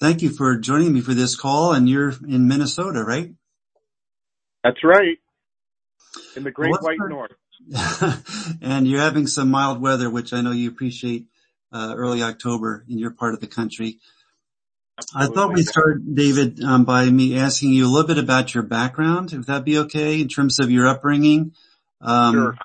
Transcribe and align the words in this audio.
thank 0.00 0.22
you 0.22 0.30
for 0.30 0.56
joining 0.56 0.92
me 0.92 1.00
for 1.00 1.14
this 1.14 1.36
call. 1.36 1.72
And 1.72 1.88
you're 1.88 2.12
in 2.26 2.48
Minnesota, 2.48 3.02
right? 3.02 3.32
That's 4.64 4.82
right. 4.84 5.18
In 6.36 6.44
the 6.44 6.50
Great 6.50 6.74
White 6.80 6.98
North. 7.00 7.32
and 8.62 8.86
you're 8.86 9.00
having 9.00 9.26
some 9.26 9.50
mild 9.50 9.80
weather, 9.80 10.08
which 10.08 10.32
I 10.32 10.40
know 10.40 10.52
you 10.52 10.68
appreciate 10.68 11.26
uh, 11.72 11.94
early 11.96 12.22
October 12.22 12.84
in 12.88 12.98
your 12.98 13.10
part 13.10 13.34
of 13.34 13.40
the 13.40 13.46
country. 13.46 13.98
Absolutely. 14.98 15.32
I 15.32 15.34
thought 15.34 15.54
we'd 15.54 15.66
start, 15.66 16.14
David, 16.14 16.62
um, 16.62 16.84
by 16.84 17.06
me 17.06 17.38
asking 17.38 17.72
you 17.72 17.86
a 17.86 17.90
little 17.90 18.06
bit 18.06 18.18
about 18.18 18.54
your 18.54 18.64
background, 18.64 19.32
if 19.32 19.46
that'd 19.46 19.64
be 19.64 19.78
okay, 19.78 20.20
in 20.20 20.28
terms 20.28 20.58
of 20.58 20.70
your 20.70 20.88
upbringing. 20.88 21.52
Um, 22.00 22.34
sure. 22.34 22.58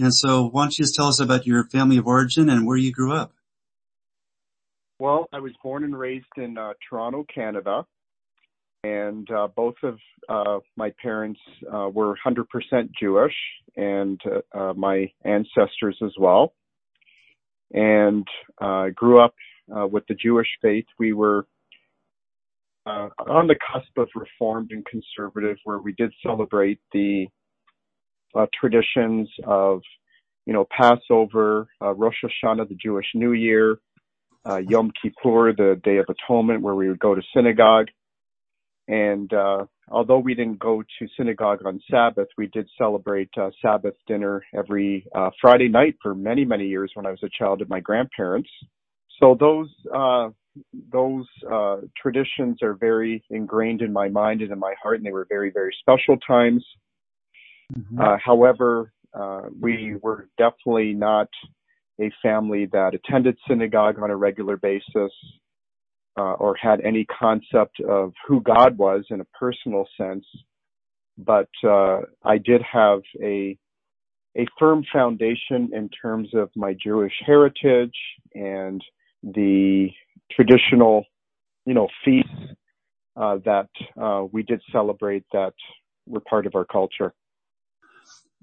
And 0.00 0.14
so 0.14 0.48
why 0.48 0.64
don't 0.64 0.78
you 0.78 0.84
just 0.84 0.94
tell 0.94 1.08
us 1.08 1.20
about 1.20 1.46
your 1.46 1.64
family 1.64 1.98
of 1.98 2.06
origin 2.06 2.48
and 2.48 2.66
where 2.66 2.76
you 2.76 2.92
grew 2.92 3.12
up? 3.12 3.32
Well, 5.00 5.28
I 5.32 5.40
was 5.40 5.52
born 5.62 5.82
and 5.82 5.98
raised 5.98 6.26
in 6.36 6.56
uh, 6.56 6.74
Toronto, 6.88 7.26
Canada, 7.34 7.84
and 8.84 9.28
uh, 9.30 9.48
both 9.48 9.74
of 9.82 9.98
uh, 10.28 10.60
my 10.76 10.92
parents 11.02 11.40
uh, 11.72 11.88
were 11.92 12.16
100% 12.24 12.44
Jewish, 13.00 13.34
and 13.76 14.20
uh, 14.24 14.56
uh, 14.56 14.74
my 14.74 15.10
ancestors 15.24 15.98
as 16.04 16.12
well. 16.18 16.52
And 17.72 18.26
I 18.60 18.90
grew 18.90 19.20
up 19.20 19.34
uh, 19.74 19.86
with 19.86 20.04
the 20.06 20.14
Jewish 20.14 20.46
faith. 20.62 20.86
We 20.98 21.12
were 21.12 21.46
uh, 22.86 23.08
on 23.18 23.48
the 23.48 23.56
cusp 23.72 23.96
of 23.96 24.08
Reformed 24.14 24.70
and 24.70 24.86
Conservative, 24.86 25.56
where 25.64 25.78
we 25.78 25.92
did 25.94 26.12
celebrate 26.22 26.78
the 26.92 27.26
uh, 28.36 28.46
traditions 28.58 29.28
of, 29.44 29.80
you 30.46 30.52
know, 30.52 30.66
Passover, 30.70 31.66
Rosh 31.80 32.22
Hashanah, 32.22 32.68
the 32.68 32.76
Jewish 32.76 33.06
New 33.14 33.32
Year, 33.32 33.72
uh, 33.72 33.76
Yom 34.68 34.92
Kippur, 35.00 35.52
the 35.52 35.80
Day 35.82 35.98
of 35.98 36.06
Atonement, 36.08 36.62
where 36.62 36.74
we 36.74 36.88
would 36.88 36.98
go 36.98 37.14
to 37.14 37.22
synagogue. 37.34 37.88
And 38.86 39.32
uh, 39.32 39.64
although 39.88 40.18
we 40.18 40.34
didn't 40.34 40.58
go 40.58 40.82
to 40.82 41.08
synagogue 41.16 41.60
on 41.64 41.80
Sabbath, 41.90 42.28
we 42.36 42.48
did 42.48 42.68
celebrate 42.76 43.30
uh, 43.40 43.50
Sabbath 43.62 43.94
dinner 44.06 44.42
every 44.54 45.06
uh, 45.14 45.30
Friday 45.40 45.68
night 45.68 45.96
for 46.02 46.14
many, 46.14 46.44
many 46.44 46.66
years 46.66 46.90
when 46.94 47.06
I 47.06 47.10
was 47.10 47.22
a 47.22 47.30
child 47.38 47.62
at 47.62 47.68
my 47.68 47.80
grandparents. 47.80 48.50
So 49.20 49.36
those 49.38 49.70
uh, 49.94 50.30
those 50.92 51.26
uh, 51.50 51.76
traditions 52.00 52.62
are 52.62 52.74
very 52.74 53.24
ingrained 53.30 53.80
in 53.82 53.92
my 53.92 54.08
mind 54.08 54.42
and 54.42 54.52
in 54.52 54.58
my 54.58 54.74
heart, 54.80 54.96
and 54.96 55.06
they 55.06 55.12
were 55.12 55.26
very, 55.28 55.50
very 55.50 55.74
special 55.80 56.16
times. 56.26 56.64
Mm-hmm. 57.76 58.00
Uh, 58.00 58.16
however, 58.24 58.92
uh, 59.14 59.42
we 59.60 59.96
were 60.02 60.28
definitely 60.38 60.92
not 60.92 61.28
a 62.00 62.10
family 62.22 62.66
that 62.72 62.94
attended 62.94 63.36
synagogue 63.48 63.98
on 64.02 64.10
a 64.10 64.16
regular 64.16 64.56
basis 64.56 65.12
uh, 66.16 66.34
or 66.34 66.56
had 66.56 66.80
any 66.80 67.04
concept 67.06 67.80
of 67.80 68.12
who 68.26 68.40
God 68.40 68.76
was 68.78 69.04
in 69.10 69.20
a 69.20 69.26
personal 69.38 69.86
sense. 69.96 70.24
But 71.16 71.48
uh, 71.62 72.00
I 72.24 72.38
did 72.38 72.62
have 72.72 73.00
a 73.22 73.58
a 74.36 74.46
firm 74.58 74.84
foundation 74.92 75.70
in 75.72 75.88
terms 76.02 76.28
of 76.34 76.50
my 76.56 76.74
Jewish 76.82 77.12
heritage 77.24 77.94
and 78.34 78.82
the 79.22 79.90
traditional, 80.32 81.04
you 81.64 81.74
know, 81.74 81.86
feasts 82.04 82.56
uh, 83.16 83.36
that 83.44 83.68
uh, 84.00 84.24
we 84.32 84.42
did 84.42 84.60
celebrate 84.72 85.24
that 85.32 85.54
were 86.06 86.20
part 86.20 86.46
of 86.46 86.56
our 86.56 86.64
culture. 86.64 87.14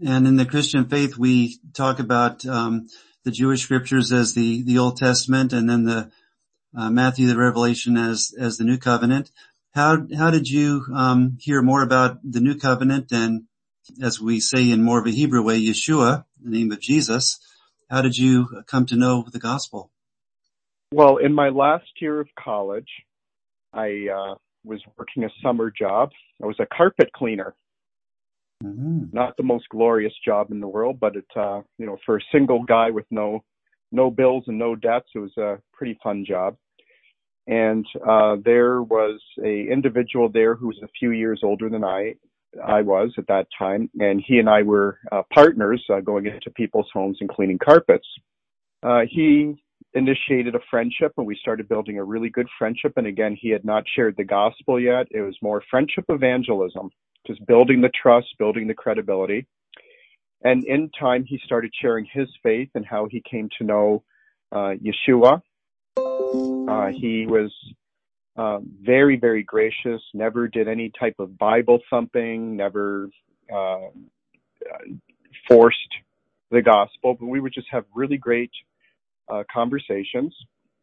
And 0.03 0.25
in 0.25 0.37
the 0.37 0.45
Christian 0.45 0.87
faith, 0.87 1.17
we 1.17 1.59
talk 1.73 1.99
about 1.99 2.45
um, 2.45 2.87
the 3.23 3.31
Jewish 3.31 3.61
scriptures 3.61 4.11
as 4.11 4.33
the, 4.33 4.63
the 4.63 4.77
Old 4.77 4.97
Testament 4.97 5.53
and 5.53 5.69
then 5.69 5.85
the 5.85 6.11
uh, 6.75 6.89
Matthew, 6.89 7.27
the 7.27 7.37
Revelation 7.37 7.97
as, 7.97 8.33
as 8.37 8.57
the 8.57 8.63
New 8.63 8.77
Covenant. 8.77 9.29
How, 9.73 10.05
how 10.17 10.31
did 10.31 10.49
you, 10.49 10.85
um, 10.93 11.37
hear 11.39 11.61
more 11.61 11.83
about 11.83 12.19
the 12.23 12.41
New 12.41 12.57
Covenant 12.57 13.11
and 13.11 13.43
as 14.01 14.21
we 14.21 14.39
say 14.39 14.69
in 14.69 14.83
more 14.83 14.99
of 14.99 15.07
a 15.07 15.11
Hebrew 15.11 15.43
way, 15.43 15.59
Yeshua, 15.61 16.25
the 16.41 16.49
name 16.49 16.71
of 16.71 16.79
Jesus. 16.79 17.39
How 17.89 18.01
did 18.01 18.17
you 18.17 18.63
come 18.67 18.85
to 18.87 18.95
know 18.95 19.25
the 19.31 19.39
gospel? 19.39 19.91
Well, 20.93 21.17
in 21.17 21.33
my 21.33 21.49
last 21.49 21.89
year 21.99 22.19
of 22.19 22.27
college, 22.39 22.89
I, 23.73 24.07
uh, 24.13 24.35
was 24.63 24.81
working 24.97 25.23
a 25.23 25.29
summer 25.41 25.71
job. 25.71 26.11
I 26.41 26.45
was 26.45 26.59
a 26.59 26.65
carpet 26.65 27.11
cleaner 27.13 27.55
Mm-hmm. 28.61 29.03
Not 29.11 29.37
the 29.37 29.43
most 29.43 29.67
glorious 29.69 30.13
job 30.23 30.51
in 30.51 30.59
the 30.59 30.67
world, 30.67 30.99
but 30.99 31.15
it, 31.15 31.25
uh, 31.35 31.61
you 31.77 31.85
know, 31.85 31.97
for 32.05 32.17
a 32.17 32.21
single 32.31 32.63
guy 32.63 32.89
with 32.89 33.05
no, 33.11 33.43
no 33.91 34.11
bills 34.11 34.43
and 34.47 34.57
no 34.57 34.75
debts, 34.75 35.09
it 35.15 35.19
was 35.19 35.35
a 35.37 35.59
pretty 35.73 35.97
fun 36.03 36.25
job. 36.27 36.55
And, 37.47 37.85
uh, 38.07 38.37
there 38.45 38.81
was 38.81 39.19
a 39.43 39.67
individual 39.71 40.29
there 40.29 40.55
who 40.55 40.67
was 40.67 40.79
a 40.83 40.89
few 40.99 41.11
years 41.11 41.41
older 41.43 41.69
than 41.69 41.83
I, 41.83 42.15
I 42.63 42.81
was 42.81 43.11
at 43.17 43.27
that 43.27 43.47
time, 43.57 43.89
and 43.99 44.21
he 44.25 44.37
and 44.37 44.49
I 44.49 44.61
were 44.61 44.99
uh, 45.11 45.23
partners 45.33 45.83
uh, 45.89 46.01
going 46.01 46.25
into 46.25 46.49
people's 46.51 46.89
homes 46.93 47.17
and 47.21 47.29
cleaning 47.29 47.57
carpets. 47.57 48.07
Uh, 48.83 49.01
he 49.09 49.55
initiated 49.93 50.55
a 50.55 50.59
friendship 50.69 51.13
and 51.17 51.27
we 51.27 51.37
started 51.41 51.67
building 51.67 51.97
a 51.97 52.03
really 52.03 52.29
good 52.29 52.47
friendship. 52.57 52.93
And 52.95 53.07
again, 53.07 53.37
he 53.39 53.49
had 53.49 53.65
not 53.65 53.83
shared 53.93 54.15
the 54.17 54.23
gospel 54.23 54.79
yet. 54.79 55.07
It 55.11 55.21
was 55.21 55.35
more 55.41 55.63
friendship 55.69 56.05
evangelism 56.09 56.91
just 57.27 57.45
building 57.45 57.81
the 57.81 57.89
trust, 57.89 58.27
building 58.39 58.67
the 58.67 58.73
credibility. 58.73 59.45
And 60.43 60.63
in 60.63 60.89
time, 60.99 61.23
he 61.23 61.39
started 61.45 61.71
sharing 61.79 62.07
his 62.11 62.27
faith 62.41 62.69
and 62.73 62.85
how 62.85 63.07
he 63.09 63.21
came 63.29 63.49
to 63.59 63.63
know 63.63 64.03
uh, 64.51 64.73
Yeshua. 64.81 65.41
Uh, 65.97 66.87
he 66.99 67.27
was 67.27 67.51
uh, 68.35 68.59
very, 68.81 69.17
very 69.17 69.43
gracious, 69.43 70.01
never 70.13 70.47
did 70.47 70.67
any 70.67 70.91
type 70.99 71.15
of 71.19 71.37
Bible 71.37 71.79
thumping, 71.89 72.55
never 72.55 73.09
uh, 73.53 73.89
forced 75.47 75.77
the 76.49 76.61
gospel, 76.61 77.15
but 77.19 77.27
we 77.27 77.39
would 77.39 77.53
just 77.53 77.67
have 77.71 77.85
really 77.93 78.17
great 78.17 78.51
uh, 79.31 79.43
conversations. 79.51 80.35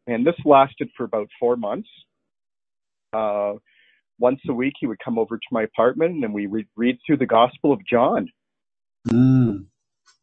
And 0.07 0.25
this 0.25 0.35
lasted 0.43 0.89
for 0.97 1.03
about 1.03 1.27
four 1.39 1.55
months. 1.55 1.89
Uh, 3.13 3.53
once 4.19 4.39
a 4.49 4.53
week 4.53 4.73
he 4.79 4.87
would 4.87 4.99
come 5.03 5.17
over 5.17 5.37
to 5.37 5.47
my 5.51 5.63
apartment 5.63 6.23
and 6.23 6.33
we 6.33 6.47
would 6.47 6.67
read 6.75 6.97
through 7.05 7.17
the 7.17 7.25
Gospel 7.25 7.71
of 7.71 7.79
John. 7.85 8.27
Mm. 9.07 9.65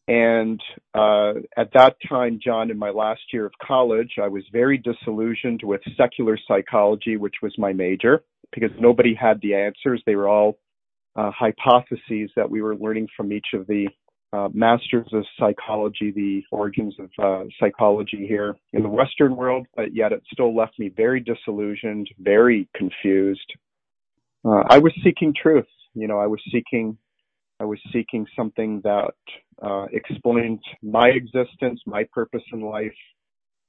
And 0.08 0.60
uh, 0.94 1.34
at 1.56 1.72
that 1.74 1.96
time, 2.08 2.38
John, 2.42 2.70
in 2.70 2.78
my 2.78 2.90
last 2.90 3.22
year 3.32 3.46
of 3.46 3.52
college, 3.60 4.14
I 4.22 4.28
was 4.28 4.44
very 4.52 4.78
disillusioned 4.78 5.62
with 5.64 5.80
secular 5.96 6.38
psychology, 6.46 7.16
which 7.16 7.36
was 7.42 7.52
my 7.58 7.72
major, 7.72 8.22
because 8.52 8.70
nobody 8.78 9.14
had 9.14 9.40
the 9.40 9.54
answers. 9.54 10.02
They 10.06 10.14
were 10.14 10.28
all 10.28 10.58
uh, 11.16 11.32
hypotheses 11.36 12.30
that 12.36 12.48
we 12.48 12.62
were 12.62 12.76
learning 12.76 13.08
from 13.16 13.32
each 13.32 13.48
of 13.54 13.66
the 13.66 13.88
uh, 14.32 14.48
masters 14.52 15.06
of 15.12 15.24
psychology, 15.38 16.10
the 16.10 16.42
origins 16.50 16.94
of 16.98 17.10
uh, 17.18 17.44
psychology 17.60 18.26
here 18.26 18.54
in 18.72 18.82
the 18.82 18.88
Western 18.88 19.36
world, 19.36 19.66
but 19.76 19.94
yet 19.94 20.12
it 20.12 20.22
still 20.32 20.54
left 20.54 20.78
me 20.78 20.88
very 20.88 21.20
disillusioned, 21.20 22.08
very 22.18 22.68
confused 22.74 23.52
uh, 24.46 24.62
I 24.68 24.78
was 24.78 24.92
seeking 25.02 25.34
truth. 25.40 25.66
You 25.94 26.06
know, 26.06 26.18
I 26.18 26.26
was 26.26 26.40
seeking, 26.52 26.96
I 27.58 27.64
was 27.64 27.78
seeking 27.92 28.26
something 28.36 28.80
that 28.84 29.14
uh, 29.62 29.86
explained 29.92 30.60
my 30.82 31.08
existence, 31.08 31.80
my 31.86 32.04
purpose 32.12 32.42
in 32.52 32.60
life, 32.60 32.94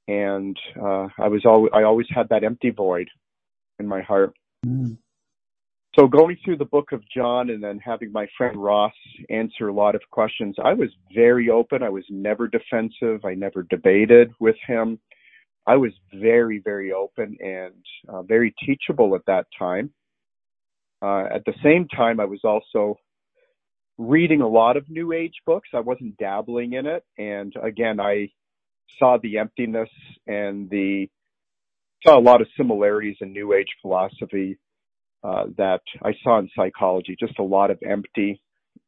and 0.06 0.56
uh, 0.80 1.08
I 1.18 1.28
was 1.28 1.44
always, 1.44 1.72
I 1.74 1.82
always 1.82 2.06
had 2.14 2.28
that 2.28 2.44
empty 2.44 2.70
void 2.70 3.08
in 3.78 3.88
my 3.88 4.02
heart. 4.02 4.34
Mm. 4.64 4.98
So 5.98 6.06
going 6.06 6.36
through 6.44 6.58
the 6.58 6.64
book 6.64 6.92
of 6.92 7.02
John 7.12 7.50
and 7.50 7.60
then 7.60 7.80
having 7.80 8.12
my 8.12 8.28
friend 8.36 8.56
Ross 8.56 8.92
answer 9.30 9.66
a 9.66 9.72
lot 9.72 9.96
of 9.96 10.02
questions, 10.12 10.54
I 10.62 10.72
was 10.72 10.90
very 11.12 11.50
open. 11.50 11.82
I 11.82 11.88
was 11.88 12.04
never 12.08 12.46
defensive. 12.46 13.24
I 13.24 13.34
never 13.34 13.64
debated 13.64 14.30
with 14.38 14.54
him. 14.64 15.00
I 15.66 15.74
was 15.74 15.90
very, 16.14 16.60
very 16.60 16.92
open 16.92 17.36
and 17.40 17.74
uh, 18.08 18.22
very 18.22 18.54
teachable 18.64 19.16
at 19.16 19.26
that 19.26 19.46
time. 19.58 19.90
Uh, 21.02 21.24
at 21.34 21.44
the 21.46 21.54
same 21.64 21.88
time, 21.88 22.20
I 22.20 22.26
was 22.26 22.40
also 22.44 23.00
reading 23.96 24.40
a 24.40 24.48
lot 24.48 24.76
of 24.76 24.88
New 24.88 25.12
Age 25.12 25.34
books. 25.46 25.70
I 25.74 25.80
wasn't 25.80 26.16
dabbling 26.16 26.74
in 26.74 26.86
it, 26.86 27.04
and 27.18 27.52
again, 27.60 27.98
I 27.98 28.30
saw 29.00 29.18
the 29.20 29.38
emptiness 29.38 29.90
and 30.28 30.70
the 30.70 31.08
saw 32.06 32.16
a 32.16 32.22
lot 32.22 32.40
of 32.40 32.46
similarities 32.56 33.16
in 33.20 33.32
New 33.32 33.52
Age 33.52 33.68
philosophy 33.82 34.58
uh, 35.22 35.44
that 35.56 35.80
I 36.02 36.12
saw 36.22 36.38
in 36.38 36.48
psychology. 36.56 37.16
Just 37.18 37.38
a 37.38 37.42
lot 37.44 37.70
of 37.70 37.78
empty, 37.88 38.40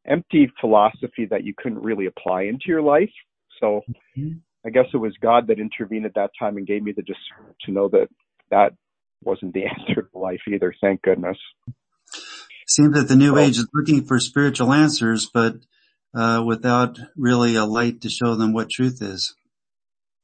empty 0.05 0.51
philosophy 0.59 1.27
that 1.29 1.43
you 1.43 1.53
couldn't 1.57 1.81
really 1.81 2.05
apply 2.05 2.43
into 2.43 2.65
your 2.67 2.81
life. 2.81 3.11
So. 3.59 3.81
Mm-hmm. 4.17 4.39
I 4.63 4.69
guess 4.69 4.85
it 4.93 4.97
was 4.97 5.15
God 5.19 5.47
that 5.47 5.57
intervened 5.57 6.05
at 6.05 6.13
that 6.13 6.29
time 6.37 6.55
and 6.55 6.67
gave 6.67 6.83
me 6.83 6.91
the 6.95 7.01
discernment 7.01 7.55
to 7.65 7.71
know 7.71 7.89
that 7.89 8.09
that 8.51 8.73
wasn't 9.23 9.55
the 9.55 9.63
answer 9.79 10.03
to 10.03 10.19
life 10.19 10.41
either. 10.47 10.71
Thank 10.79 11.01
goodness 11.01 11.39
seems 12.71 12.93
that 12.95 13.07
the 13.07 13.15
new 13.15 13.37
age 13.37 13.57
is 13.57 13.67
looking 13.73 14.05
for 14.05 14.19
spiritual 14.19 14.71
answers, 14.71 15.29
but 15.31 15.55
uh, 16.13 16.43
without 16.45 16.97
really 17.15 17.55
a 17.55 17.65
light 17.65 18.01
to 18.01 18.09
show 18.09 18.35
them 18.35 18.53
what 18.53 18.69
truth 18.69 19.01
is. 19.01 19.35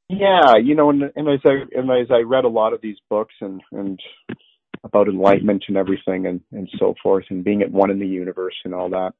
Yeah, 0.09 0.55
you 0.63 0.75
know, 0.75 0.89
and, 0.89 1.03
and 1.15 1.27
as 1.27 1.41
I 1.45 1.77
and 1.77 1.91
as 1.91 2.07
I 2.09 2.21
read 2.21 2.45
a 2.45 2.49
lot 2.49 2.73
of 2.73 2.81
these 2.81 2.97
books 3.09 3.35
and 3.41 3.61
and 3.73 3.99
about 4.87 5.07
enlightenment 5.07 5.65
and 5.67 5.77
everything 5.77 6.25
and, 6.25 6.41
and 6.51 6.69
so 6.79 6.95
forth 7.03 7.25
and 7.29 7.43
being 7.43 7.61
at 7.61 7.71
one 7.71 7.91
in 7.91 7.99
the 7.99 8.07
universe 8.07 8.55
and 8.65 8.73
all 8.73 8.89
that. 8.89 9.11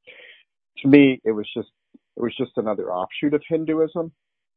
To 0.79 0.87
me, 0.87 1.21
it 1.23 1.31
was 1.31 1.47
just, 1.55 1.69
it 2.15 2.21
was 2.21 2.35
just 2.37 2.51
another 2.57 2.91
offshoot 2.91 3.33
of 3.33 3.43
Hinduism. 3.47 4.11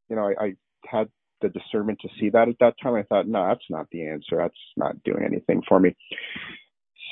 You 0.08 0.16
know, 0.16 0.32
I, 0.38 0.44
I 0.44 0.54
had 0.86 1.08
the 1.42 1.48
discernment 1.48 1.98
to 2.02 2.08
see 2.18 2.30
that 2.30 2.48
at 2.48 2.58
that 2.60 2.74
time. 2.82 2.94
I 2.94 3.02
thought, 3.02 3.26
no, 3.26 3.46
that's 3.46 3.64
not 3.70 3.86
the 3.90 4.06
answer. 4.06 4.36
That's 4.36 4.54
not 4.76 5.02
doing 5.04 5.24
anything 5.24 5.62
for 5.68 5.80
me. 5.80 5.96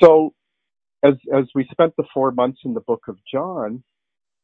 So 0.01 0.33
as, 1.03 1.15
as 1.35 1.45
we 1.53 1.67
spent 1.71 1.93
the 1.97 2.05
four 2.13 2.31
months 2.31 2.59
in 2.65 2.73
the 2.73 2.81
book 2.81 3.03
of 3.07 3.17
John, 3.31 3.83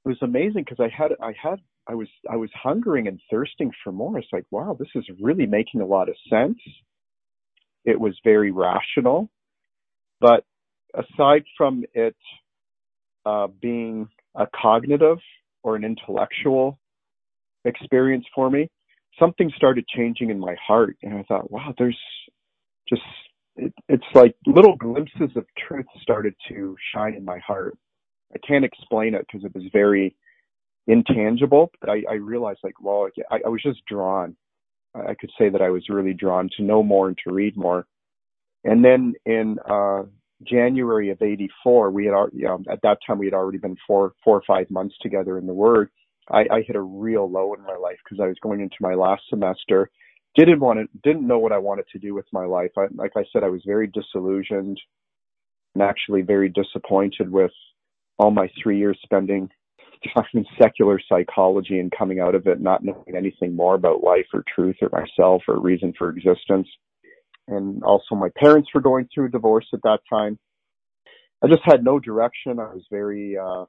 it 0.06 0.10
was 0.10 0.18
amazing 0.22 0.66
because 0.68 0.80
I 0.80 0.90
had, 0.96 1.12
I 1.22 1.34
had, 1.42 1.60
I 1.88 1.96
was, 1.96 2.08
I 2.30 2.36
was 2.36 2.50
hungering 2.54 3.08
and 3.08 3.20
thirsting 3.32 3.72
for 3.84 3.92
more. 3.92 4.18
It's 4.18 4.28
like, 4.34 4.46
wow, 4.52 4.76
this 4.80 4.90
is 4.96 5.06
really 5.22 5.46
making 5.46 5.82
a 5.82 5.86
lot 5.86 6.10
of 6.10 6.16
sense. 6.30 6.58
It 7.86 8.00
was 8.00 8.18
very 8.24 8.52
rational. 8.52 9.30
But 10.20 10.44
aside 10.94 11.44
from 11.58 11.84
it 11.94 12.16
uh, 13.26 13.48
being 13.62 14.08
a 14.36 14.48
cognitive 14.60 15.18
or 15.64 15.76
an 15.76 15.84
intellectual 15.84 16.80
experience 17.66 18.26
for 18.34 18.50
me, 18.50 18.70
something 19.20 19.52
started 19.56 19.86
changing 19.88 20.30
in 20.30 20.40
my 20.40 20.56
heart. 20.66 20.98
And 21.04 21.16
I 21.16 21.24
thought, 21.24 21.52
wow, 21.52 21.74
there's 21.78 21.98
just, 22.88 23.02
it, 23.56 23.74
it's 23.90 24.04
like 24.14 24.36
little 24.46 24.76
glimpses 24.76 25.32
of 25.36 25.46
truth 25.68 25.86
started 26.02 26.36
to 26.50 26.76
shine 26.94 27.16
in 27.16 27.26
my 27.26 27.40
heart. 27.40 27.78
I 28.34 28.38
can't 28.46 28.66
explain 28.66 29.16
it 29.16 29.26
because 29.26 29.46
it 29.46 29.56
was 29.56 29.64
very 29.72 30.16
intangible, 30.88 31.72
but 31.80 31.90
I, 31.90 32.04
I 32.10 32.14
realized 32.16 32.60
like, 32.64 32.80
well, 32.82 33.10
I, 33.32 33.40
I 33.46 33.50
was 33.50 33.62
just 33.64 33.80
drawn. 33.88 34.36
I 34.94 35.14
could 35.20 35.32
say 35.38 35.50
that 35.50 35.62
I 35.62 35.70
was 35.70 35.84
really 35.90 36.14
drawn 36.14 36.50
to 36.58 36.64
know 36.64 36.84
more 36.84 37.08
and 37.08 37.18
to 37.26 37.34
read 37.34 37.58
more. 37.58 37.86
And 38.66 38.84
then 38.84 39.14
in 39.26 39.58
uh, 39.70 40.04
January 40.44 41.12
of 41.12 41.22
'84, 41.22 41.92
we 41.92 42.06
had 42.06 42.14
know, 42.34 42.64
at 42.70 42.82
that 42.84 42.98
time 43.08 43.20
we 43.20 43.28
had 43.28 43.34
already 43.36 43.60
been 43.60 43.78
four 43.88 44.14
four 44.24 44.38
or 44.38 44.44
five 44.48 44.70
months 44.72 44.96
together 45.02 45.38
in 45.38 45.48
the 45.48 45.54
Word. 45.54 45.90
I, 46.30 46.46
I 46.52 46.62
hit 46.66 46.76
a 46.76 46.82
real 46.82 47.30
low 47.32 47.54
in 47.54 47.62
my 47.64 47.76
life 47.76 47.98
because 48.04 48.20
I 48.22 48.28
was 48.28 48.38
going 48.42 48.62
into 48.62 48.76
my 48.82 48.96
last 48.96 49.24
semester. 49.30 49.90
Didn't 50.36 50.60
want 50.60 50.80
to, 50.80 50.88
didn't 51.04 51.28
know 51.28 51.40
what 51.40 51.54
I 51.54 51.60
wanted 51.60 51.86
to 51.94 52.00
do 52.00 52.16
with 52.16 52.26
my 52.34 52.46
life. 52.46 52.72
I, 52.78 52.88
like 52.96 53.12
I 53.16 53.24
said, 53.32 53.44
I 53.44 53.50
was 53.50 53.62
very 53.66 53.88
disillusioned 53.88 54.82
and 55.76 55.84
actually 55.84 56.24
very 56.24 56.50
disappointed 56.50 57.32
with 57.32 57.52
all 58.18 58.32
my 58.32 58.50
three 58.62 58.80
years 58.80 58.98
spending 59.04 59.50
time 60.16 60.26
in 60.34 60.46
secular 60.60 61.00
psychology 61.08 61.80
and 61.80 61.92
coming 61.98 62.20
out 62.20 62.36
of 62.36 62.48
it 62.48 62.62
not 62.62 62.84
knowing 62.84 63.16
anything 63.16 63.56
more 63.56 63.76
about 63.76 64.04
life 64.04 64.26
or 64.34 64.44
truth 64.54 64.76
or 64.82 64.90
myself 64.92 65.44
or 65.48 65.60
reason 65.60 65.94
for 65.98 66.10
existence 66.10 66.68
and 67.48 67.84
also 67.84 68.16
my 68.16 68.30
parents 68.36 68.70
were 68.74 68.82
going 68.82 69.08
through 69.14 69.28
a 69.28 69.30
divorce 69.30 69.68
at 69.74 69.82
that 69.84 70.00
time. 70.10 70.38
I 71.44 71.48
just 71.48 71.62
had 71.64 71.84
no 71.84 72.00
direction. 72.00 72.60
I 72.60 72.74
was 72.74 72.84
very 72.90 73.38
uh, 73.38 73.66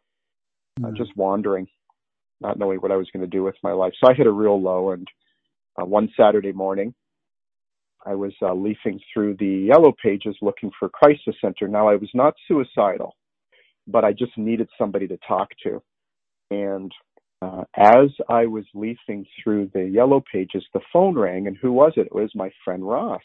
mm. 0.81 0.97
just 0.97 1.17
wandering, 1.17 1.67
not 2.41 2.59
knowing 2.59 2.79
what 2.79 2.93
I 2.93 2.97
was 2.97 3.09
going 3.13 3.29
to 3.29 3.37
do 3.37 3.43
with 3.43 3.57
my 3.63 3.73
life. 3.73 3.93
So 4.01 4.11
I 4.11 4.15
hit 4.15 4.27
a 4.27 4.33
real 4.33 4.61
low. 4.61 4.93
And 4.93 5.07
uh, 5.81 5.85
one 5.85 6.09
Saturday 6.19 6.53
morning, 6.53 6.95
I 8.05 8.15
was 8.15 8.33
uh, 8.41 8.55
leafing 8.55 9.01
through 9.13 9.37
the 9.39 9.69
yellow 9.69 9.93
pages 10.03 10.37
looking 10.41 10.71
for 10.79 10.89
crisis 10.89 11.35
center. 11.41 11.69
Now 11.69 11.89
I 11.89 11.97
was 11.97 12.11
not 12.15 12.35
suicidal, 12.49 13.15
but 13.87 14.05
I 14.05 14.13
just 14.13 14.39
needed 14.39 14.69
somebody 14.79 15.09
to 15.09 15.19
talk 15.29 15.49
to. 15.65 15.83
And 16.51 16.93
uh, 17.43 17.65
as 17.77 18.11
I 18.31 18.47
was 18.47 18.65
leafing 18.75 19.27
through 19.43 19.71
the 19.75 19.85
yellow 19.85 20.23
pages, 20.33 20.65
the 20.73 20.81
phone 20.93 21.19
rang, 21.19 21.49
and 21.49 21.57
who 21.61 21.73
was 21.73 21.93
it? 21.97 22.07
It 22.07 22.15
was 22.15 22.31
my 22.35 22.51
friend 22.65 22.87
Ross 22.87 23.23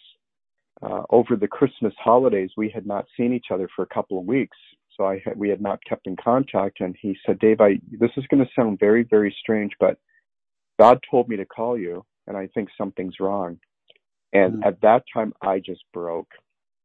uh, 0.81 1.03
over 1.09 1.35
the 1.35 1.47
Christmas 1.47 1.93
holidays, 1.99 2.49
we 2.57 2.69
had 2.69 2.85
not 2.85 3.05
seen 3.15 3.33
each 3.33 3.47
other 3.51 3.69
for 3.75 3.83
a 3.83 3.93
couple 3.93 4.19
of 4.19 4.25
weeks. 4.25 4.57
So 4.97 5.05
I 5.05 5.21
had, 5.23 5.37
we 5.37 5.49
had 5.49 5.61
not 5.61 5.79
kept 5.87 6.07
in 6.07 6.15
contact. 6.15 6.81
And 6.81 6.95
he 6.99 7.15
said, 7.25 7.39
Dave, 7.39 7.61
I, 7.61 7.79
this 7.91 8.11
is 8.17 8.25
going 8.27 8.43
to 8.43 8.51
sound 8.55 8.79
very, 8.79 9.03
very 9.03 9.35
strange, 9.39 9.71
but 9.79 9.97
God 10.79 10.99
told 11.09 11.29
me 11.29 11.37
to 11.37 11.45
call 11.45 11.77
you 11.77 12.03
and 12.27 12.37
I 12.37 12.47
think 12.47 12.69
something's 12.77 13.19
wrong. 13.19 13.59
And 14.33 14.55
mm-hmm. 14.55 14.63
at 14.63 14.81
that 14.81 15.03
time, 15.13 15.33
I 15.41 15.59
just 15.59 15.83
broke. 15.93 16.29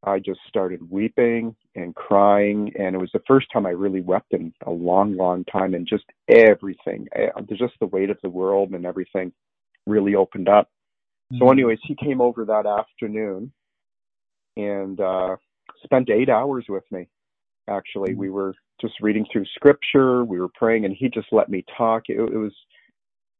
I 0.04 0.18
just 0.18 0.40
started 0.48 0.90
weeping 0.90 1.56
and 1.74 1.94
crying. 1.94 2.72
And 2.78 2.94
it 2.94 2.98
was 2.98 3.10
the 3.12 3.22
first 3.26 3.46
time 3.52 3.66
I 3.66 3.70
really 3.70 4.00
wept 4.00 4.32
in 4.32 4.52
a 4.66 4.70
long, 4.70 5.16
long 5.16 5.44
time. 5.44 5.74
And 5.74 5.86
just 5.86 6.04
everything, 6.28 7.06
eh, 7.14 7.28
just 7.50 7.74
the 7.80 7.86
weight 7.86 8.10
of 8.10 8.18
the 8.22 8.28
world 8.28 8.70
and 8.70 8.84
everything 8.84 9.32
really 9.86 10.14
opened 10.14 10.48
up. 10.48 10.68
Mm-hmm. 11.32 11.44
So 11.44 11.50
anyways, 11.50 11.78
he 11.82 11.96
came 11.96 12.20
over 12.20 12.44
that 12.44 12.66
afternoon 12.66 13.52
and 14.56 15.00
uh, 15.00 15.36
spent 15.84 16.10
eight 16.10 16.28
hours 16.28 16.66
with 16.68 16.84
me. 16.90 17.08
Actually, 17.68 18.14
we 18.14 18.30
were 18.30 18.54
just 18.80 18.94
reading 19.00 19.26
through 19.32 19.44
scripture, 19.54 20.24
we 20.24 20.40
were 20.40 20.50
praying, 20.54 20.84
and 20.84 20.94
he 20.96 21.08
just 21.08 21.28
let 21.32 21.48
me 21.48 21.64
talk. 21.76 22.04
It, 22.08 22.18
it 22.18 22.36
was 22.36 22.52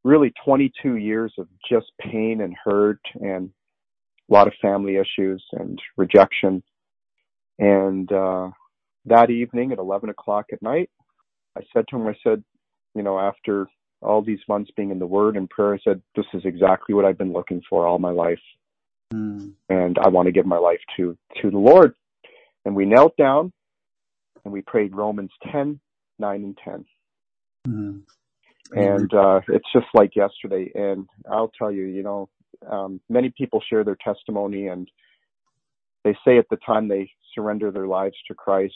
really 0.03 0.33
22 0.45 0.95
years 0.95 1.33
of 1.37 1.47
just 1.69 1.87
pain 1.99 2.41
and 2.41 2.55
hurt 2.63 2.99
and 3.15 3.49
a 4.29 4.33
lot 4.33 4.47
of 4.47 4.53
family 4.61 4.97
issues 4.97 5.43
and 5.53 5.79
rejection. 5.95 6.63
And 7.59 8.11
uh, 8.11 8.49
that 9.05 9.29
evening 9.29 9.71
at 9.71 9.79
11 9.79 10.09
o'clock 10.09 10.47
at 10.51 10.61
night, 10.61 10.89
I 11.57 11.61
said 11.73 11.85
to 11.89 11.95
him, 11.97 12.07
I 12.07 12.15
said, 12.23 12.43
you 12.95 13.03
know, 13.03 13.19
after 13.19 13.67
all 14.01 14.21
these 14.21 14.39
months 14.47 14.71
being 14.75 14.91
in 14.91 14.99
the 14.99 15.07
Word 15.07 15.37
and 15.37 15.49
prayer, 15.49 15.73
I 15.73 15.79
said, 15.83 16.01
this 16.15 16.25
is 16.33 16.43
exactly 16.45 16.93
what 16.93 17.05
I've 17.05 17.17
been 17.17 17.33
looking 17.33 17.61
for 17.69 17.87
all 17.87 17.99
my 17.99 18.11
life. 18.11 18.39
Mm. 19.13 19.53
And 19.69 19.97
I 20.03 20.09
want 20.09 20.27
to 20.27 20.31
give 20.31 20.45
my 20.45 20.57
life 20.57 20.79
to, 20.97 21.17
to 21.41 21.51
the 21.51 21.57
Lord. 21.57 21.93
And 22.65 22.75
we 22.75 22.85
knelt 22.85 23.15
down 23.17 23.51
and 24.43 24.53
we 24.53 24.61
prayed 24.61 24.95
Romans 24.95 25.31
10, 25.51 25.79
9 26.19 26.43
and 26.43 26.57
10. 26.63 26.85
Mm. 27.67 28.01
And, 28.71 29.13
uh, 29.13 29.41
it's 29.47 29.71
just 29.73 29.87
like 29.93 30.15
yesterday. 30.15 30.71
And 30.75 31.07
I'll 31.29 31.51
tell 31.57 31.71
you, 31.71 31.85
you 31.85 32.03
know, 32.03 32.29
um, 32.69 32.99
many 33.09 33.31
people 33.37 33.61
share 33.69 33.83
their 33.83 33.97
testimony 34.03 34.67
and 34.67 34.89
they 36.03 36.15
say 36.25 36.37
at 36.37 36.49
the 36.49 36.57
time 36.65 36.87
they 36.87 37.11
surrender 37.35 37.71
their 37.71 37.87
lives 37.87 38.15
to 38.27 38.33
Christ, 38.33 38.73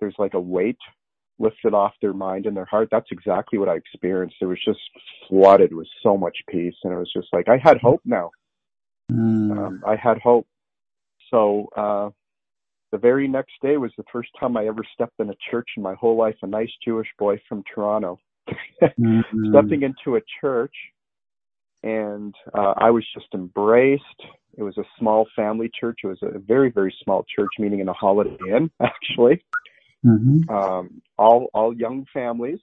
there's 0.00 0.14
like 0.18 0.34
a 0.34 0.40
weight 0.40 0.78
lifted 1.38 1.74
off 1.74 1.92
their 2.00 2.12
mind 2.12 2.46
and 2.46 2.56
their 2.56 2.64
heart. 2.64 2.88
That's 2.90 3.10
exactly 3.10 3.58
what 3.58 3.68
I 3.68 3.76
experienced. 3.76 4.36
It 4.40 4.46
was 4.46 4.58
just 4.64 4.80
flooded 5.28 5.74
with 5.74 5.86
so 6.02 6.16
much 6.16 6.36
peace. 6.48 6.74
And 6.84 6.92
it 6.92 6.96
was 6.96 7.12
just 7.14 7.28
like, 7.32 7.48
I 7.48 7.58
had 7.62 7.78
hope 7.78 8.00
now. 8.04 8.30
Mm. 9.10 9.56
Um, 9.56 9.82
I 9.86 9.96
had 9.96 10.18
hope. 10.18 10.46
So 11.30 11.68
uh, 11.76 12.10
the 12.92 12.98
very 12.98 13.28
next 13.28 13.52
day 13.62 13.76
was 13.76 13.92
the 13.96 14.04
first 14.12 14.30
time 14.38 14.56
I 14.56 14.66
ever 14.66 14.82
stepped 14.94 15.18
in 15.18 15.30
a 15.30 15.36
church 15.50 15.68
in 15.76 15.82
my 15.82 15.94
whole 15.94 16.16
life. 16.16 16.36
A 16.42 16.46
nice 16.46 16.70
Jewish 16.84 17.08
boy 17.18 17.40
from 17.48 17.62
Toronto, 17.72 18.18
mm-hmm. 18.82 19.20
stepping 19.50 19.82
into 19.82 20.16
a 20.16 20.20
church, 20.40 20.74
and 21.82 22.34
uh, 22.54 22.74
I 22.76 22.90
was 22.90 23.04
just 23.14 23.26
embraced. 23.34 24.02
It 24.56 24.62
was 24.62 24.78
a 24.78 24.84
small 24.98 25.26
family 25.36 25.70
church. 25.78 26.00
It 26.04 26.06
was 26.06 26.18
a 26.22 26.38
very 26.38 26.70
very 26.70 26.94
small 27.02 27.24
church, 27.34 27.50
meeting 27.58 27.80
in 27.80 27.88
a 27.88 27.92
Holiday 27.92 28.36
Inn, 28.48 28.70
actually. 28.80 29.44
Mm-hmm. 30.04 30.48
Um, 30.54 31.02
all 31.18 31.48
all 31.52 31.76
young 31.76 32.06
families 32.12 32.60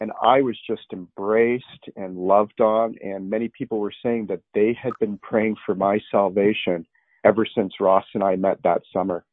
and 0.00 0.10
I 0.22 0.40
was 0.40 0.58
just 0.68 0.86
embraced 0.92 1.88
and 1.96 2.16
loved 2.16 2.60
on. 2.60 2.96
And 3.02 3.30
many 3.30 3.48
people 3.48 3.78
were 3.78 3.92
saying 4.02 4.26
that 4.26 4.40
they 4.54 4.76
had 4.80 4.92
been 5.00 5.18
praying 5.18 5.56
for 5.64 5.74
my 5.74 6.00
salvation 6.10 6.86
ever 7.24 7.46
since 7.46 7.74
Ross 7.80 8.04
and 8.14 8.22
I 8.22 8.36
met 8.36 8.62
that 8.64 8.82
summer. 8.92 9.24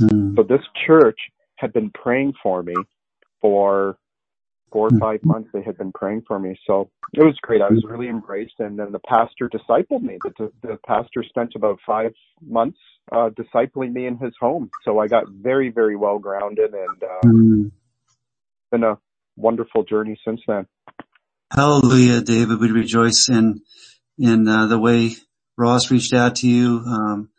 Mm. 0.00 0.36
So 0.36 0.42
this 0.42 0.62
church 0.86 1.18
had 1.56 1.72
been 1.72 1.90
praying 1.90 2.34
for 2.42 2.62
me 2.62 2.74
for 3.40 3.96
four 4.72 4.86
or 4.86 4.90
hmm. 4.90 4.98
five 4.98 5.20
months. 5.24 5.50
They 5.52 5.62
had 5.62 5.76
been 5.76 5.92
praying 5.92 6.24
for 6.26 6.38
me. 6.38 6.58
So 6.66 6.90
it 7.12 7.22
was 7.22 7.36
great. 7.42 7.60
I 7.60 7.68
was 7.68 7.84
really 7.84 8.08
embraced. 8.08 8.54
And 8.58 8.78
then 8.78 8.90
the 8.90 9.00
pastor 9.00 9.48
discipled 9.48 10.02
me. 10.02 10.18
The, 10.38 10.50
the 10.62 10.78
pastor 10.86 11.22
spent 11.22 11.52
about 11.54 11.78
five 11.86 12.14
months 12.40 12.78
uh, 13.12 13.30
discipling 13.30 13.92
me 13.92 14.06
in 14.06 14.16
his 14.16 14.32
home. 14.40 14.70
So 14.84 14.98
I 14.98 15.08
got 15.08 15.28
very, 15.28 15.68
very 15.68 15.96
well 15.96 16.18
grounded 16.18 16.72
and 16.72 17.02
uh, 17.02 17.26
mm. 17.26 17.70
been 18.70 18.84
a 18.84 18.98
wonderful 19.36 19.84
journey 19.84 20.18
since 20.24 20.40
then. 20.46 20.66
Hallelujah, 21.52 22.22
David. 22.22 22.60
We 22.60 22.70
rejoice 22.70 23.28
in 23.28 23.60
in 24.18 24.48
uh, 24.48 24.66
the 24.66 24.78
way 24.78 25.16
Ross 25.56 25.90
reached 25.90 26.14
out 26.14 26.36
to 26.36 26.48
you, 26.48 26.82
um, 26.86 27.30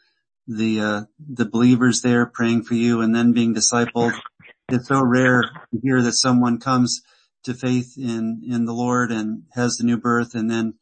the 0.47 0.79
uh, 0.79 1.01
the 1.19 1.45
believers 1.45 2.01
there 2.01 2.25
praying 2.25 2.63
for 2.63 2.75
you, 2.75 3.01
and 3.01 3.15
then 3.15 3.33
being 3.33 3.55
discipled. 3.55 4.13
It's 4.69 4.87
so 4.87 5.03
rare 5.03 5.41
to 5.41 5.79
hear 5.81 6.01
that 6.01 6.13
someone 6.13 6.59
comes 6.59 7.01
to 7.43 7.53
faith 7.53 7.93
in 7.97 8.43
in 8.47 8.65
the 8.65 8.73
Lord 8.73 9.11
and 9.11 9.43
has 9.53 9.77
the 9.77 9.83
new 9.83 9.97
birth, 9.97 10.35
and 10.35 10.49
then 10.49 10.75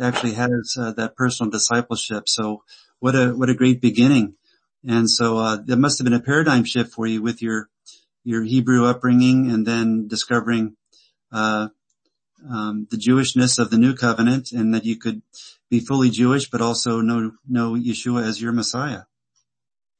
actually 0.00 0.34
has 0.34 0.76
uh, 0.78 0.92
that 0.92 1.16
personal 1.16 1.50
discipleship. 1.50 2.28
So 2.28 2.62
what 3.00 3.14
a 3.14 3.30
what 3.30 3.50
a 3.50 3.54
great 3.54 3.80
beginning! 3.80 4.34
And 4.86 5.10
so 5.10 5.38
uh, 5.38 5.58
there 5.64 5.76
must 5.76 5.98
have 5.98 6.04
been 6.04 6.14
a 6.14 6.20
paradigm 6.20 6.64
shift 6.64 6.92
for 6.92 7.06
you 7.06 7.22
with 7.22 7.42
your 7.42 7.68
your 8.28 8.42
Hebrew 8.42 8.84
upbringing 8.84 9.50
and 9.50 9.66
then 9.66 10.06
discovering 10.06 10.76
uh, 11.32 11.68
um, 12.46 12.86
the 12.90 12.98
Jewishness 12.98 13.58
of 13.58 13.70
the 13.70 13.78
new 13.78 13.94
covenant 13.94 14.52
and 14.52 14.74
that 14.74 14.84
you 14.84 14.96
could 14.96 15.22
be 15.70 15.80
fully 15.80 16.10
Jewish 16.10 16.50
but 16.50 16.60
also 16.60 17.00
know 17.00 17.32
know 17.48 17.72
Yeshua 17.72 18.22
as 18.22 18.40
your 18.42 18.52
Messiah. 18.52 19.02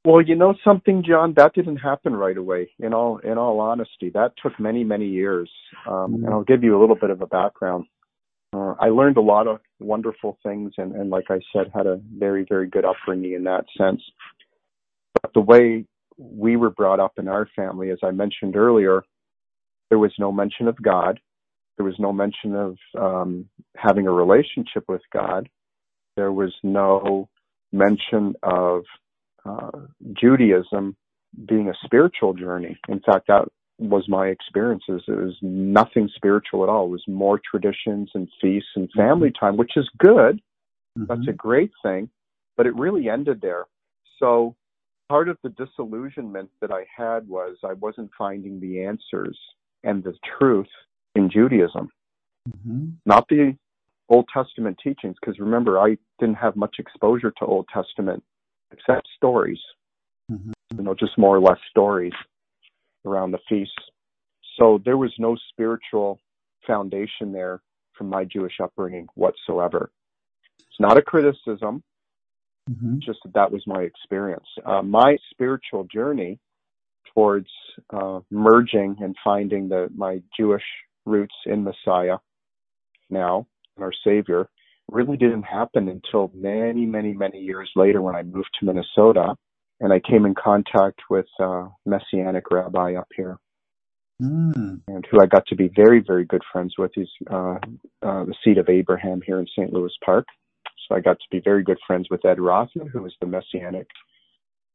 Well, 0.05 0.21
you 0.21 0.37
know 0.37 0.55
something, 0.63 1.05
John, 1.09 1.33
that 1.37 1.55
didn't 1.55 1.79
happen 1.79 2.15
right 2.15 2.37
away. 2.37 2.71
In 2.79 2.93
all 2.93 3.17
in 3.17 3.39
all 3.39 3.61
honesty, 3.61 4.11
that 4.11 4.33
took 4.43 4.61
many 4.61 4.85
many 4.85 5.07
years. 5.07 5.51
Um. 5.89 6.15
And 6.15 6.29
I'll 6.29 6.45
give 6.45 6.63
you 6.63 6.79
a 6.79 6.81
little 6.81 6.97
bit 6.97 7.11
of 7.11 7.23
a 7.23 7.27
background. 7.27 7.87
Uh, 8.53 8.75
I 8.79 8.89
learned 8.89 9.17
a 9.17 9.23
lot 9.23 9.47
of 9.47 9.61
wonderful 9.79 10.39
things, 10.43 10.73
and, 10.79 10.95
and 10.95 11.11
like 11.11 11.27
I 11.31 11.41
said, 11.53 11.71
had 11.75 11.87
a 11.87 11.99
very 12.19 12.45
very 12.47 12.69
good 12.69 12.85
upbringing 12.85 13.33
in 13.33 13.45
that 13.45 13.65
sense. 13.77 14.03
But 15.23 15.33
the 15.33 15.41
way 15.41 15.87
we 16.19 16.57
were 16.57 16.71
brought 16.71 17.01
up 17.01 17.13
in 17.17 17.29
our 17.29 17.49
family, 17.55 17.91
as 17.91 17.99
I 18.03 18.11
mentioned 18.11 18.57
earlier, 18.57 19.03
there 19.89 19.99
was 19.99 20.13
no 20.19 20.33
mention 20.33 20.69
of 20.69 20.81
God. 20.83 21.21
There 21.77 21.87
was 21.87 21.99
no 21.99 22.13
mention 22.13 22.55
of 22.55 22.77
um, 22.99 23.49
having 23.77 24.07
a 24.07 24.13
relationship 24.13 24.85
with 24.89 25.03
God. 25.13 25.49
There 26.17 26.33
was 26.33 26.53
no 26.63 27.29
mention 27.73 28.35
of 28.43 28.83
uh, 29.47 29.71
Judaism 30.13 30.97
being 31.47 31.69
a 31.69 31.75
spiritual 31.85 32.35
journey. 32.35 32.79
In 32.89 33.01
fact, 33.01 33.29
that 33.29 33.45
was 33.79 34.05
my 34.09 34.27
experiences. 34.27 35.03
It 35.07 35.13
was 35.17 35.37
nothing 35.41 36.11
spiritual 36.17 36.65
at 36.65 36.69
all. 36.69 36.87
It 36.87 36.91
was 36.91 37.05
more 37.07 37.41
traditions 37.49 38.11
and 38.15 38.29
feasts 38.41 38.71
and 38.75 38.91
family 38.97 39.33
time, 39.39 39.57
which 39.57 39.77
is 39.77 39.89
good. 39.99 40.41
Mm-hmm. 40.99 41.05
That's 41.07 41.29
a 41.29 41.33
great 41.33 41.71
thing, 41.83 42.11
but 42.57 42.67
it 42.67 42.75
really 42.75 43.09
ended 43.09 43.41
there. 43.41 43.67
So 44.19 44.57
part 45.09 45.29
of 45.29 45.39
the 45.43 45.51
disillusionment 45.51 46.51
that 46.61 46.71
I 46.71 46.85
had 46.95 47.29
was 47.29 47.57
I 47.65 47.75
wasn't 47.75 48.11
finding 48.17 48.61
the 48.61 48.85
answers 48.85 49.39
and 49.85 50.03
the 50.03 50.15
truth 50.39 50.69
in 51.15 51.31
Judaism, 51.31 51.89
mm-hmm. 52.49 52.89
not 53.07 53.27
the 53.29 53.57
Old 54.09 54.27
Testament 54.33 54.79
teachings. 54.83 55.17
Because 55.21 55.39
remember, 55.39 55.79
I 55.79 55.97
didn't 56.19 56.37
have 56.37 56.57
much 56.57 56.77
exposure 56.79 57.33
to 57.39 57.45
Old 57.45 57.67
Testament 57.73 58.23
except 58.71 59.09
stories, 59.17 59.61
mm-hmm. 60.31 60.53
you 60.77 60.83
know, 60.83 60.95
just 60.95 61.17
more 61.17 61.37
or 61.37 61.41
less 61.41 61.59
stories 61.71 62.13
around 63.05 63.31
the 63.31 63.39
feasts. 63.49 63.75
So 64.59 64.81
there 64.85 64.99
was 64.99 65.13
no 65.19 65.37
spiritual 65.51 66.19
foundation 66.67 67.33
there 67.33 67.61
from 67.97 68.09
my 68.09 68.25
Jewish 68.25 68.61
upbringing 68.63 69.07
whatsoever. 69.15 69.91
It's 70.59 70.81
not 70.81 70.99
a 70.99 71.03
criticism, 71.03 71.83
mm-hmm. 72.69 72.99
just 73.05 73.21
that 73.25 73.35
that 73.35 73.53
was 73.53 73.63
my 73.67 73.83
experience. 73.83 74.47
Uh, 74.65 74.83
my 74.83 75.17
spiritual 75.31 75.85
journey 75.85 76.39
towards 77.15 77.49
uh, 77.91 78.21
merging 78.31 78.97
and 79.01 79.17
finding 79.25 79.69
the 79.69 79.89
my 79.95 80.21
Jewish 80.39 80.63
roots 81.07 81.35
in 81.47 81.65
Messiah 81.65 82.19
now, 83.11 83.47
and 83.77 83.85
our 83.85 83.93
Savior, 84.05 84.49
really 84.91 85.17
didn't 85.17 85.43
happen 85.43 85.89
until 85.89 86.31
many, 86.35 86.87
many, 86.87 87.13
many 87.13 87.39
years 87.41 87.71
later 87.77 88.01
when 88.01 88.17
I 88.17 88.23
moved 88.23 88.51
to 88.59 88.67
Minnesota 88.67 89.35
and 89.81 89.93
I 89.93 90.01
came 90.01 90.27
in 90.27 90.35
contact 90.35 91.01
with 91.11 91.27
a 91.41 91.69
Messianic 91.87 92.51
rabbi 92.51 92.95
up 92.95 93.09
here. 93.15 93.39
Mm. 94.21 94.81
And 94.89 95.07
who 95.09 95.19
I 95.23 95.27
got 95.27 95.47
to 95.47 95.57
be 95.57 95.71
very, 95.75 96.03
very 96.05 96.25
good 96.25 96.43
friends 96.53 96.75
with. 96.77 96.91
He's 96.95 97.07
uh, 97.31 97.59
uh, 98.03 98.25
the 98.25 98.35
seat 98.45 98.59
of 98.59 98.69
Abraham 98.69 99.21
here 99.25 99.39
in 99.39 99.47
St. 99.57 99.73
Louis 99.73 99.93
Park. 100.05 100.27
So 100.89 100.97
I 100.97 101.01
got 101.01 101.19
to 101.19 101.27
be 101.31 101.41
very 101.41 101.63
good 101.63 101.79
friends 101.87 102.09
with 102.11 102.25
Ed 102.25 102.41
Rothman, 102.41 102.89
who 102.89 103.03
was 103.03 103.15
the 103.21 103.27
Messianic 103.27 103.87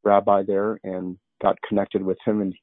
rabbi 0.04 0.44
there, 0.44 0.80
and 0.84 1.18
got 1.42 1.58
connected 1.68 2.04
with 2.04 2.18
him. 2.26 2.42
And 2.42 2.54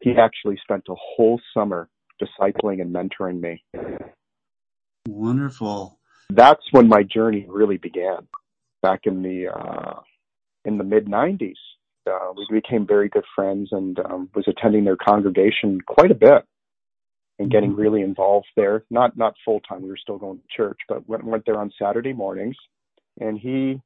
he 0.00 0.12
actually 0.12 0.58
spent 0.62 0.84
a 0.88 0.94
whole 0.94 1.40
summer 1.52 1.88
discipling 2.22 2.80
and 2.80 2.94
mentoring 2.94 3.40
me. 3.40 3.64
Wonderful 5.08 6.00
that's 6.34 6.62
when 6.70 6.88
my 6.88 7.02
journey 7.02 7.46
really 7.48 7.76
began 7.76 8.26
back 8.82 9.00
in 9.04 9.22
the 9.22 9.48
uh, 9.48 10.00
in 10.64 10.78
the 10.78 10.84
mid 10.84 11.06
90s. 11.06 11.54
Uh, 12.06 12.32
we 12.36 12.46
became 12.50 12.86
very 12.86 13.08
good 13.08 13.24
friends 13.34 13.68
and 13.72 13.98
um, 14.00 14.28
was 14.34 14.46
attending 14.48 14.84
their 14.84 14.96
congregation 14.96 15.80
quite 15.86 16.10
a 16.10 16.14
bit 16.14 16.44
and 17.38 17.50
getting 17.50 17.70
mm-hmm. 17.72 17.80
really 17.80 18.02
involved 18.02 18.46
there. 18.56 18.84
Not 18.90 19.16
not 19.16 19.34
full 19.44 19.60
time. 19.60 19.82
We 19.82 19.88
were 19.88 19.96
still 19.96 20.18
going 20.18 20.38
to 20.38 20.56
church, 20.56 20.78
but 20.88 21.08
went 21.08 21.24
went 21.24 21.44
there 21.46 21.58
on 21.58 21.72
Saturday 21.80 22.12
mornings. 22.12 22.56
And 23.20 23.38
he 23.38 23.80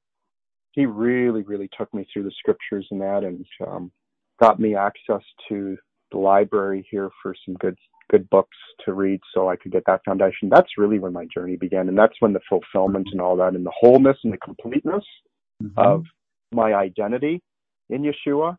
he 0.73 0.87
really 0.87 1.43
really 1.43 1.69
took 1.77 1.93
me 1.93 2.07
through 2.13 2.25
the 2.25 2.33
scriptures 2.39 2.87
and 2.91 3.01
that, 3.01 3.25
and 3.25 3.45
um, 3.67 3.93
got 4.41 4.59
me 4.59 4.75
access 4.75 5.23
to 5.49 5.77
the 6.13 6.19
library 6.19 6.87
here 6.91 7.11
for 7.23 7.35
some 7.45 7.55
good 7.55 7.77
good 8.11 8.29
books 8.31 8.57
to 8.85 8.93
read 8.93 9.21
so 9.35 9.49
I 9.49 9.57
could 9.57 9.73
get 9.73 9.85
that 9.87 10.03
foundation. 10.05 10.49
That's 10.51 10.79
really 10.79 10.99
when 10.99 11.13
my 11.13 11.27
journey 11.35 11.57
began. 11.57 11.89
And 11.89 11.99
that's 11.99 12.15
when 12.21 12.33
the 12.33 12.41
fulfillment 12.49 13.09
and 13.13 13.21
all 13.21 13.37
that 13.37 13.55
and 13.55 13.65
the 13.65 13.73
wholeness 13.79 14.17
and 14.25 14.33
the 14.33 14.39
completeness 14.39 15.05
mm-hmm. 15.63 15.79
of 15.79 16.05
my 16.53 16.75
identity 16.75 17.43
in 17.89 18.03
Yeshua 18.03 18.57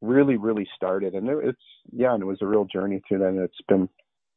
really, 0.00 0.36
really 0.36 0.66
started. 0.76 1.14
And 1.14 1.28
it's, 1.28 1.58
yeah, 1.92 2.14
and 2.14 2.22
it 2.22 2.26
was 2.26 2.38
a 2.40 2.46
real 2.46 2.66
journey 2.66 3.00
through 3.06 3.18
that. 3.18 3.28
And 3.28 3.40
it's 3.40 3.60
been, 3.66 3.88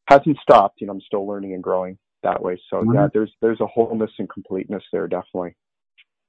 hasn't 0.08 0.38
stopped. 0.42 0.82
You 0.82 0.88
know, 0.88 0.94
I'm 0.94 1.01
still 1.01 1.28
learning 1.28 1.54
and 1.54 1.63
growing 1.63 1.98
that 2.24 2.42
way. 2.42 2.62
So 2.70 2.78
mm-hmm. 2.78 2.94
yeah, 2.94 3.08
there's, 3.13 3.32
there's 3.42 3.62
a 3.62 3.68
wholeness 3.68 4.12
and 4.20 4.30
completeness 4.30 4.84
there, 4.92 5.08
definitely. 5.08 5.56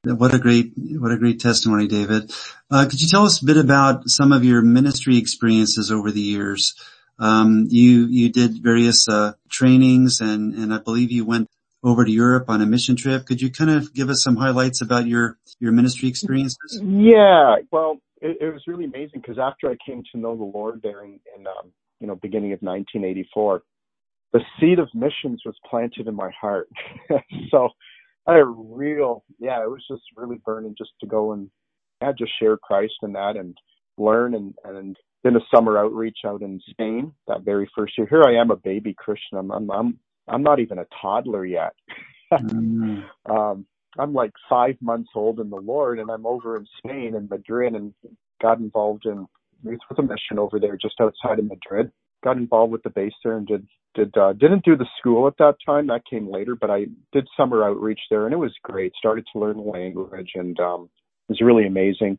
What 0.05 0.35
a 0.35 0.39
great, 0.39 0.73
what 0.77 1.13
a 1.13 1.17
great 1.17 1.39
testimony, 1.39 1.87
David. 1.87 2.33
Uh, 2.69 2.87
could 2.91 3.01
you 3.01 3.07
tell 3.07 3.25
us 3.25 3.41
a 3.41 3.45
bit 3.45 3.57
about 3.57 4.09
some 4.09 4.33
of 4.33 4.45
your 4.45 4.61
ministry 4.61 5.17
experiences 5.17 5.93
over 5.93 6.11
the 6.11 6.21
years? 6.21 6.75
Um, 7.21 7.69
you 7.71 8.07
you 8.07 8.33
did 8.33 8.61
various 8.61 9.09
uh, 9.09 9.35
trainings, 9.49 10.21
and 10.21 10.55
and 10.55 10.75
I 10.75 10.79
believe 10.79 11.13
you 11.13 11.25
went 11.25 11.49
over 11.85 12.05
to 12.05 12.11
Europe 12.11 12.49
on 12.49 12.61
a 12.63 12.67
mission 12.67 12.97
trip. 12.97 13.27
Could 13.27 13.41
you 13.41 13.51
kind 13.51 13.71
of 13.71 13.95
give 13.95 14.09
us 14.09 14.25
some 14.25 14.37
highlights 14.37 14.81
about 14.81 15.07
your 15.07 15.39
your 15.61 15.71
ministry 15.71 16.09
experiences? 16.09 16.81
Yeah, 16.83 17.57
well, 17.71 17.99
it, 18.21 18.39
it 18.41 18.53
was 18.53 18.63
really 18.67 18.85
amazing 18.85 19.21
because 19.21 19.39
after 19.39 19.71
I 19.71 19.77
came 19.87 20.03
to 20.13 20.19
know 20.19 20.37
the 20.37 20.43
Lord 20.43 20.81
there 20.83 21.05
in, 21.05 21.21
in 21.37 21.47
um, 21.47 21.71
you 22.01 22.09
know 22.09 22.17
beginning 22.17 22.53
of 22.53 22.61
1984, 22.61 23.63
the 24.33 24.41
seed 24.59 24.79
of 24.79 24.89
missions 24.95 25.43
was 25.45 25.55
planted 25.69 26.09
in 26.09 26.15
my 26.15 26.31
heart. 26.39 26.69
so 27.51 27.69
I 28.27 28.35
had 28.35 28.43
a 28.43 28.47
real 28.47 29.25
yeah, 29.39 29.63
it 29.63 29.71
was 29.71 29.85
just 29.89 30.03
really 30.17 30.41
burning 30.45 30.75
just 30.77 30.93
to 31.01 31.07
go 31.07 31.33
and 31.33 31.51
yeah, 32.01 32.13
just 32.17 32.33
share 32.39 32.57
Christ 32.57 32.95
and 33.03 33.15
that 33.15 33.37
and 33.37 33.57
learn 33.99 34.35
and 34.35 34.55
and 34.65 34.97
did 35.25 35.37
a 35.37 35.41
summer 35.55 35.79
outreach 35.79 36.19
out 36.25 36.43
in 36.43 36.61
Spain 36.71 37.13
that 37.29 37.45
very 37.45 37.71
first 37.77 37.97
year. 37.97 38.07
Here 38.09 38.25
I 38.27 38.41
am, 38.41 38.51
a 38.51 38.57
baby 38.57 38.95
Christian. 38.97 39.39
I'm 39.39 39.51
I'm 39.51 39.71
I'm, 39.71 39.99
I'm 40.29 40.43
not 40.43 40.61
even 40.61 40.79
a 40.79 40.87
toddler 41.01 41.45
yet. 41.45 41.75
mm. 42.33 43.05
um, 43.31 43.67
I'm 43.99 44.15
like 44.15 44.33
five 44.49 44.77
months 44.81 45.11
old 45.15 45.39
in 45.39 45.51
the 45.51 45.57
Lord, 45.57 45.99
and 45.99 46.11
I'm 46.11 46.25
over 46.25 46.57
in 46.57 46.67
Spain 46.79 47.15
in 47.15 47.29
Madrid, 47.31 47.75
and 47.75 47.93
got 48.41 48.59
involved 48.59 49.05
in 49.07 49.27
youth 49.63 49.81
with 49.89 49.99
a 49.99 50.03
mission 50.03 50.39
over 50.39 50.59
there 50.59 50.77
just 50.77 51.01
outside 51.01 51.39
of 51.39 51.45
Madrid. 51.45 51.93
Got 52.23 52.37
involved 52.37 52.73
with 52.73 52.83
the 52.83 52.91
base 52.91 53.15
there 53.23 53.37
and 53.37 53.47
did 53.47 53.67
did 53.95 54.17
uh, 54.17 54.33
didn't 54.33 54.65
do 54.65 54.77
the 54.77 54.87
school 54.99 55.27
at 55.27 55.37
that 55.39 55.57
time. 55.65 55.89
That 55.89 56.07
came 56.09 56.31
later, 56.31 56.55
but 56.55 56.71
I 56.71 56.87
did 57.13 57.29
summer 57.37 57.65
outreach 57.65 58.01
there, 58.11 58.25
and 58.25 58.33
it 58.33 58.39
was 58.39 58.55
great. 58.63 58.93
Started 58.97 59.27
to 59.33 59.39
learn 59.39 59.57
the 59.57 59.63
language, 59.63 60.31
and 60.35 60.59
um, 60.61 60.89
it 61.29 61.33
was 61.33 61.41
really 61.41 61.67
amazing 61.67 62.19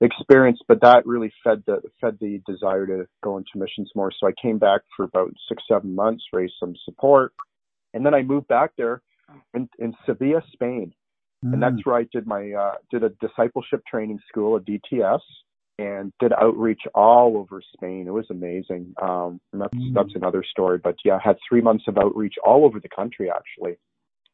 experience, 0.00 0.58
but 0.66 0.80
that 0.80 1.06
really 1.06 1.32
fed 1.44 1.62
the 1.66 1.82
fed 2.00 2.16
the 2.20 2.40
desire 2.46 2.86
to 2.86 3.06
go 3.22 3.36
into 3.36 3.50
missions 3.56 3.90
more. 3.94 4.10
So 4.18 4.26
I 4.26 4.32
came 4.40 4.58
back 4.58 4.80
for 4.96 5.04
about 5.04 5.32
six 5.48 5.62
seven 5.68 5.94
months, 5.94 6.24
raised 6.32 6.54
some 6.58 6.74
support, 6.84 7.32
and 7.92 8.04
then 8.04 8.14
I 8.14 8.22
moved 8.22 8.48
back 8.48 8.72
there 8.76 9.02
in, 9.54 9.68
in 9.78 9.94
Sevilla, 10.06 10.42
Spain, 10.52 10.92
mm. 11.44 11.52
and 11.52 11.62
that's 11.62 11.84
where 11.84 11.96
I 11.96 12.06
did 12.12 12.26
my 12.26 12.52
uh, 12.52 12.74
did 12.90 13.04
a 13.04 13.10
discipleship 13.20 13.82
training 13.86 14.20
school, 14.28 14.56
a 14.56 14.60
DTS, 14.60 15.20
and 15.80 16.12
did 16.20 16.32
outreach 16.32 16.82
all 16.94 17.36
over 17.36 17.62
Spain. 17.74 18.06
It 18.06 18.12
was 18.12 18.26
amazing. 18.30 18.94
Um, 19.00 19.40
that's 19.52 19.74
mm. 19.74 19.94
that's 19.94 20.14
another 20.14 20.44
story. 20.48 20.78
But 20.82 20.96
yeah, 21.04 21.16
I 21.16 21.20
had 21.22 21.36
three 21.48 21.60
months 21.60 21.84
of 21.88 21.98
outreach 21.98 22.34
all 22.44 22.64
over 22.64 22.80
the 22.80 22.88
country 22.88 23.30
actually. 23.30 23.78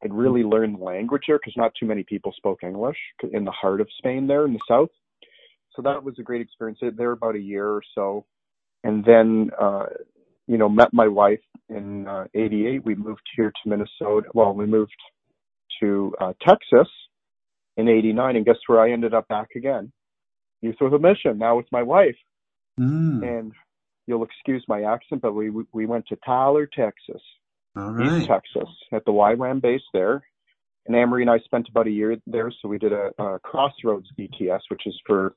I 0.02 0.08
really 0.10 0.42
mm. 0.42 0.52
learned 0.52 0.80
language 0.80 1.22
there 1.26 1.38
because 1.38 1.56
not 1.56 1.72
too 1.78 1.86
many 1.86 2.02
people 2.02 2.32
spoke 2.36 2.62
English 2.62 2.98
in 3.32 3.44
the 3.44 3.52
heart 3.52 3.80
of 3.80 3.88
Spain 3.98 4.26
there 4.26 4.44
in 4.44 4.52
the 4.52 4.60
south 4.68 4.90
so 5.76 5.82
that 5.82 6.02
was 6.02 6.18
a 6.18 6.22
great 6.22 6.40
experience 6.40 6.80
there 6.96 7.12
about 7.12 7.36
a 7.36 7.40
year 7.40 7.68
or 7.68 7.82
so 7.94 8.24
and 8.82 9.04
then 9.04 9.50
uh 9.60 9.84
you 10.46 10.58
know 10.58 10.68
met 10.68 10.92
my 10.92 11.06
wife 11.06 11.40
in 11.68 12.08
uh 12.08 12.24
88 12.34 12.84
we 12.84 12.94
moved 12.94 13.28
here 13.36 13.50
to 13.50 13.68
minnesota 13.68 14.28
well 14.34 14.54
we 14.54 14.66
moved 14.66 14.96
to 15.80 16.14
uh 16.20 16.32
texas 16.46 16.88
in 17.76 17.88
89 17.88 18.36
and 18.36 18.46
guess 18.46 18.56
where 18.66 18.80
i 18.80 18.90
ended 18.90 19.14
up 19.14 19.28
back 19.28 19.50
again 19.54 19.92
youth 20.62 20.76
with 20.80 20.94
a 20.94 20.98
mission 20.98 21.38
now 21.38 21.56
with 21.56 21.66
my 21.72 21.82
wife 21.82 22.16
mm. 22.78 23.22
and 23.22 23.52
you'll 24.06 24.24
excuse 24.24 24.64
my 24.68 24.82
accent 24.82 25.20
but 25.22 25.34
we 25.34 25.50
we 25.72 25.86
went 25.86 26.06
to 26.06 26.16
tyler 26.24 26.66
texas 26.66 27.22
All 27.76 27.92
right. 27.92 28.18
east 28.18 28.28
texas 28.28 28.68
at 28.92 29.04
the 29.04 29.12
YWAM 29.12 29.60
base 29.60 29.82
there 29.92 30.22
and 30.86 30.96
Anne 30.96 31.08
Marie 31.08 31.22
and 31.22 31.30
I 31.30 31.38
spent 31.40 31.68
about 31.68 31.86
a 31.86 31.90
year 31.90 32.16
there, 32.26 32.52
so 32.62 32.68
we 32.68 32.78
did 32.78 32.92
a, 32.92 33.10
a 33.18 33.38
Crossroads 33.40 34.08
DTS, 34.18 34.60
which 34.68 34.86
is 34.86 34.94
for 35.04 35.34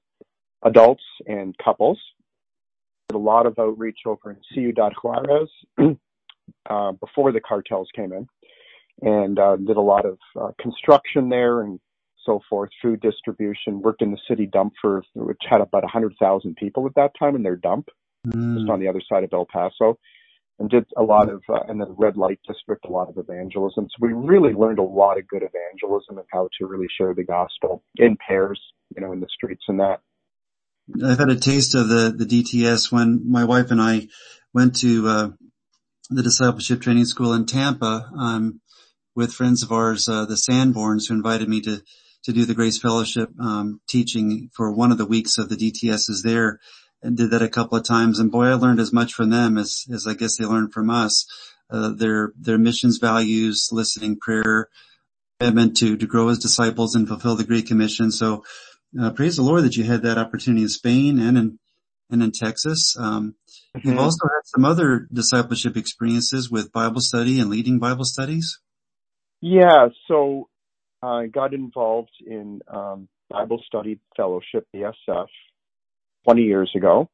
adults 0.63 1.03
and 1.27 1.57
couples. 1.57 1.99
Did 3.09 3.15
a 3.15 3.19
lot 3.19 3.47
of 3.47 3.57
outreach 3.57 3.99
over 4.05 4.31
in 4.31 4.38
Ciudad 4.53 4.93
Juarez 5.01 5.49
uh, 6.69 6.91
before 6.93 7.31
the 7.31 7.41
cartels 7.41 7.89
came 7.95 8.13
in, 8.13 8.27
and 9.01 9.39
uh, 9.39 9.55
did 9.55 9.77
a 9.77 9.81
lot 9.81 10.05
of 10.05 10.17
uh, 10.39 10.51
construction 10.61 11.29
there 11.29 11.61
and 11.61 11.79
so 12.25 12.41
forth, 12.49 12.69
food 12.81 13.01
distribution, 13.01 13.81
worked 13.81 14.01
in 14.01 14.11
the 14.11 14.17
city 14.27 14.45
dump 14.45 14.73
for, 14.81 15.03
which 15.15 15.38
had 15.49 15.61
about 15.61 15.83
100,000 15.83 16.55
people 16.55 16.85
at 16.85 16.95
that 16.95 17.11
time 17.17 17.35
in 17.35 17.43
their 17.43 17.55
dump, 17.55 17.89
mm. 18.27 18.57
just 18.57 18.69
on 18.69 18.79
the 18.79 18.88
other 18.88 19.01
side 19.07 19.23
of 19.23 19.33
El 19.33 19.45
Paso, 19.45 19.97
and 20.59 20.69
did 20.69 20.85
a 20.97 21.03
lot 21.03 21.29
of, 21.29 21.41
uh, 21.49 21.59
and 21.67 21.79
the 21.79 21.93
red 21.97 22.17
light 22.17 22.39
district, 22.47 22.85
a 22.85 22.91
lot 22.91 23.09
of 23.09 23.17
evangelism. 23.17 23.88
So 23.89 23.97
we 23.99 24.13
really 24.13 24.53
learned 24.53 24.79
a 24.79 24.83
lot 24.83 25.17
of 25.17 25.27
good 25.27 25.43
evangelism 25.43 26.17
and 26.17 26.27
how 26.31 26.49
to 26.59 26.67
really 26.67 26.88
share 26.97 27.13
the 27.13 27.23
gospel 27.23 27.83
in 27.95 28.17
pairs, 28.17 28.59
you 28.95 29.01
know, 29.01 29.11
in 29.13 29.19
the 29.19 29.29
streets 29.33 29.63
and 29.67 29.79
that. 29.79 30.01
I've 31.03 31.19
had 31.19 31.29
a 31.29 31.39
taste 31.39 31.75
of 31.75 31.88
the, 31.88 32.13
the 32.15 32.25
DTS 32.25 32.91
when 32.91 33.29
my 33.29 33.43
wife 33.43 33.71
and 33.71 33.81
I 33.81 34.07
went 34.53 34.77
to, 34.77 35.07
uh, 35.07 35.29
the 36.09 36.23
discipleship 36.23 36.81
training 36.81 37.05
school 37.05 37.33
in 37.33 37.45
Tampa, 37.45 38.09
um, 38.17 38.61
with 39.15 39.33
friends 39.33 39.63
of 39.63 39.71
ours, 39.71 40.07
uh, 40.07 40.25
the 40.25 40.35
Sanborns 40.35 41.07
who 41.07 41.13
invited 41.13 41.47
me 41.47 41.61
to 41.61 41.81
to 42.23 42.33
do 42.33 42.45
the 42.45 42.53
Grace 42.53 42.77
Fellowship 42.77 43.29
um, 43.39 43.81
teaching 43.88 44.49
for 44.53 44.71
one 44.71 44.91
of 44.91 44.97
the 44.97 45.05
weeks 45.05 45.38
of 45.38 45.49
the 45.49 45.55
DTSs 45.55 46.23
there, 46.23 46.59
and 47.01 47.15
did 47.15 47.31
that 47.31 47.41
a 47.41 47.49
couple 47.49 47.77
of 47.77 47.85
times. 47.85 48.19
And 48.19 48.31
boy, 48.31 48.45
I 48.45 48.53
learned 48.53 48.79
as 48.79 48.93
much 48.93 49.13
from 49.13 49.29
them 49.29 49.57
as 49.57 49.85
as 49.91 50.05
I 50.07 50.13
guess 50.13 50.38
they 50.38 50.45
learned 50.45 50.73
from 50.73 50.89
us. 50.89 51.25
Uh, 51.69 51.89
their 51.89 52.33
their 52.38 52.57
missions 52.57 52.97
values, 52.97 53.69
listening, 53.71 54.17
prayer, 54.19 54.69
commitment 55.39 55.77
to 55.77 55.97
to 55.97 56.07
grow 56.07 56.29
as 56.29 56.39
disciples 56.39 56.95
and 56.95 57.07
fulfill 57.07 57.35
the 57.35 57.43
Great 57.43 57.67
Commission. 57.67 58.11
So 58.11 58.43
uh, 58.99 59.11
praise 59.11 59.35
the 59.35 59.43
Lord 59.43 59.63
that 59.63 59.77
you 59.77 59.83
had 59.83 60.01
that 60.03 60.17
opportunity 60.17 60.63
in 60.63 60.69
Spain 60.69 61.19
and 61.19 61.38
in 61.38 61.59
and 62.09 62.23
in 62.23 62.31
Texas. 62.31 62.95
Um, 62.99 63.35
mm-hmm. 63.75 63.88
You've 63.88 63.99
also 63.99 64.27
had 64.27 64.45
some 64.45 64.65
other 64.65 65.07
discipleship 65.13 65.77
experiences 65.77 66.49
with 66.49 66.71
Bible 66.71 67.01
study 67.01 67.39
and 67.39 67.49
leading 67.49 67.79
Bible 67.79 68.05
studies. 68.05 68.59
Yeah, 69.41 69.89
so 70.07 70.49
I 71.01 71.27
got 71.27 71.53
involved 71.53 72.12
in 72.25 72.62
um, 72.68 73.08
Bible 73.29 73.62
Study 73.65 74.00
Fellowship, 74.15 74.68
BSF, 74.75 75.27
20 76.25 76.41
years 76.41 76.72
ago. 76.75 77.10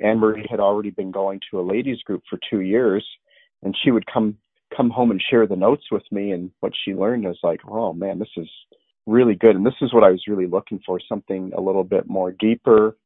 Anne 0.00 0.18
Marie 0.18 0.46
had 0.50 0.60
already 0.60 0.90
been 0.90 1.10
going 1.10 1.40
to 1.50 1.60
a 1.60 1.62
ladies 1.62 2.02
group 2.02 2.22
for 2.28 2.38
two 2.50 2.60
years, 2.60 3.06
and 3.62 3.74
she 3.82 3.90
would 3.90 4.06
come 4.06 4.36
come 4.76 4.90
home 4.90 5.10
and 5.10 5.22
share 5.30 5.46
the 5.46 5.56
notes 5.56 5.84
with 5.90 6.02
me. 6.10 6.32
And 6.32 6.50
what 6.60 6.72
she 6.84 6.92
learned 6.92 7.24
was 7.24 7.38
like, 7.42 7.60
oh 7.68 7.92
man, 7.92 8.18
this 8.18 8.28
is 8.36 8.48
really 9.06 9.34
good. 9.34 9.56
And 9.56 9.64
this 9.64 9.80
is 9.80 9.94
what 9.94 10.04
I 10.04 10.10
was 10.10 10.24
really 10.28 10.46
looking 10.46 10.80
for: 10.84 11.00
something 11.08 11.52
a 11.56 11.60
little 11.60 11.84
bit 11.84 12.08
more 12.08 12.32
deeper 12.32 12.96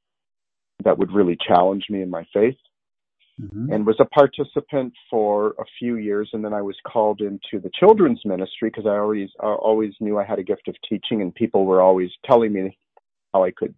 that 0.82 0.98
would 0.98 1.12
really 1.12 1.36
challenge 1.46 1.84
me 1.90 2.02
in 2.02 2.10
my 2.10 2.26
faith 2.32 2.56
mm-hmm. 3.40 3.72
and 3.72 3.86
was 3.86 4.00
a 4.00 4.04
participant 4.04 4.92
for 5.10 5.50
a 5.58 5.64
few 5.78 5.96
years. 5.96 6.30
And 6.32 6.44
then 6.44 6.52
I 6.52 6.62
was 6.62 6.76
called 6.86 7.20
into 7.20 7.62
the 7.62 7.70
children's 7.78 8.20
ministry 8.24 8.70
because 8.70 8.86
I 8.86 8.98
always, 8.98 9.28
I 9.40 9.46
always 9.46 9.92
knew 10.00 10.18
I 10.18 10.24
had 10.24 10.38
a 10.38 10.44
gift 10.44 10.68
of 10.68 10.76
teaching 10.88 11.22
and 11.22 11.34
people 11.34 11.64
were 11.64 11.80
always 11.80 12.10
telling 12.24 12.52
me 12.52 12.76
how 13.32 13.44
I 13.44 13.50
could, 13.50 13.74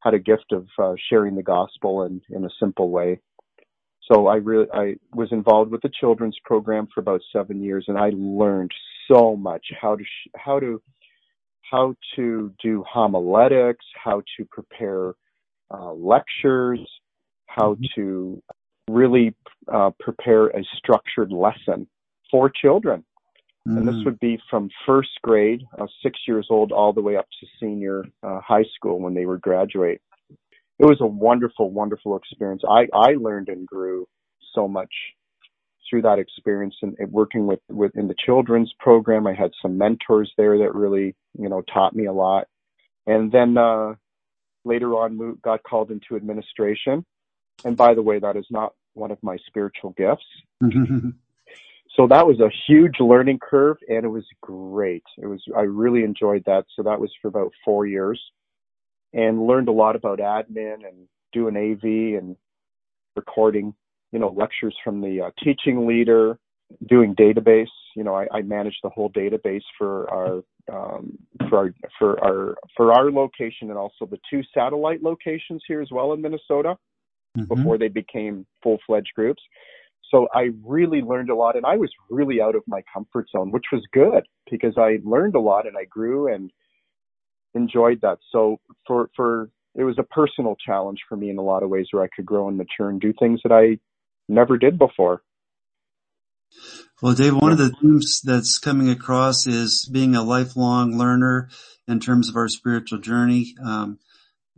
had 0.00 0.14
a 0.14 0.18
gift 0.18 0.52
of 0.52 0.66
uh, 0.78 0.94
sharing 1.08 1.34
the 1.34 1.42
gospel 1.42 2.04
in, 2.04 2.20
in 2.30 2.44
a 2.44 2.50
simple 2.58 2.90
way. 2.90 3.20
So 4.10 4.26
I 4.26 4.36
really, 4.36 4.66
I 4.72 4.94
was 5.14 5.28
involved 5.30 5.70
with 5.70 5.82
the 5.82 5.90
children's 6.00 6.36
program 6.44 6.88
for 6.92 7.00
about 7.00 7.20
seven 7.32 7.62
years 7.62 7.84
and 7.88 7.98
I 7.98 8.10
learned 8.14 8.72
so 9.10 9.36
much 9.36 9.64
how 9.80 9.96
to, 9.96 10.04
sh- 10.04 10.30
how 10.34 10.58
to, 10.60 10.82
how 11.70 11.94
to 12.16 12.52
do 12.62 12.84
homiletics, 12.88 13.84
how 14.02 14.22
to 14.36 14.44
prepare 14.50 15.14
uh, 15.70 15.92
lectures, 15.92 16.80
how 17.46 17.74
mm-hmm. 17.74 17.84
to 17.94 18.42
really 18.88 19.34
uh, 19.72 19.90
prepare 20.00 20.48
a 20.48 20.62
structured 20.76 21.32
lesson 21.32 21.86
for 22.30 22.50
children. 22.50 23.04
Mm-hmm. 23.68 23.78
And 23.78 23.88
this 23.88 23.96
mm. 23.96 24.04
would 24.06 24.20
be 24.20 24.38
from 24.48 24.70
first 24.86 25.10
grade, 25.22 25.62
uh, 25.78 25.86
six 26.02 26.18
years 26.26 26.46
old, 26.50 26.72
all 26.72 26.92
the 26.92 27.02
way 27.02 27.16
up 27.16 27.26
to 27.40 27.46
senior 27.60 28.04
uh, 28.22 28.40
high 28.40 28.64
school 28.74 29.00
when 29.00 29.14
they 29.14 29.26
would 29.26 29.40
graduate. 29.40 30.00
It 30.78 30.86
was 30.86 30.98
a 31.00 31.06
wonderful, 31.06 31.70
wonderful 31.70 32.16
experience. 32.16 32.62
I, 32.68 32.86
I 32.94 33.12
learned 33.20 33.48
and 33.48 33.66
grew 33.66 34.06
so 34.54 34.66
much 34.66 34.90
through 35.88 36.02
that 36.02 36.18
experience 36.18 36.74
and, 36.80 36.96
and 36.98 37.12
working 37.12 37.46
with, 37.46 37.60
with 37.68 37.92
in 37.96 38.08
the 38.08 38.14
children's 38.24 38.72
program. 38.78 39.26
I 39.26 39.34
had 39.34 39.50
some 39.60 39.76
mentors 39.76 40.32
there 40.38 40.56
that 40.58 40.74
really, 40.74 41.14
you 41.38 41.48
know, 41.48 41.62
taught 41.62 41.94
me 41.94 42.06
a 42.06 42.12
lot. 42.12 42.46
And 43.06 43.30
then, 43.30 43.58
uh, 43.58 43.94
later 44.64 44.92
on 44.94 45.38
got 45.42 45.62
called 45.62 45.90
into 45.90 46.16
administration. 46.16 47.04
And 47.64 47.76
by 47.76 47.94
the 47.94 48.02
way, 48.02 48.18
that 48.18 48.36
is 48.36 48.46
not 48.50 48.74
one 48.94 49.10
of 49.10 49.22
my 49.22 49.36
spiritual 49.46 49.90
gifts. 49.96 50.24
so 51.96 52.06
that 52.08 52.26
was 52.26 52.40
a 52.40 52.50
huge 52.66 53.00
learning 53.00 53.38
curve 53.40 53.76
and 53.88 54.04
it 54.04 54.08
was 54.08 54.24
great. 54.40 55.04
It 55.18 55.26
was, 55.26 55.42
I 55.56 55.62
really 55.62 56.02
enjoyed 56.04 56.44
that. 56.46 56.64
So 56.76 56.82
that 56.82 57.00
was 57.00 57.10
for 57.20 57.28
about 57.28 57.52
four 57.64 57.86
years 57.86 58.20
and 59.12 59.46
learned 59.46 59.68
a 59.68 59.72
lot 59.72 59.96
about 59.96 60.18
admin 60.18 60.86
and 60.86 61.08
doing 61.32 61.56
AV 61.56 62.18
and 62.20 62.36
recording, 63.16 63.74
you 64.12 64.18
know, 64.18 64.28
lectures 64.28 64.76
from 64.84 65.00
the 65.00 65.22
uh, 65.22 65.30
teaching 65.42 65.86
leader, 65.86 66.38
doing 66.88 67.14
database. 67.14 67.66
You 67.96 68.04
know, 68.04 68.14
I, 68.14 68.26
I 68.32 68.42
managed 68.42 68.78
the 68.82 68.90
whole 68.90 69.10
database 69.10 69.64
for 69.76 70.08
our 70.10 70.42
um, 70.72 71.18
for 71.48 71.58
our 71.58 71.74
for 71.98 72.24
our 72.24 72.56
for 72.76 72.92
our 72.92 73.10
location 73.10 73.70
and 73.70 73.76
also 73.76 74.06
the 74.06 74.20
two 74.30 74.42
satellite 74.54 75.02
locations 75.02 75.62
here 75.66 75.80
as 75.80 75.90
well 75.90 76.12
in 76.12 76.22
Minnesota 76.22 76.76
mm-hmm. 77.36 77.52
before 77.54 77.78
they 77.78 77.88
became 77.88 78.46
full 78.62 78.78
fledged 78.86 79.12
groups. 79.14 79.42
So 80.10 80.26
I 80.34 80.50
really 80.64 81.02
learned 81.02 81.30
a 81.30 81.34
lot 81.34 81.56
and 81.56 81.64
I 81.64 81.76
was 81.76 81.90
really 82.10 82.40
out 82.40 82.56
of 82.56 82.62
my 82.66 82.82
comfort 82.92 83.26
zone, 83.30 83.52
which 83.52 83.66
was 83.72 83.82
good 83.92 84.26
because 84.50 84.74
I 84.76 84.98
learned 85.04 85.36
a 85.36 85.40
lot 85.40 85.66
and 85.66 85.76
I 85.76 85.84
grew 85.84 86.32
and 86.32 86.50
enjoyed 87.54 88.00
that. 88.02 88.18
So 88.32 88.58
for, 88.86 89.08
for, 89.14 89.50
it 89.76 89.84
was 89.84 89.96
a 89.98 90.02
personal 90.02 90.56
challenge 90.56 90.98
for 91.08 91.16
me 91.16 91.30
in 91.30 91.38
a 91.38 91.42
lot 91.42 91.62
of 91.62 91.70
ways 91.70 91.86
where 91.92 92.02
I 92.02 92.08
could 92.14 92.26
grow 92.26 92.48
and 92.48 92.56
mature 92.56 92.90
and 92.90 93.00
do 93.00 93.12
things 93.18 93.40
that 93.44 93.52
I 93.52 93.78
never 94.28 94.58
did 94.58 94.78
before. 94.78 95.22
Well, 97.00 97.14
Dave, 97.14 97.36
one 97.36 97.52
of 97.52 97.58
the 97.58 97.72
themes 97.80 98.20
that's 98.24 98.58
coming 98.58 98.90
across 98.90 99.46
is 99.46 99.88
being 99.90 100.16
a 100.16 100.22
lifelong 100.22 100.98
learner 100.98 101.48
in 101.86 102.00
terms 102.00 102.28
of 102.28 102.36
our 102.36 102.48
spiritual 102.48 102.98
journey. 102.98 103.54
Um, 103.64 103.98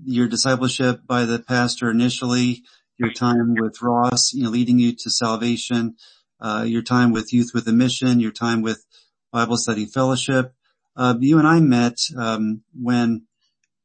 your 0.04 0.28
discipleship 0.28 1.00
by 1.06 1.24
the 1.24 1.38
pastor 1.38 1.90
initially, 1.90 2.62
your 2.98 3.12
time 3.12 3.54
with 3.58 3.80
Ross, 3.82 4.32
you 4.32 4.44
know, 4.44 4.50
leading 4.50 4.78
you 4.78 4.94
to 4.94 5.10
salvation, 5.10 5.96
uh, 6.40 6.64
your 6.66 6.82
time 6.82 7.12
with 7.12 7.32
Youth 7.32 7.50
with 7.54 7.66
a 7.68 7.72
Mission, 7.72 8.20
your 8.20 8.32
time 8.32 8.62
with 8.62 8.84
Bible 9.32 9.56
Study 9.56 9.86
Fellowship. 9.86 10.54
Uh, 10.96 11.14
you 11.20 11.38
and 11.38 11.48
I 11.48 11.60
met 11.60 11.96
um, 12.16 12.62
when 12.74 13.26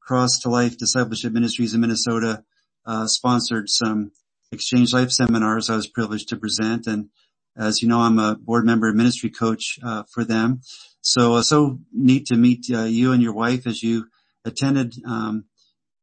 Cross 0.01 0.39
to 0.39 0.49
Life 0.49 0.77
Discipleship 0.77 1.33
Ministries 1.33 1.73
in 1.73 1.81
Minnesota 1.81 2.43
uh, 2.85 3.07
sponsored 3.07 3.69
some 3.69 4.11
Exchange 4.51 4.93
Life 4.93 5.11
seminars 5.11 5.69
I 5.69 5.75
was 5.75 5.87
privileged 5.87 6.29
to 6.29 6.37
present. 6.37 6.87
And 6.87 7.09
as 7.57 7.81
you 7.81 7.87
know, 7.87 7.99
I'm 7.99 8.19
a 8.19 8.35
board 8.35 8.65
member 8.65 8.87
and 8.87 8.97
ministry 8.97 9.29
coach 9.29 9.77
uh, 9.83 10.03
for 10.09 10.23
them. 10.23 10.61
So, 11.01 11.35
uh, 11.35 11.41
so 11.43 11.79
neat 11.91 12.27
to 12.27 12.35
meet 12.35 12.65
uh, 12.71 12.83
you 12.83 13.11
and 13.11 13.21
your 13.21 13.33
wife 13.33 13.67
as 13.67 13.83
you 13.83 14.07
attended 14.45 14.95
um, 15.05 15.45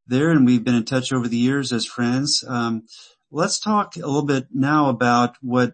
there 0.07 0.29
and 0.29 0.45
we've 0.45 0.63
been 0.63 0.75
in 0.75 0.85
touch 0.85 1.11
over 1.11 1.27
the 1.27 1.37
years 1.37 1.71
as 1.71 1.85
friends. 1.85 2.43
Um, 2.47 2.83
let's 3.31 3.59
talk 3.59 3.95
a 3.95 3.99
little 3.99 4.25
bit 4.25 4.47
now 4.51 4.89
about 4.89 5.35
what 5.41 5.73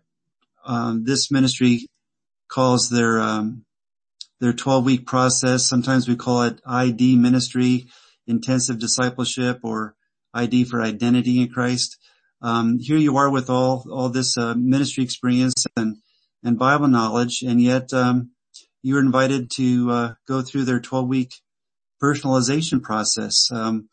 um, 0.65 1.03
this 1.03 1.31
ministry 1.31 1.87
calls 2.47 2.89
their 2.89 3.19
um, 3.19 3.65
their 4.39 4.53
12 4.53 4.85
week 4.85 5.05
process. 5.05 5.65
Sometimes 5.65 6.07
we 6.07 6.15
call 6.15 6.43
it 6.43 6.61
ID 6.65 7.15
ministry, 7.15 7.87
intensive 8.27 8.79
discipleship, 8.79 9.59
or 9.63 9.95
ID 10.33 10.65
for 10.65 10.81
identity 10.81 11.41
in 11.41 11.49
Christ. 11.49 11.97
Um, 12.41 12.79
here 12.79 12.97
you 12.97 13.17
are 13.17 13.29
with 13.29 13.49
all 13.49 13.85
all 13.91 14.09
this 14.09 14.37
uh, 14.37 14.55
ministry 14.55 15.03
experience 15.03 15.65
and 15.75 15.97
and 16.43 16.57
Bible 16.57 16.87
knowledge, 16.87 17.43
and 17.43 17.61
yet 17.61 17.93
um, 17.93 18.31
you 18.81 18.95
were 18.95 19.01
invited 19.01 19.51
to 19.51 19.91
uh, 19.91 20.13
go 20.27 20.41
through 20.41 20.63
their 20.63 20.79
12 20.79 21.07
week 21.07 21.35
personalization 22.01 22.81
process. 22.81 23.51
Um, 23.51 23.89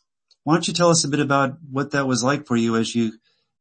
why 0.48 0.54
don't 0.54 0.66
you 0.66 0.72
tell 0.72 0.88
us 0.88 1.04
a 1.04 1.08
bit 1.08 1.20
about 1.20 1.58
what 1.70 1.90
that 1.90 2.06
was 2.06 2.24
like 2.24 2.46
for 2.46 2.56
you 2.56 2.74
as 2.76 2.94
you 2.94 3.12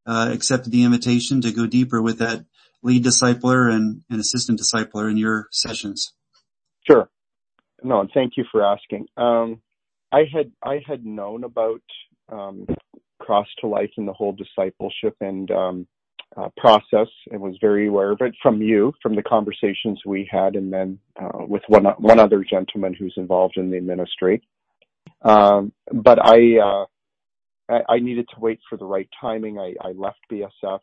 uh, 0.06 0.30
accepted 0.32 0.72
the 0.72 0.86
invitation 0.86 1.42
to 1.42 1.52
go 1.52 1.68
deeper 1.68 2.02
with 2.02 2.20
that 2.20 2.46
lead 2.82 3.04
discipler 3.04 3.70
and, 3.70 4.04
and 4.10 4.22
assistant 4.22 4.58
discipler 4.58 5.12
in 5.12 5.18
your 5.18 5.50
sessions? 5.52 6.14
Sure. 6.90 7.10
No, 7.84 8.08
thank 8.14 8.38
you 8.38 8.46
for 8.50 8.64
asking. 8.64 9.08
Um, 9.18 9.62
I 10.14 10.24
had 10.34 10.54
I 10.64 10.80
had 10.88 11.06
known 11.06 11.44
about 11.44 11.82
um, 12.32 12.66
Cross 13.20 13.48
to 13.60 13.68
Life 13.68 13.92
and 13.98 14.08
the 14.08 14.14
whole 14.14 14.32
discipleship 14.32 15.18
and 15.20 15.52
um, 15.52 15.88
uh, 16.38 16.48
process, 16.56 17.10
and 17.32 17.42
was 17.42 17.58
very 17.60 17.90
aware 17.90 18.12
of 18.12 18.22
it 18.22 18.34
from 18.42 18.62
you, 18.62 18.94
from 19.04 19.18
the 19.18 19.24
conversations 19.24 20.00
we 20.06 20.26
had, 20.32 20.56
and 20.56 20.72
then 20.72 21.00
uh, 21.22 21.46
with 21.46 21.64
one 21.68 21.84
one 21.98 22.18
other 22.18 22.46
gentleman 22.50 22.94
who's 22.94 23.16
involved 23.18 23.58
in 23.58 23.72
the 23.72 23.82
ministry. 23.82 24.42
Um, 25.22 25.72
but 25.92 26.20
I, 26.24 26.60
uh, 26.60 26.86
I, 27.70 27.96
I 27.96 28.00
needed 28.00 28.28
to 28.34 28.40
wait 28.40 28.60
for 28.70 28.78
the 28.78 28.86
right 28.86 29.10
timing. 29.20 29.60
I, 29.60 29.74
I 29.82 29.92
left 29.92 30.20
BSF 30.32 30.80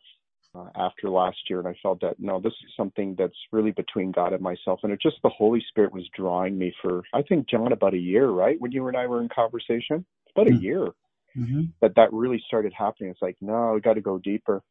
uh, 0.55 0.69
after 0.75 1.09
last 1.09 1.37
year, 1.49 1.59
and 1.59 1.67
I 1.67 1.75
felt 1.81 2.01
that 2.01 2.19
no, 2.19 2.39
this 2.39 2.53
is 2.53 2.73
something 2.77 3.15
that's 3.17 3.37
really 3.51 3.71
between 3.71 4.11
God 4.11 4.33
and 4.33 4.41
myself, 4.41 4.79
and 4.83 4.91
it 4.91 5.01
just 5.01 5.17
the 5.23 5.29
Holy 5.29 5.63
Spirit 5.69 5.93
was 5.93 6.07
drawing 6.15 6.57
me 6.57 6.73
for 6.81 7.03
I 7.13 7.21
think 7.23 7.49
John 7.49 7.71
about 7.71 7.93
a 7.93 7.99
year, 7.99 8.29
right? 8.29 8.59
When 8.59 8.71
you 8.71 8.87
and 8.87 8.97
I 8.97 9.07
were 9.07 9.21
in 9.21 9.29
conversation, 9.29 10.05
about 10.35 10.47
mm-hmm. 10.47 10.57
a 10.57 10.61
year 10.61 10.91
mm-hmm. 11.37 11.61
that 11.81 11.95
that 11.95 12.13
really 12.13 12.43
started 12.47 12.73
happening. 12.77 13.09
It's 13.11 13.21
like 13.21 13.37
no, 13.41 13.73
we 13.73 13.81
got 13.81 13.93
to 13.93 14.01
go 14.01 14.17
deeper, 14.17 14.61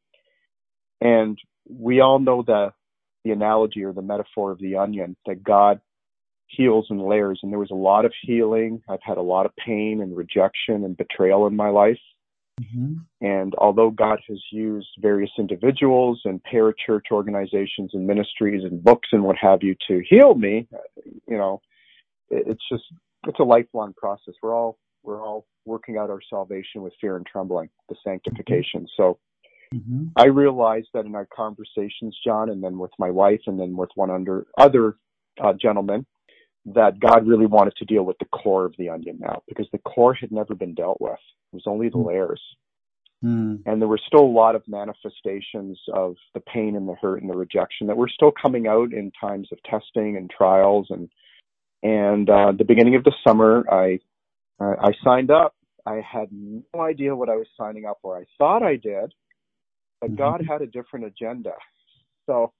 and 1.00 1.38
we 1.68 2.00
all 2.00 2.18
know 2.18 2.42
the 2.42 2.72
the 3.24 3.32
analogy 3.32 3.84
or 3.84 3.92
the 3.92 4.02
metaphor 4.02 4.52
of 4.52 4.58
the 4.58 4.76
onion 4.76 5.16
that 5.26 5.42
God 5.42 5.80
heals 6.46 6.86
and 6.90 7.02
layers, 7.02 7.40
and 7.42 7.50
there 7.50 7.58
was 7.58 7.70
a 7.70 7.74
lot 7.74 8.04
of 8.04 8.12
healing. 8.22 8.82
I've 8.88 9.02
had 9.02 9.16
a 9.16 9.22
lot 9.22 9.46
of 9.46 9.52
pain 9.56 10.00
and 10.02 10.16
rejection 10.16 10.84
and 10.84 10.96
betrayal 10.96 11.46
in 11.46 11.56
my 11.56 11.68
life 11.68 11.98
Mm-hmm. 12.60 12.94
And 13.20 13.54
although 13.58 13.90
God 13.90 14.20
has 14.28 14.38
used 14.52 14.88
various 15.00 15.30
individuals 15.38 16.20
and 16.24 16.40
parachurch 16.42 17.10
organizations 17.10 17.90
and 17.94 18.06
ministries 18.06 18.62
and 18.62 18.82
books 18.82 19.08
and 19.12 19.24
what 19.24 19.36
have 19.36 19.62
you 19.62 19.74
to 19.88 20.02
heal 20.08 20.34
me, 20.34 20.68
you 21.28 21.36
know, 21.36 21.60
it's 22.30 22.62
just 22.70 22.84
it's 23.26 23.40
a 23.40 23.44
lifelong 23.44 23.92
process. 23.96 24.34
We're 24.42 24.54
all 24.54 24.78
we're 25.02 25.22
all 25.22 25.46
working 25.64 25.96
out 25.96 26.10
our 26.10 26.20
salvation 26.30 26.82
with 26.82 26.92
fear 27.00 27.16
and 27.16 27.26
trembling, 27.26 27.70
the 27.88 27.96
sanctification. 28.04 28.82
Mm-hmm. 28.82 29.02
So 29.02 29.18
mm-hmm. 29.74 30.04
I 30.16 30.26
realized 30.26 30.88
that 30.94 31.06
in 31.06 31.14
our 31.16 31.28
conversations, 31.34 32.16
John, 32.24 32.50
and 32.50 32.62
then 32.62 32.78
with 32.78 32.92
my 32.98 33.10
wife, 33.10 33.40
and 33.46 33.58
then 33.58 33.76
with 33.76 33.90
one 33.96 34.10
under 34.10 34.46
other 34.58 34.96
uh, 35.42 35.54
gentlemen, 35.60 36.06
that 36.66 36.98
God 36.98 37.26
really 37.26 37.46
wanted 37.46 37.76
to 37.76 37.84
deal 37.84 38.04
with 38.04 38.18
the 38.18 38.24
core 38.26 38.64
of 38.64 38.74
the 38.78 38.88
onion 38.88 39.18
now 39.20 39.42
because 39.46 39.66
the 39.72 39.78
core 39.78 40.14
had 40.14 40.32
never 40.32 40.54
been 40.54 40.74
dealt 40.74 41.00
with. 41.00 41.18
It 41.52 41.56
was 41.56 41.64
only 41.66 41.88
the 41.88 41.98
hmm. 41.98 42.08
layers. 42.08 42.40
Mm. 43.24 43.62
And 43.64 43.80
there 43.80 43.88
were 43.88 44.00
still 44.06 44.20
a 44.20 44.26
lot 44.26 44.54
of 44.54 44.62
manifestations 44.68 45.80
of 45.94 46.16
the 46.34 46.40
pain 46.40 46.76
and 46.76 46.86
the 46.86 46.94
hurt 46.94 47.22
and 47.22 47.30
the 47.30 47.36
rejection 47.36 47.86
that 47.86 47.96
were 47.96 48.08
still 48.08 48.30
coming 48.30 48.66
out 48.66 48.92
in 48.92 49.12
times 49.18 49.48
of 49.50 49.62
testing 49.62 50.16
and 50.16 50.30
trials. 50.30 50.88
And, 50.90 51.08
and, 51.82 52.28
uh, 52.28 52.52
the 52.52 52.64
beginning 52.64 52.96
of 52.96 53.04
the 53.04 53.14
summer, 53.26 53.64
I, 53.70 53.98
I 54.60 54.92
signed 55.02 55.30
up. 55.30 55.54
I 55.86 56.00
had 56.00 56.28
no 56.32 56.80
idea 56.80 57.16
what 57.16 57.30
I 57.30 57.36
was 57.36 57.46
signing 57.58 57.86
up 57.86 57.98
for. 58.02 58.18
I 58.18 58.24
thought 58.36 58.62
I 58.62 58.76
did, 58.76 59.12
but 60.00 60.10
mm-hmm. 60.10 60.16
God 60.16 60.42
had 60.46 60.62
a 60.62 60.66
different 60.66 61.06
agenda. 61.06 61.52
So, 62.26 62.52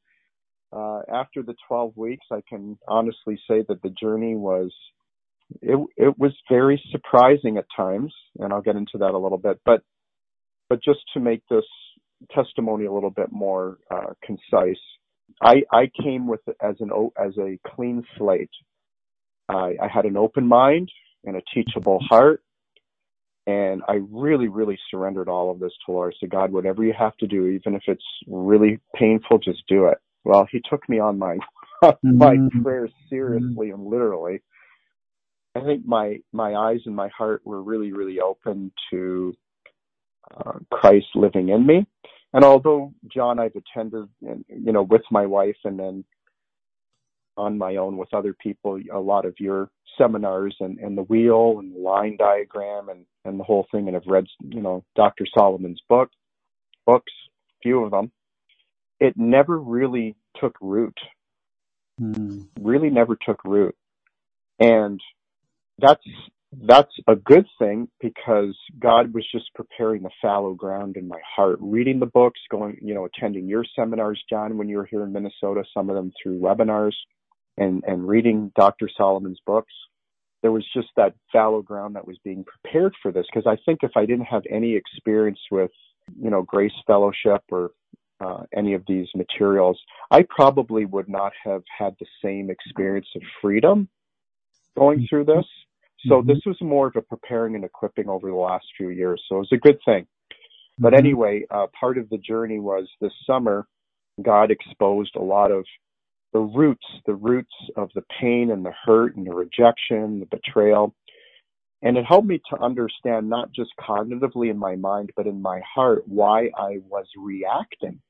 uh, 0.74 1.02
after 1.12 1.42
the 1.42 1.54
12 1.68 1.96
weeks, 1.96 2.26
I 2.32 2.42
can 2.48 2.78
honestly 2.88 3.40
say 3.48 3.64
that 3.68 3.82
the 3.82 3.90
journey 3.90 4.34
was 4.34 4.72
it 5.62 5.78
it 5.96 6.18
was 6.18 6.32
very 6.50 6.82
surprising 6.90 7.58
at 7.58 7.66
times, 7.76 8.14
and 8.38 8.52
I'll 8.52 8.62
get 8.62 8.76
into 8.76 8.98
that 8.98 9.12
a 9.12 9.18
little 9.18 9.38
bit. 9.38 9.60
But 9.64 9.82
but 10.68 10.82
just 10.82 11.00
to 11.14 11.20
make 11.20 11.42
this 11.50 11.64
testimony 12.34 12.86
a 12.86 12.92
little 12.92 13.10
bit 13.10 13.30
more 13.30 13.78
uh, 13.90 14.14
concise, 14.24 14.80
I 15.42 15.62
I 15.72 15.90
came 16.02 16.26
with 16.26 16.40
as 16.62 16.76
an 16.80 16.90
as 17.18 17.36
a 17.38 17.58
clean 17.74 18.04
slate. 18.18 18.50
I, 19.48 19.76
I 19.82 19.88
had 19.92 20.06
an 20.06 20.16
open 20.16 20.46
mind 20.48 20.90
and 21.24 21.36
a 21.36 21.42
teachable 21.54 22.00
heart, 22.08 22.42
and 23.46 23.82
I 23.88 24.00
really 24.10 24.48
really 24.48 24.78
surrendered 24.90 25.28
all 25.28 25.50
of 25.50 25.60
this 25.60 25.72
to 25.86 25.92
Lord. 25.92 26.14
So 26.20 26.26
God, 26.26 26.52
whatever 26.52 26.84
you 26.84 26.94
have 26.98 27.16
to 27.18 27.26
do, 27.26 27.46
even 27.48 27.74
if 27.74 27.82
it's 27.86 28.04
really 28.26 28.80
painful, 28.96 29.38
just 29.38 29.62
do 29.68 29.86
it. 29.86 29.98
Well, 30.24 30.46
He 30.50 30.60
took 30.68 30.88
me 30.88 30.98
on 30.98 31.18
my 31.18 31.38
my 32.02 32.36
mm-hmm. 32.36 32.62
prayers 32.62 32.90
seriously 33.10 33.70
and 33.70 33.86
literally 33.86 34.40
I 35.54 35.60
think 35.60 35.86
my 35.86 36.18
my 36.32 36.54
eyes 36.54 36.80
and 36.86 36.96
my 36.96 37.08
heart 37.08 37.42
were 37.44 37.62
really 37.62 37.92
really 37.92 38.20
open 38.20 38.72
to 38.90 39.34
uh, 40.34 40.58
Christ 40.70 41.06
living 41.14 41.50
in 41.50 41.66
me. 41.66 41.86
And 42.32 42.44
although 42.44 42.92
John, 43.12 43.38
I've 43.38 43.54
attended, 43.54 44.08
you 44.20 44.72
know, 44.72 44.82
with 44.82 45.02
my 45.10 45.26
wife, 45.26 45.56
and 45.64 45.78
then 45.78 46.04
on 47.36 47.58
my 47.58 47.76
own 47.76 47.96
with 47.96 48.12
other 48.12 48.34
people, 48.34 48.80
a 48.92 48.98
lot 48.98 49.24
of 49.24 49.34
your 49.38 49.70
seminars 49.96 50.56
and, 50.58 50.78
and 50.78 50.98
the 50.98 51.02
wheel 51.02 51.56
and 51.58 51.74
the 51.74 51.78
line 51.78 52.16
diagram 52.18 52.88
and, 52.88 53.06
and 53.24 53.38
the 53.38 53.44
whole 53.44 53.66
thing, 53.70 53.86
and 53.86 53.96
I've 53.96 54.06
read, 54.06 54.26
you 54.48 54.60
know, 54.60 54.84
Dr. 54.96 55.24
Solomon's 55.32 55.80
book, 55.88 56.10
books, 56.86 57.12
few 57.62 57.84
of 57.84 57.92
them. 57.92 58.10
It 59.00 59.14
never 59.16 59.58
really 59.58 60.16
took 60.40 60.56
root. 60.60 60.96
Mm. 62.00 62.48
Really 62.60 62.90
never 62.90 63.16
took 63.16 63.44
root. 63.44 63.74
And 64.58 65.00
that's 65.78 66.04
that's 66.62 66.92
a 67.08 67.16
good 67.16 67.46
thing 67.58 67.88
because 68.00 68.56
God 68.78 69.12
was 69.12 69.26
just 69.32 69.52
preparing 69.54 70.02
the 70.02 70.10
fallow 70.22 70.54
ground 70.54 70.96
in 70.96 71.08
my 71.08 71.18
heart. 71.36 71.58
Reading 71.60 71.98
the 71.98 72.06
books, 72.06 72.40
going, 72.50 72.78
you 72.80 72.94
know, 72.94 73.06
attending 73.06 73.48
your 73.48 73.64
seminars, 73.76 74.22
John, 74.30 74.56
when 74.56 74.68
you 74.68 74.76
were 74.76 74.86
here 74.86 75.02
in 75.02 75.12
Minnesota, 75.12 75.64
some 75.74 75.90
of 75.90 75.96
them 75.96 76.12
through 76.22 76.40
webinars, 76.40 76.94
and 77.56 77.82
and 77.86 78.06
reading 78.06 78.52
Dr. 78.56 78.88
Solomon's 78.96 79.40
books. 79.46 79.72
There 80.42 80.52
was 80.52 80.66
just 80.74 80.88
that 80.96 81.14
fallow 81.32 81.62
ground 81.62 81.96
that 81.96 82.06
was 82.06 82.18
being 82.22 82.44
prepared 82.44 82.94
for 83.02 83.10
this 83.10 83.24
because 83.32 83.46
I 83.46 83.56
think 83.64 83.80
if 83.82 83.92
I 83.96 84.04
didn't 84.04 84.26
have 84.26 84.42
any 84.50 84.74
experience 84.74 85.40
with, 85.50 85.70
you 86.20 86.28
know, 86.28 86.42
Grace 86.42 86.72
Fellowship 86.86 87.42
or 87.50 87.70
any 88.56 88.74
of 88.74 88.82
these 88.86 89.08
materials, 89.14 89.80
I 90.10 90.24
probably 90.28 90.84
would 90.84 91.08
not 91.08 91.32
have 91.44 91.62
had 91.76 91.94
the 91.98 92.06
same 92.22 92.50
experience 92.50 93.08
of 93.16 93.22
freedom 93.40 93.88
going 94.76 95.06
through 95.08 95.24
this. 95.24 95.44
So 96.06 96.16
mm-hmm. 96.16 96.28
this 96.28 96.40
was 96.46 96.56
more 96.60 96.88
of 96.88 96.96
a 96.96 97.02
preparing 97.02 97.54
and 97.54 97.64
equipping 97.64 98.08
over 98.08 98.28
the 98.28 98.36
last 98.36 98.66
few 98.76 98.90
years. 98.90 99.22
So 99.28 99.36
it 99.36 99.40
was 99.40 99.52
a 99.52 99.56
good 99.56 99.78
thing. 99.84 100.06
But 100.78 100.92
mm-hmm. 100.92 100.98
anyway, 100.98 101.46
uh, 101.50 101.66
part 101.78 101.98
of 101.98 102.08
the 102.10 102.18
journey 102.18 102.58
was 102.58 102.88
this 103.00 103.12
summer, 103.26 103.66
God 104.22 104.50
exposed 104.50 105.16
a 105.16 105.22
lot 105.22 105.50
of 105.50 105.64
the 106.32 106.40
roots, 106.40 106.84
the 107.06 107.14
roots 107.14 107.54
of 107.76 107.90
the 107.94 108.04
pain 108.20 108.50
and 108.50 108.64
the 108.64 108.72
hurt 108.84 109.16
and 109.16 109.26
the 109.26 109.34
rejection, 109.34 110.20
the 110.20 110.26
betrayal. 110.26 110.94
And 111.82 111.96
it 111.96 112.04
helped 112.04 112.26
me 112.26 112.40
to 112.50 112.60
understand 112.60 113.28
not 113.28 113.52
just 113.52 113.70
cognitively 113.78 114.50
in 114.50 114.58
my 114.58 114.74
mind, 114.74 115.10
but 115.16 115.26
in 115.26 115.42
my 115.42 115.60
heart 115.74 116.02
why 116.06 116.50
I 116.56 116.78
was 116.88 117.06
reacting 117.16 118.00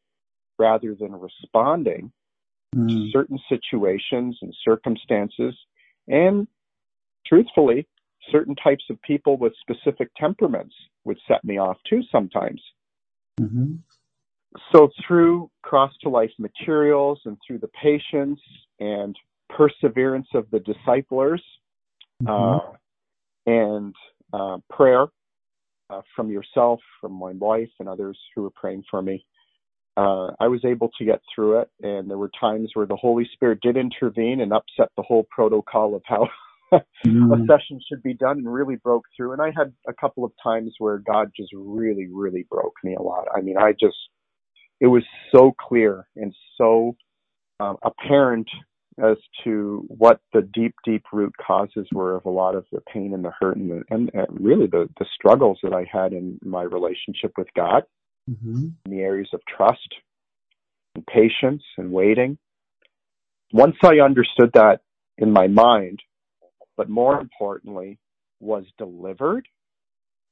rather 0.59 0.95
than 0.95 1.13
responding 1.13 2.13
to 2.75 3.11
certain 3.13 3.39
situations 3.49 4.37
and 4.43 4.53
circumstances 4.65 5.55
and 6.09 6.49
truthfully, 7.27 7.87
certain 8.31 8.55
types 8.57 8.85
of 8.91 9.01
people 9.03 9.37
with 9.37 9.53
specific 9.61 10.11
temperaments 10.17 10.75
would 11.05 11.19
set 11.29 11.45
me 11.45 11.59
off 11.59 11.77
too 11.89 12.03
sometimes. 12.11 12.61
Mm-hmm. 13.41 13.75
So 14.73 14.91
through 15.07 15.51
Cross 15.63 15.93
to 16.03 16.09
Life 16.09 16.31
materials 16.39 17.21
and 17.25 17.37
through 17.47 17.59
the 17.59 17.69
patience 17.69 18.41
and 18.81 19.17
perseverance 19.51 20.29
of 20.35 20.47
the 20.51 20.61
disciplers 20.61 21.43
mm-hmm. 22.23 22.29
uh, 22.29 22.73
and 23.47 23.95
uh, 24.33 24.59
prayer 24.71 25.07
uh, 25.91 26.01
from 26.15 26.31
yourself, 26.31 26.81
from 27.01 27.13
my 27.13 27.33
wife, 27.33 27.71
and 27.79 27.89
others 27.89 28.19
who 28.35 28.43
were 28.43 28.51
praying 28.51 28.85
for 28.91 29.03
me, 29.03 29.25
uh, 29.97 30.31
I 30.41 30.49
was 30.49 30.65
able 30.65 30.91
to 30.99 31.05
get 31.05 31.21
through 31.35 31.61
it. 31.61 31.71
And 31.83 32.11
there 32.11 32.19
were 32.19 32.31
times 32.39 32.71
where 32.75 32.87
the 32.87 32.97
Holy 32.97 33.29
Spirit 33.33 33.61
did 33.63 33.77
intervene 33.77 34.41
and 34.41 34.53
upset 34.53 34.91
the 34.97 35.03
whole 35.03 35.27
protocol 35.31 35.95
of 35.95 36.03
how 36.05 36.29
mm. 37.07 37.33
a 37.33 37.47
session 37.47 37.81
should 37.89 38.03
be 38.03 38.15
done 38.15 38.39
and 38.39 38.53
really 38.53 38.77
broke 38.77 39.05
through. 39.17 39.33
And 39.33 39.43
I 39.43 39.53
had 39.57 39.73
a 39.89 39.93
couple 39.93 40.25
of 40.25 40.33
times 40.43 40.75
where 40.79 40.99
God 40.99 41.31
just 41.37 41.53
really, 41.55 42.09
really 42.11 42.45
broke 42.51 42.75
me 42.83 42.95
a 42.95 43.03
lot. 43.03 43.27
I 43.35 43.41
mean, 43.41 43.57
I 43.57 43.73
just, 43.73 43.97
it 44.81 44.89
was 44.89 45.05
so 45.33 45.53
clear 45.59 46.07
and 46.17 46.35
so 46.59 46.97
um, 47.61 47.77
apparent 47.85 48.49
as 49.03 49.17
to 49.43 49.85
what 49.89 50.21
the 50.33 50.43
deep, 50.43 50.75
deep 50.85 51.05
root 51.13 51.35
causes 51.45 51.87
were 51.93 52.17
of 52.17 52.25
a 52.27 52.31
lot 52.31 52.55
of 52.55 52.65
the 52.71 52.81
pain 52.93 53.13
and 53.13 53.25
the 53.25 53.33
hurt 53.41 53.57
and, 53.57 53.71
the, 53.71 53.83
and, 53.91 54.11
and 54.15 54.27
really 54.31 54.67
the, 54.67 54.89
the 54.99 55.07
struggles 55.15 55.59
that 55.63 55.73
I 55.73 55.85
had 55.91 56.13
in 56.13 56.39
my 56.45 56.63
relationship 56.63 57.33
with 57.37 57.49
God 57.57 57.83
mm-hmm. 58.31 58.69
in 58.85 58.91
the 58.91 59.01
areas 59.01 59.29
of 59.33 59.41
trust 59.47 59.95
and 60.95 61.07
patience 61.07 61.63
and 61.77 61.93
waiting. 61.93 62.39
Once 63.53 63.77
I 63.83 64.01
understood 64.05 64.51
that 64.55 64.81
in 65.19 65.31
my 65.33 65.47
mind, 65.47 66.01
but 66.77 66.89
more 66.89 67.21
importantly, 67.21 67.99
was 68.41 68.65
delivered 68.79 69.47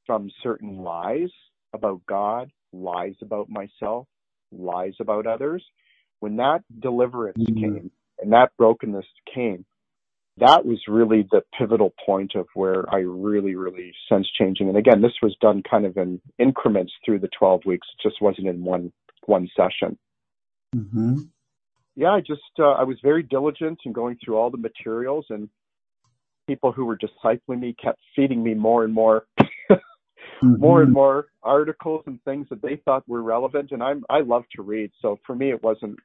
from 0.06 0.30
certain 0.42 0.78
lies 0.78 1.30
about 1.72 2.02
God, 2.06 2.50
lies 2.72 3.14
about 3.22 3.48
myself, 3.48 4.06
lies 4.50 4.94
about 5.00 5.26
others. 5.26 5.64
When 6.20 6.36
that 6.36 6.62
deliverance 6.80 7.38
mm-hmm. 7.38 7.60
came 7.60 7.90
and 8.20 8.32
that 8.32 8.50
brokenness 8.58 9.06
came, 9.32 9.64
that 10.38 10.64
was 10.64 10.80
really 10.88 11.26
the 11.30 11.42
pivotal 11.58 11.92
point 12.04 12.34
of 12.34 12.46
where 12.54 12.84
I 12.92 12.98
really, 13.00 13.54
really 13.54 13.92
sensed 14.08 14.34
changing. 14.38 14.68
And 14.68 14.78
again, 14.78 15.02
this 15.02 15.12
was 15.22 15.36
done 15.40 15.62
kind 15.68 15.84
of 15.84 15.96
in 15.96 16.20
increments 16.38 16.92
through 17.04 17.18
the 17.18 17.28
12 17.38 17.62
weeks. 17.66 17.86
It 17.98 18.08
just 18.08 18.22
wasn't 18.22 18.48
in 18.48 18.64
one, 18.64 18.92
one 19.26 19.48
session. 19.54 19.98
Mm-hmm. 20.74 21.18
Yeah, 21.96 22.12
I 22.12 22.20
just, 22.20 22.40
uh, 22.58 22.70
I 22.70 22.84
was 22.84 22.96
very 23.02 23.22
diligent 23.22 23.80
in 23.84 23.92
going 23.92 24.16
through 24.24 24.36
all 24.36 24.50
the 24.50 24.56
materials 24.56 25.26
and 25.28 25.50
people 26.46 26.72
who 26.72 26.86
were 26.86 26.98
discipling 26.98 27.60
me 27.60 27.74
kept 27.82 28.00
feeding 28.16 28.42
me 28.42 28.54
more 28.54 28.84
and 28.84 28.94
more 28.94 29.26
mm-hmm. 29.40 29.76
more 30.58 30.82
and 30.82 30.92
more 30.92 31.26
articles 31.42 32.02
and 32.06 32.22
things 32.24 32.46
that 32.50 32.62
they 32.62 32.80
thought 32.84 33.08
were 33.08 33.22
relevant. 33.22 33.70
And 33.70 33.82
I'm 33.82 34.04
I 34.10 34.20
love 34.20 34.44
to 34.56 34.62
read, 34.62 34.90
so 35.00 35.18
for 35.26 35.34
me 35.34 35.50
it 35.50 35.62
wasn't 35.62 35.98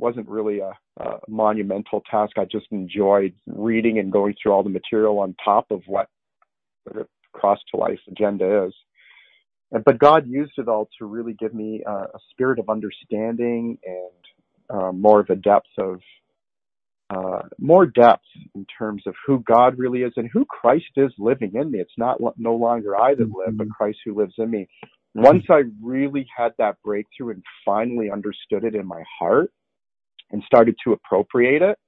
wasn't 0.00 0.28
really 0.28 0.60
a, 0.60 0.72
a 0.98 1.18
monumental 1.28 2.02
task. 2.10 2.38
I 2.38 2.44
just 2.44 2.66
enjoyed 2.70 3.34
reading 3.46 3.98
and 3.98 4.10
going 4.10 4.34
through 4.40 4.52
all 4.52 4.62
the 4.62 4.70
material 4.70 5.18
on 5.18 5.34
top 5.44 5.70
of 5.70 5.82
what 5.86 6.08
the 6.86 7.06
Cross 7.32 7.58
to 7.70 7.76
Life 7.76 8.00
agenda 8.10 8.66
is. 8.66 8.74
And, 9.72 9.84
but 9.84 9.98
God 9.98 10.26
used 10.26 10.52
it 10.56 10.68
all 10.68 10.88
to 10.98 11.04
really 11.04 11.34
give 11.34 11.54
me 11.54 11.82
uh, 11.88 12.06
a 12.14 12.18
spirit 12.30 12.58
of 12.58 12.68
understanding 12.68 13.78
and 13.84 14.78
uh, 14.78 14.92
more 14.92 15.20
of 15.20 15.30
a 15.30 15.36
depth 15.36 15.68
of 15.78 16.00
uh, 17.10 17.42
more 17.58 17.86
depth 17.86 18.24
in 18.54 18.64
terms 18.78 19.02
of 19.04 19.14
who 19.26 19.40
God 19.40 19.78
really 19.78 20.02
is 20.02 20.12
and 20.16 20.30
who 20.32 20.44
Christ 20.44 20.92
is 20.96 21.12
living 21.18 21.52
in 21.54 21.72
me. 21.72 21.80
It's 21.80 21.98
not 21.98 22.18
no 22.38 22.54
longer 22.54 22.96
I 22.96 23.16
that 23.16 23.22
live, 23.22 23.56
but 23.56 23.66
mm-hmm. 23.66 23.72
Christ 23.72 23.98
who 24.04 24.16
lives 24.16 24.34
in 24.38 24.48
me. 24.48 24.68
Once 25.12 25.44
I 25.50 25.62
really 25.82 26.24
had 26.36 26.52
that 26.58 26.76
breakthrough 26.84 27.30
and 27.30 27.42
finally 27.64 28.12
understood 28.12 28.62
it 28.62 28.76
in 28.76 28.86
my 28.86 29.02
heart 29.18 29.50
and 30.30 30.42
started 30.44 30.76
to 30.84 30.92
appropriate 30.92 31.62
it 31.62 31.78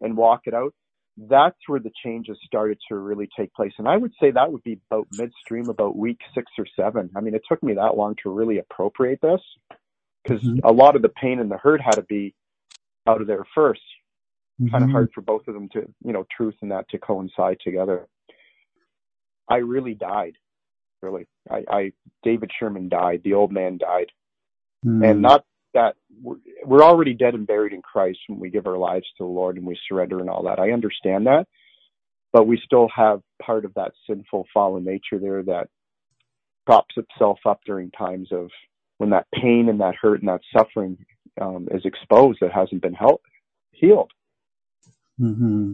and 0.00 0.16
walk 0.16 0.42
it 0.44 0.54
out, 0.54 0.74
that's 1.16 1.58
where 1.66 1.80
the 1.80 1.90
changes 2.04 2.38
started 2.44 2.78
to 2.88 2.96
really 2.96 3.28
take 3.36 3.52
place. 3.54 3.72
And 3.78 3.86
I 3.86 3.96
would 3.96 4.12
say 4.20 4.30
that 4.30 4.50
would 4.50 4.62
be 4.62 4.80
about 4.90 5.06
midstream, 5.12 5.68
about 5.68 5.96
week 5.96 6.18
six 6.34 6.50
or 6.58 6.66
seven. 6.76 7.10
I 7.14 7.20
mean, 7.20 7.34
it 7.34 7.42
took 7.48 7.62
me 7.62 7.74
that 7.74 7.96
long 7.96 8.14
to 8.22 8.30
really 8.30 8.58
appropriate 8.58 9.20
this 9.20 9.40
because 10.22 10.42
mm-hmm. 10.42 10.64
a 10.64 10.72
lot 10.72 10.96
of 10.96 11.02
the 11.02 11.10
pain 11.10 11.38
and 11.38 11.50
the 11.50 11.58
hurt 11.58 11.80
had 11.80 11.96
to 11.96 12.02
be 12.02 12.34
out 13.06 13.20
of 13.20 13.26
there 13.26 13.44
1st 13.56 13.74
mm-hmm. 14.60 14.68
Kind 14.68 14.84
of 14.84 14.90
hard 14.90 15.10
for 15.14 15.20
both 15.20 15.46
of 15.48 15.54
them 15.54 15.68
to, 15.70 15.80
you 16.04 16.12
know, 16.12 16.24
truth 16.34 16.54
and 16.62 16.70
that 16.70 16.88
to 16.90 16.98
coincide 16.98 17.58
together. 17.62 18.06
I 19.48 19.56
really 19.56 19.94
died. 19.94 20.34
Really, 21.02 21.26
I, 21.50 21.64
I 21.68 21.92
David 22.22 22.52
Sherman 22.58 22.88
died. 22.88 23.22
The 23.24 23.34
old 23.34 23.50
man 23.50 23.76
died, 23.76 24.12
mm-hmm. 24.86 25.02
and 25.02 25.20
not 25.20 25.44
that 25.74 25.96
we're, 26.22 26.36
we're 26.64 26.82
already 26.82 27.14
dead 27.14 27.34
and 27.34 27.46
buried 27.46 27.72
in 27.72 27.82
Christ 27.82 28.18
when 28.28 28.38
we 28.38 28.50
give 28.50 28.66
our 28.66 28.76
lives 28.76 29.06
to 29.18 29.24
the 29.24 29.30
Lord 29.30 29.56
and 29.56 29.66
we 29.66 29.78
surrender 29.88 30.20
and 30.20 30.30
all 30.30 30.44
that. 30.44 30.58
I 30.58 30.72
understand 30.72 31.26
that, 31.26 31.46
but 32.32 32.46
we 32.46 32.60
still 32.64 32.88
have 32.94 33.22
part 33.40 33.64
of 33.64 33.74
that 33.74 33.92
sinful 34.06 34.46
fallen 34.52 34.84
nature 34.84 35.18
there 35.20 35.42
that 35.44 35.68
props 36.66 36.94
itself 36.96 37.38
up 37.46 37.60
during 37.66 37.90
times 37.90 38.28
of 38.32 38.48
when 38.98 39.10
that 39.10 39.26
pain 39.34 39.68
and 39.68 39.80
that 39.80 39.96
hurt 40.00 40.20
and 40.20 40.28
that 40.28 40.40
suffering 40.56 40.96
um, 41.40 41.66
is 41.72 41.84
exposed 41.84 42.38
that 42.40 42.52
hasn't 42.52 42.82
been 42.82 42.94
helped, 42.94 43.26
healed. 43.72 44.12
Mm-hmm. 45.20 45.72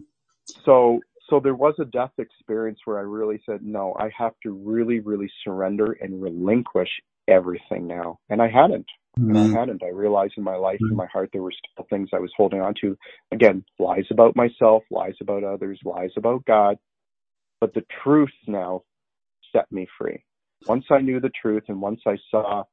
So, 0.64 1.00
so 1.28 1.40
there 1.40 1.54
was 1.54 1.74
a 1.78 1.84
death 1.84 2.12
experience 2.18 2.78
where 2.84 2.98
I 2.98 3.02
really 3.02 3.40
said, 3.44 3.62
no, 3.62 3.94
I 3.98 4.10
have 4.16 4.32
to 4.44 4.52
really, 4.52 5.00
really 5.00 5.30
surrender 5.44 5.98
and 6.00 6.22
relinquish 6.22 6.88
everything 7.28 7.86
now. 7.86 8.18
And 8.30 8.40
I 8.40 8.48
hadn't. 8.48 8.86
Mm-hmm. 9.18 9.36
And 9.36 9.56
I 9.56 9.60
hadn't. 9.60 9.82
I 9.82 9.88
realized 9.88 10.34
in 10.36 10.44
my 10.44 10.56
life, 10.56 10.76
mm-hmm. 10.76 10.92
in 10.92 10.96
my 10.96 11.06
heart, 11.06 11.30
there 11.32 11.42
were 11.42 11.52
still 11.52 11.86
things 11.90 12.10
I 12.12 12.18
was 12.18 12.32
holding 12.36 12.60
on 12.60 12.74
to. 12.80 12.96
Again, 13.32 13.64
lies 13.78 14.06
about 14.10 14.36
myself, 14.36 14.84
lies 14.90 15.14
about 15.20 15.44
others, 15.44 15.80
lies 15.84 16.10
about 16.16 16.44
God. 16.44 16.76
But 17.60 17.74
the 17.74 17.84
truth 18.02 18.30
now 18.46 18.82
set 19.52 19.70
me 19.72 19.86
free. 19.98 20.22
Once 20.66 20.84
I 20.90 21.00
knew 21.00 21.20
the 21.20 21.30
truth 21.40 21.64
and 21.68 21.80
once 21.80 22.00
I 22.06 22.16
saw 22.30 22.64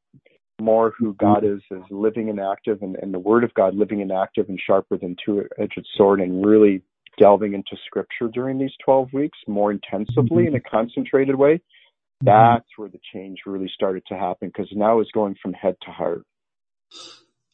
more 0.59 0.93
who 0.97 1.13
God 1.15 1.43
is 1.43 1.61
as 1.71 1.81
living 1.89 2.29
and 2.29 2.39
active 2.39 2.81
and, 2.81 2.95
and 2.95 3.13
the 3.13 3.19
word 3.19 3.43
of 3.43 3.53
God 3.53 3.75
living 3.75 4.01
and 4.01 4.11
active 4.11 4.47
and 4.47 4.59
sharper 4.59 4.97
than 4.97 5.15
two-edged 5.23 5.85
sword 5.95 6.21
and 6.21 6.45
really 6.45 6.81
delving 7.17 7.53
into 7.53 7.77
scripture 7.85 8.27
during 8.33 8.57
these 8.57 8.73
12 8.83 9.13
weeks 9.13 9.37
more 9.47 9.71
intensively 9.71 10.45
mm-hmm. 10.45 10.55
in 10.55 10.55
a 10.55 10.59
concentrated 10.59 11.35
way, 11.35 11.55
mm-hmm. 11.55 12.25
that's 12.25 12.69
where 12.77 12.89
the 12.89 12.99
change 13.13 13.39
really 13.45 13.71
started 13.73 14.03
to 14.07 14.15
happen 14.15 14.49
because 14.49 14.69
now 14.73 14.99
it's 14.99 15.11
going 15.11 15.35
from 15.41 15.53
head 15.53 15.75
to 15.83 15.91
heart. 15.91 16.23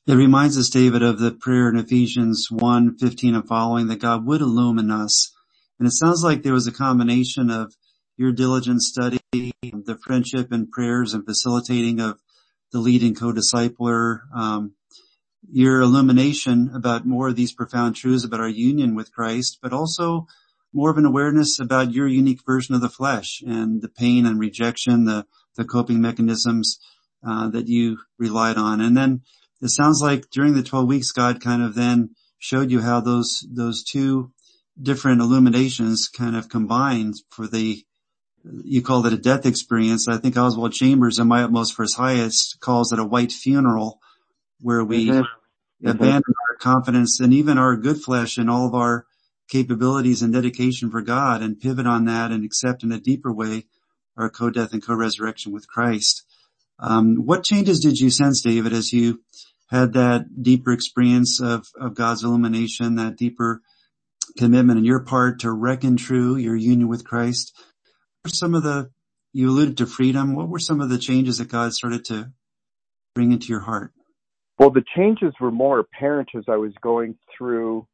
It 0.08 0.16
reminds 0.16 0.58
us, 0.58 0.70
David, 0.70 1.04
of 1.04 1.20
the 1.20 1.32
prayer 1.32 1.70
in 1.70 1.78
Ephesians 1.78 2.48
1, 2.50 2.98
15 2.98 3.36
and 3.36 3.48
following 3.48 3.88
that 3.88 4.00
God 4.00 4.26
would 4.26 4.42
illumine 4.42 4.92
us. 4.92 5.32
And 5.80 5.88
it 5.88 5.92
sounds 5.92 6.24
like 6.24 6.44
there 6.44 6.54
was 6.54 6.68
a 6.68 6.72
combination 6.72 7.50
of 7.50 7.76
your 8.18 8.32
diligent 8.32 8.82
study, 8.82 9.20
the 9.32 10.00
friendship 10.04 10.52
and 10.52 10.70
prayers 10.70 11.14
and 11.14 11.26
facilitating 11.26 12.00
of 12.00 12.20
the 12.72 12.80
leading 12.80 13.16
co-discipler, 13.16 14.22
um, 14.36 14.74
your 15.52 15.82
illumination 15.82 16.72
about 16.74 17.06
more 17.06 17.30
of 17.30 17.36
these 17.36 17.54
profound 17.54 17.96
truths 17.96 18.24
about 18.24 18.40
our 18.40 18.50
union 18.50 18.96
with 18.96 19.12
Christ, 19.12 19.60
but 19.62 19.74
also 19.74 20.28
more 20.74 20.90
of 20.90 20.98
an 20.98 21.06
awareness 21.06 21.60
about 21.60 21.94
your 21.94 22.08
unique 22.08 22.42
version 22.46 22.76
of 22.76 22.82
the 22.82 22.90
flesh 22.90 23.42
and 23.46 23.82
the 23.82 23.90
pain 23.90 24.26
and 24.26 24.40
rejection, 24.40 25.06
the, 25.06 25.26
the 25.56 25.66
coping 25.66 26.02
mechanisms 26.02 26.80
that 27.24 27.68
you 27.68 27.98
relied 28.18 28.58
on. 28.58 28.82
And 28.82 28.96
then 28.96 29.22
it 29.62 29.70
sounds 29.70 30.02
like 30.02 30.30
during 30.30 30.54
the 30.54 30.64
12 30.64 30.88
weeks, 30.88 31.12
God 31.12 31.42
kind 31.42 31.62
of 31.62 31.76
then 31.76 32.16
showed 32.40 32.72
you 32.72 32.82
how 32.82 33.00
those, 33.02 33.46
those 33.50 33.84
two 33.84 34.32
different 34.82 35.22
illuminations 35.22 36.08
kind 36.08 36.36
of 36.36 36.50
combined 36.50 37.16
for 37.30 37.48
the 37.48 37.86
you 38.64 38.82
called 38.82 39.06
it 39.06 39.14
a 39.14 39.18
death 39.18 39.46
experience. 39.46 40.08
I 40.08 40.18
think 40.18 40.38
Oswald 40.38 40.74
Chambers 40.74 41.20
in 41.20 41.28
My 41.28 41.44
Utmost 41.44 41.74
for 41.74 41.84
His 41.84 41.94
Highest 41.94 42.60
calls 42.60 42.92
it 42.92 43.00
a 43.00 43.06
white 43.06 43.32
funeral 43.32 44.00
where 44.60 44.84
we 44.84 45.08
mm-hmm. 45.08 45.88
abandon 45.88 46.22
mm-hmm. 46.22 46.52
our 46.52 46.58
confidence 46.58 47.20
and 47.20 47.34
even 47.34 47.58
our 47.58 47.76
good 47.76 48.02
flesh 48.02 48.38
and 48.38 48.50
all 48.50 48.68
of 48.68 48.74
our 48.74 49.06
capabilities 49.50 50.22
and 50.22 50.34
dedication 50.34 50.90
for 50.90 51.02
God 51.02 51.42
and 51.42 51.60
pivot 51.60 51.86
on 51.86 52.06
that 52.06 52.32
and 52.32 52.46
accept 52.46 52.84
in 52.84 52.92
a 52.92 53.00
deeper 53.00 53.32
way 53.32 53.66
our 54.18 54.30
co-death 54.30 54.74
and 54.74 54.84
co-resurrection 54.84 55.52
with 55.52 55.68
Christ. 55.68 56.24
Um, 56.82 57.18
what 57.26 57.44
changes 57.44 57.80
did 57.80 58.00
you 58.00 58.10
sense, 58.10 58.42
David, 58.42 58.74
as 58.74 58.92
you 58.92 59.22
had 59.70 59.94
that 59.94 60.26
deeper 60.42 60.72
experience 60.72 61.40
of, 61.40 61.66
of 61.80 61.96
God's 61.96 62.24
illumination, 62.24 62.96
that 62.96 63.18
deeper 63.18 63.62
commitment 64.38 64.80
on 64.80 64.86
your 64.86 65.04
part 65.04 65.42
to 65.42 65.52
reckon 65.52 65.96
true 65.96 66.36
your 66.36 66.56
union 66.56 66.88
with 66.88 67.06
Christ? 67.06 67.54
some 68.28 68.54
of 68.54 68.64
the, 68.64 68.90
you 69.34 69.50
alluded 69.50 69.78
to 69.78 69.86
freedom. 69.86 70.36
What 70.36 70.50
were 70.50 70.60
some 70.60 70.82
of 70.82 70.90
the 70.90 70.98
changes 70.98 71.38
that 71.38 71.50
God 71.50 71.74
started 71.74 72.06
to 72.06 72.32
bring 73.16 73.32
into 73.32 73.48
your 73.48 73.62
heart? 73.62 73.94
Well, 74.60 74.70
the 74.70 74.84
changes 74.96 75.34
were 75.40 75.52
more 75.52 75.80
apparent 75.80 76.30
as 76.38 76.44
I 76.48 76.58
was 76.58 76.74
going 76.82 77.16
through 77.36 77.88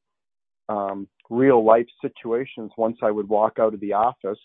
um, 0.67 1.07
real 1.29 1.63
life 1.63 1.87
situations. 2.01 2.71
Once 2.77 2.97
I 3.01 3.11
would 3.11 3.29
walk 3.29 3.53
out 3.59 3.73
of 3.73 3.79
the 3.79 3.93
office 3.93 4.39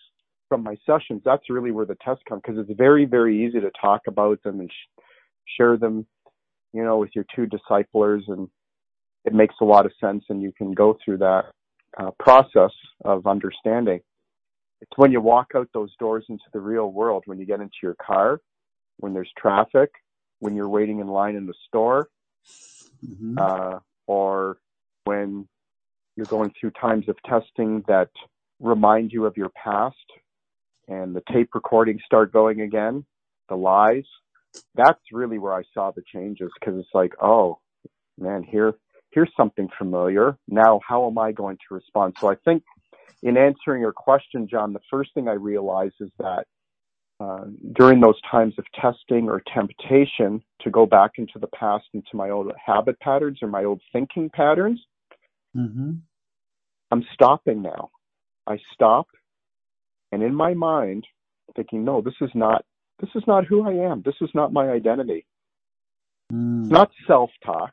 from 0.52 0.62
my 0.64 0.76
sessions, 0.84 1.22
that's 1.24 1.48
really 1.48 1.70
where 1.70 1.86
the 1.86 1.96
tests 2.04 2.22
come 2.28 2.38
because 2.44 2.58
it's 2.58 2.76
very, 2.76 3.06
very 3.06 3.42
easy 3.46 3.58
to 3.58 3.70
talk 3.80 4.02
about 4.06 4.42
them 4.42 4.60
and 4.60 4.70
sh- 4.70 5.02
share 5.56 5.78
them, 5.78 6.06
you 6.74 6.84
know, 6.84 6.98
with 6.98 7.08
your 7.14 7.24
two 7.34 7.46
disciplers, 7.46 8.22
and 8.28 8.50
it 9.24 9.32
makes 9.32 9.54
a 9.62 9.64
lot 9.64 9.86
of 9.86 9.92
sense, 9.98 10.22
and 10.28 10.42
you 10.42 10.52
can 10.52 10.72
go 10.72 10.98
through 11.02 11.16
that 11.16 11.46
uh, 11.96 12.10
process 12.18 12.70
of 13.02 13.26
understanding. 13.26 14.00
It's 14.82 14.90
when 14.96 15.10
you 15.10 15.22
walk 15.22 15.52
out 15.56 15.70
those 15.72 15.96
doors 15.98 16.26
into 16.28 16.44
the 16.52 16.60
real 16.60 16.92
world, 16.92 17.22
when 17.24 17.38
you 17.38 17.46
get 17.46 17.60
into 17.60 17.76
your 17.82 17.94
car, 17.94 18.38
when 18.98 19.14
there's 19.14 19.32
traffic, 19.38 19.90
when 20.40 20.54
you're 20.54 20.68
waiting 20.68 21.00
in 21.00 21.06
line 21.06 21.34
in 21.34 21.46
the 21.46 21.54
store, 21.66 22.10
mm-hmm. 23.02 23.38
uh, 23.38 23.78
or 24.06 24.58
when 25.04 25.48
you're 26.14 26.26
going 26.26 26.52
through 26.60 26.72
times 26.72 27.08
of 27.08 27.16
testing 27.22 27.82
that 27.88 28.10
remind 28.60 29.12
you 29.12 29.24
of 29.24 29.34
your 29.38 29.48
past 29.48 29.96
and 30.88 31.14
the 31.14 31.22
tape 31.32 31.50
recordings 31.54 32.02
start 32.04 32.32
going 32.32 32.60
again, 32.60 33.04
the 33.48 33.56
lies. 33.56 34.04
That's 34.74 35.00
really 35.12 35.38
where 35.38 35.54
I 35.54 35.62
saw 35.72 35.90
the 35.90 36.02
changes 36.12 36.50
because 36.58 36.78
it's 36.78 36.94
like, 36.94 37.14
oh 37.22 37.58
man, 38.18 38.42
here, 38.42 38.74
here's 39.10 39.32
something 39.36 39.68
familiar. 39.78 40.36
Now, 40.48 40.80
how 40.86 41.06
am 41.08 41.18
I 41.18 41.32
going 41.32 41.56
to 41.56 41.74
respond? 41.74 42.16
So 42.20 42.30
I 42.30 42.34
think 42.44 42.62
in 43.22 43.36
answering 43.36 43.80
your 43.80 43.92
question, 43.92 44.48
John, 44.48 44.72
the 44.72 44.80
first 44.90 45.14
thing 45.14 45.28
I 45.28 45.32
realized 45.32 45.94
is 46.00 46.10
that 46.18 46.46
uh, 47.20 47.44
during 47.74 48.00
those 48.00 48.20
times 48.28 48.54
of 48.58 48.64
testing 48.80 49.28
or 49.28 49.42
temptation 49.54 50.42
to 50.60 50.70
go 50.70 50.86
back 50.86 51.12
into 51.18 51.38
the 51.38 51.46
past, 51.48 51.84
into 51.94 52.14
my 52.14 52.30
old 52.30 52.50
habit 52.64 52.98
patterns 53.00 53.38
or 53.42 53.48
my 53.48 53.64
old 53.64 53.80
thinking 53.92 54.28
patterns, 54.28 54.80
mm-hmm. 55.56 55.92
I'm 56.90 57.04
stopping 57.14 57.62
now. 57.62 57.90
I 58.46 58.58
stop, 58.74 59.06
and 60.12 60.22
in 60.22 60.34
my 60.34 60.54
mind, 60.54 61.06
thinking, 61.56 61.84
no, 61.84 62.00
this 62.00 62.14
is 62.20 62.30
not 62.34 62.64
this 63.00 63.10
is 63.14 63.24
not 63.26 63.46
who 63.46 63.66
I 63.66 63.90
am. 63.90 64.02
This 64.04 64.14
is 64.20 64.30
not 64.34 64.52
my 64.52 64.68
identity. 64.68 65.26
Mm. 66.32 66.70
Not 66.70 66.90
self-talk, 67.06 67.72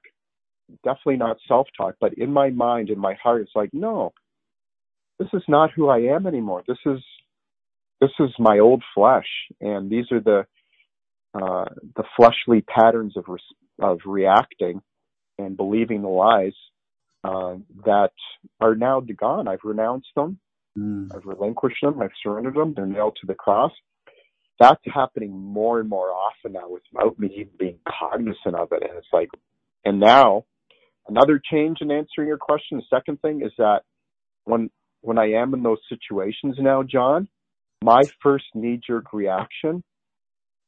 definitely 0.84 1.18
not 1.18 1.38
self-talk, 1.48 1.96
but 2.02 2.16
in 2.16 2.34
my 2.34 2.50
mind, 2.50 2.90
in 2.90 2.98
my 2.98 3.14
heart, 3.22 3.42
it's 3.42 3.52
like, 3.56 3.70
no, 3.74 4.12
this 5.20 5.30
is 5.34 5.44
not 5.48 5.72
who 5.76 5.88
I 5.90 6.00
am 6.16 6.26
anymore. 6.26 6.64
This 6.68 6.80
is 6.86 7.00
this 8.02 8.12
is 8.20 8.30
my 8.40 8.60
old 8.60 8.82
flesh, 8.96 9.28
and 9.60 9.90
these 9.90 10.06
are 10.12 10.22
the 10.22 10.46
uh, 11.34 11.66
the 11.96 12.04
fleshly 12.16 12.62
patterns 12.62 13.16
of 13.18 13.26
re- 13.28 13.40
of 13.82 14.00
reacting 14.06 14.82
and 15.38 15.56
believing 15.58 16.02
the 16.02 16.08
lies 16.08 16.54
uh, 17.24 17.56
that 17.86 18.12
are 18.60 18.76
now 18.76 19.02
gone. 19.02 19.48
I've 19.48 19.60
renounced 19.64 20.08
them. 20.16 20.40
Mm. 20.78 21.14
I've 21.16 21.26
relinquished 21.26 21.82
them. 21.82 22.02
I've 22.02 22.10
surrendered 22.24 22.56
them. 22.56 22.74
They're 22.76 22.86
nailed 22.86 23.18
to 23.22 23.28
the 23.28 23.36
cross. 23.36 23.72
that's 24.60 24.82
happening 24.94 25.32
more 25.32 25.80
and 25.80 25.90
more 25.90 26.12
often 26.12 26.54
now 26.54 26.70
without 26.70 27.18
me 27.18 27.30
even 27.34 27.54
being 27.58 27.80
cognizant 27.88 28.56
of 28.56 28.72
it. 28.72 28.84
And 28.84 28.98
it's 28.98 29.08
like, 29.14 29.30
and 29.86 30.00
now 30.00 30.46
another 31.08 31.42
change 31.52 31.78
in 31.82 31.92
answering 31.92 32.28
your 32.28 32.38
question. 32.38 32.78
The 32.78 32.96
second 32.98 33.22
thing 33.22 33.42
is 33.44 33.52
that 33.58 33.82
when, 34.44 34.70
when 35.02 35.18
I 35.18 35.32
am 35.34 35.54
in 35.54 35.64
those 35.64 35.80
situations 35.88 36.58
now, 36.60 36.84
John, 36.84 37.30
my 37.82 38.02
first 38.22 38.46
knee 38.54 38.80
jerk 38.86 39.14
reaction 39.14 39.82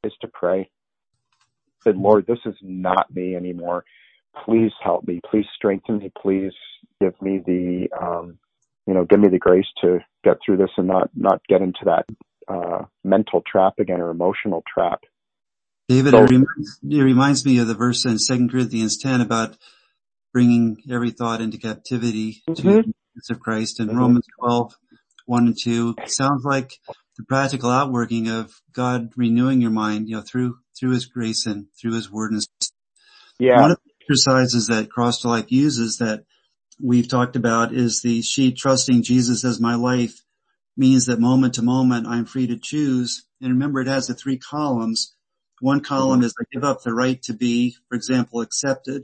is 0.04 0.14
to 0.22 0.28
pray. 0.28 0.70
Say, 1.84 1.92
Lord, 1.94 2.26
this 2.28 2.40
is 2.46 2.56
not 2.62 3.14
me 3.14 3.36
anymore. 3.36 3.84
Please 4.46 4.72
help 4.82 5.06
me. 5.06 5.20
Please 5.30 5.46
strengthen 5.56 5.98
me. 5.98 6.12
Please 6.22 6.54
give 7.02 7.20
me 7.22 7.42
the, 7.46 7.90
um, 8.00 8.38
you 8.88 8.94
know, 8.94 9.06
give 9.06 9.20
me 9.20 9.30
the 9.30 9.40
grace 9.40 9.68
to 9.82 10.00
get 10.24 10.38
through 10.46 10.58
this 10.58 10.72
and 10.78 10.88
not, 10.88 11.10
not 11.16 11.42
get 11.48 11.62
into 11.62 11.80
that 11.86 12.06
uh, 12.48 12.86
mental 13.04 13.42
trap 13.46 13.74
again 13.80 14.02
or 14.02 14.10
emotional 14.10 14.64
trap. 14.72 15.02
David, 15.88 16.12
so, 16.12 16.24
it, 16.24 16.30
reminds, 16.30 16.80
it 16.90 17.02
reminds 17.02 17.46
me 17.46 17.58
of 17.60 17.68
the 17.68 17.76
verse 17.76 18.06
in 18.06 18.18
Second 18.18 18.52
Corinthians 18.52 18.98
10 18.98 19.22
about 19.22 19.58
bringing 20.34 20.78
every 20.90 21.12
thought 21.12 21.42
into 21.42 21.58
captivity 21.58 22.42
mm-hmm. 22.50 22.54
to 22.54 22.84
the 22.84 22.94
of 23.30 23.40
Christ 23.40 23.80
and 23.80 23.90
mm-hmm. 23.90 24.00
Romans 24.00 24.26
12, 24.40 24.74
1 25.26 25.48
and 25.48 25.58
2 25.62 25.96
sounds 26.06 26.44
like 26.46 26.72
the 27.18 27.24
practical 27.24 27.70
outworking 27.70 28.30
of 28.30 28.54
God 28.74 29.12
renewing 29.16 29.62
your 29.62 29.72
mind, 29.72 30.08
you 30.08 30.16
know, 30.16 30.22
through, 30.22 30.58
through 30.80 30.92
his 30.92 31.06
grace 31.06 31.46
and 31.46 31.68
through 31.80 31.94
his 31.94 32.10
word. 32.10 32.32
And 32.32 32.42
yeah. 33.38 33.60
One 33.60 33.72
of 33.72 33.78
the 33.84 33.92
exercises 34.04 34.68
that 34.68 34.90
Cross 34.90 35.22
to 35.22 35.28
Life 35.28 35.52
uses 35.52 35.98
that 35.98 36.24
we've 36.82 37.08
talked 37.08 37.36
about 37.36 37.74
is 37.74 38.02
the 38.02 38.22
sheet 38.22 38.58
trusting 38.58 39.04
Jesus 39.04 39.44
as 39.44 39.60
my 39.60 39.76
life 39.76 40.22
means 40.78 41.06
that 41.06 41.20
moment 41.20 41.56
to 41.56 41.62
moment 41.62 42.08
I'm 42.08 42.26
free 42.26 42.48
to 42.48 42.58
choose. 42.58 43.26
And 43.42 43.52
remember 43.52 43.82
it 43.82 43.88
has 43.88 44.08
the 44.08 44.14
three 44.14 44.38
columns. 44.38 45.16
One 45.60 45.82
column 45.82 46.24
is 46.24 46.34
I 46.40 46.46
give 46.52 46.64
up 46.64 46.82
the 46.82 46.94
right 46.94 47.22
to 47.24 47.34
be, 47.34 47.76
for 47.88 47.96
example, 47.96 48.42
accepted. 48.42 49.04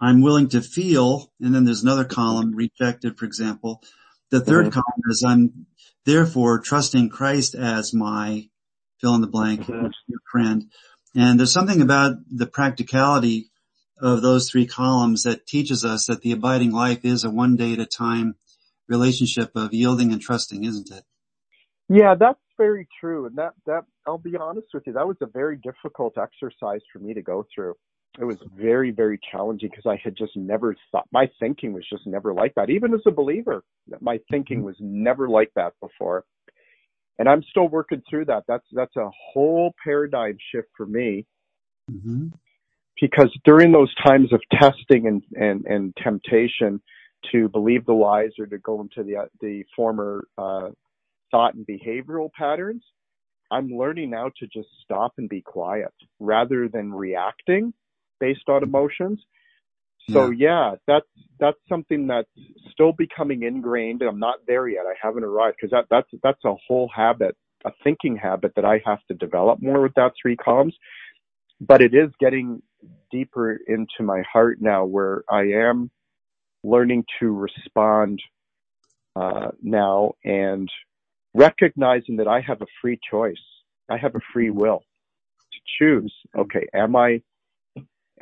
I'm 0.00 0.20
willing 0.20 0.48
to 0.50 0.60
feel, 0.60 1.32
and 1.40 1.54
then 1.54 1.64
there's 1.64 1.82
another 1.82 2.04
column, 2.04 2.54
rejected, 2.54 3.18
for 3.18 3.24
example. 3.24 3.82
The 4.30 4.40
3rd 4.40 4.44
mm-hmm. 4.44 4.68
column 4.70 5.02
is 5.08 5.24
I'm 5.26 5.66
therefore 6.04 6.60
trusting 6.60 7.08
Christ 7.08 7.54
as 7.54 7.94
my 7.94 8.48
fill 9.00 9.14
in 9.14 9.22
the 9.22 9.26
blank 9.26 9.62
mm-hmm. 9.62 9.86
friend. 10.30 10.70
And 11.14 11.38
there's 11.38 11.52
something 11.52 11.80
about 11.80 12.16
the 12.30 12.46
practicality 12.46 13.50
of 14.00 14.22
those 14.22 14.50
three 14.50 14.66
columns 14.66 15.22
that 15.22 15.46
teaches 15.46 15.84
us 15.84 16.06
that 16.06 16.22
the 16.22 16.32
abiding 16.32 16.72
life 16.72 17.04
is 17.04 17.24
a 17.24 17.30
one 17.30 17.56
day 17.56 17.72
at 17.72 17.78
a 17.78 17.86
time 17.86 18.36
relationship 18.88 19.50
of 19.54 19.72
yielding 19.72 20.12
and 20.12 20.20
trusting, 20.20 20.64
isn't 20.64 20.90
it? 20.90 21.04
Yeah, 21.88 22.14
that's 22.18 22.38
very 22.56 22.88
true. 23.00 23.26
And 23.26 23.36
that, 23.36 23.54
that, 23.66 23.84
I'll 24.06 24.18
be 24.18 24.36
honest 24.36 24.68
with 24.74 24.84
you, 24.86 24.92
that 24.94 25.06
was 25.06 25.16
a 25.20 25.26
very 25.26 25.56
difficult 25.56 26.18
exercise 26.18 26.80
for 26.92 26.98
me 26.98 27.14
to 27.14 27.22
go 27.22 27.46
through. 27.54 27.74
It 28.18 28.24
was 28.24 28.38
very, 28.56 28.90
very 28.90 29.20
challenging 29.30 29.68
because 29.68 29.86
I 29.86 30.00
had 30.02 30.16
just 30.16 30.36
never 30.36 30.74
thought, 30.90 31.06
my 31.12 31.30
thinking 31.38 31.72
was 31.72 31.84
just 31.88 32.06
never 32.06 32.32
like 32.32 32.54
that. 32.54 32.70
Even 32.70 32.94
as 32.94 33.02
a 33.06 33.10
believer, 33.10 33.62
my 34.00 34.18
thinking 34.30 34.62
was 34.62 34.76
never 34.80 35.28
like 35.28 35.52
that 35.54 35.74
before. 35.80 36.24
And 37.18 37.28
I'm 37.28 37.42
still 37.50 37.68
working 37.68 38.02
through 38.08 38.26
that. 38.26 38.44
That's, 38.48 38.64
that's 38.72 38.96
a 38.96 39.10
whole 39.32 39.74
paradigm 39.82 40.38
shift 40.52 40.68
for 40.76 40.86
me. 40.86 41.26
Mm-hmm. 41.90 42.28
Because 43.00 43.30
during 43.44 43.72
those 43.72 43.94
times 43.96 44.32
of 44.32 44.40
testing 44.50 45.06
and, 45.06 45.22
and, 45.34 45.66
and 45.66 45.96
temptation, 46.02 46.80
to 47.32 47.48
believe 47.48 47.84
the 47.86 47.92
lies 47.92 48.30
or 48.38 48.46
to 48.46 48.58
go 48.58 48.80
into 48.80 49.02
the 49.02 49.28
the 49.40 49.64
former 49.74 50.26
uh, 50.38 50.70
thought 51.30 51.54
and 51.54 51.66
behavioral 51.66 52.30
patterns. 52.32 52.82
I'm 53.50 53.68
learning 53.68 54.10
now 54.10 54.30
to 54.38 54.46
just 54.46 54.68
stop 54.82 55.12
and 55.18 55.28
be 55.28 55.40
quiet 55.40 55.94
rather 56.18 56.68
than 56.68 56.92
reacting 56.92 57.72
based 58.18 58.48
on 58.48 58.62
emotions. 58.64 59.20
So 60.10 60.30
yeah, 60.30 60.72
yeah 60.72 60.74
that's 60.86 61.06
that's 61.38 61.58
something 61.68 62.06
that's 62.06 62.28
still 62.72 62.92
becoming 62.92 63.42
ingrained. 63.42 64.02
I'm 64.02 64.18
not 64.18 64.36
there 64.46 64.68
yet. 64.68 64.84
I 64.86 64.94
haven't 65.00 65.24
arrived 65.24 65.56
because 65.60 65.72
that 65.72 65.86
that's 65.90 66.08
that's 66.22 66.44
a 66.44 66.54
whole 66.66 66.90
habit, 66.94 67.36
a 67.64 67.70
thinking 67.84 68.16
habit 68.16 68.52
that 68.56 68.64
I 68.64 68.80
have 68.84 69.00
to 69.08 69.14
develop 69.14 69.62
more 69.62 69.80
with 69.80 69.94
that 69.94 70.12
three 70.20 70.36
columns. 70.36 70.74
But 71.60 71.80
it 71.80 71.94
is 71.94 72.10
getting 72.20 72.62
deeper 73.10 73.58
into 73.66 74.02
my 74.02 74.22
heart 74.30 74.58
now, 74.60 74.84
where 74.84 75.22
I 75.30 75.42
am 75.42 75.90
learning 76.62 77.04
to 77.20 77.32
respond 77.34 78.20
uh, 79.14 79.48
now 79.62 80.14
and 80.24 80.68
recognizing 81.34 82.16
that 82.16 82.28
I 82.28 82.40
have 82.40 82.62
a 82.62 82.66
free 82.80 82.98
choice. 83.10 83.36
I 83.88 83.96
have 83.96 84.14
a 84.14 84.20
free 84.32 84.50
will 84.50 84.82
to 85.52 85.58
choose. 85.78 86.12
Okay, 86.36 86.66
am 86.74 86.96
I 86.96 87.22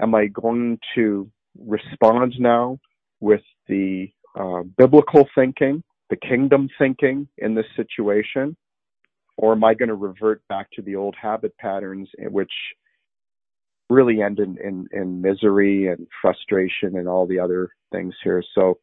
am 0.00 0.14
I 0.14 0.26
going 0.26 0.78
to 0.94 1.30
respond 1.58 2.34
now 2.38 2.78
with 3.20 3.42
the 3.68 4.10
uh, 4.38 4.62
biblical 4.76 5.28
thinking, 5.34 5.82
the 6.10 6.16
kingdom 6.16 6.68
thinking 6.78 7.28
in 7.38 7.54
this 7.54 7.66
situation, 7.76 8.56
or 9.36 9.52
am 9.52 9.64
I 9.64 9.74
going 9.74 9.88
to 9.88 9.94
revert 9.94 10.42
back 10.48 10.70
to 10.72 10.82
the 10.82 10.96
old 10.96 11.14
habit 11.20 11.56
patterns 11.58 12.08
which 12.18 12.52
really 13.90 14.22
end 14.22 14.38
in, 14.38 14.56
in, 14.58 14.86
in 14.92 15.20
misery 15.20 15.88
and 15.88 16.06
frustration 16.20 16.96
and 16.96 17.08
all 17.08 17.26
the 17.26 17.38
other 17.38 17.70
things 17.92 18.14
here. 18.22 18.42
So, 18.54 18.78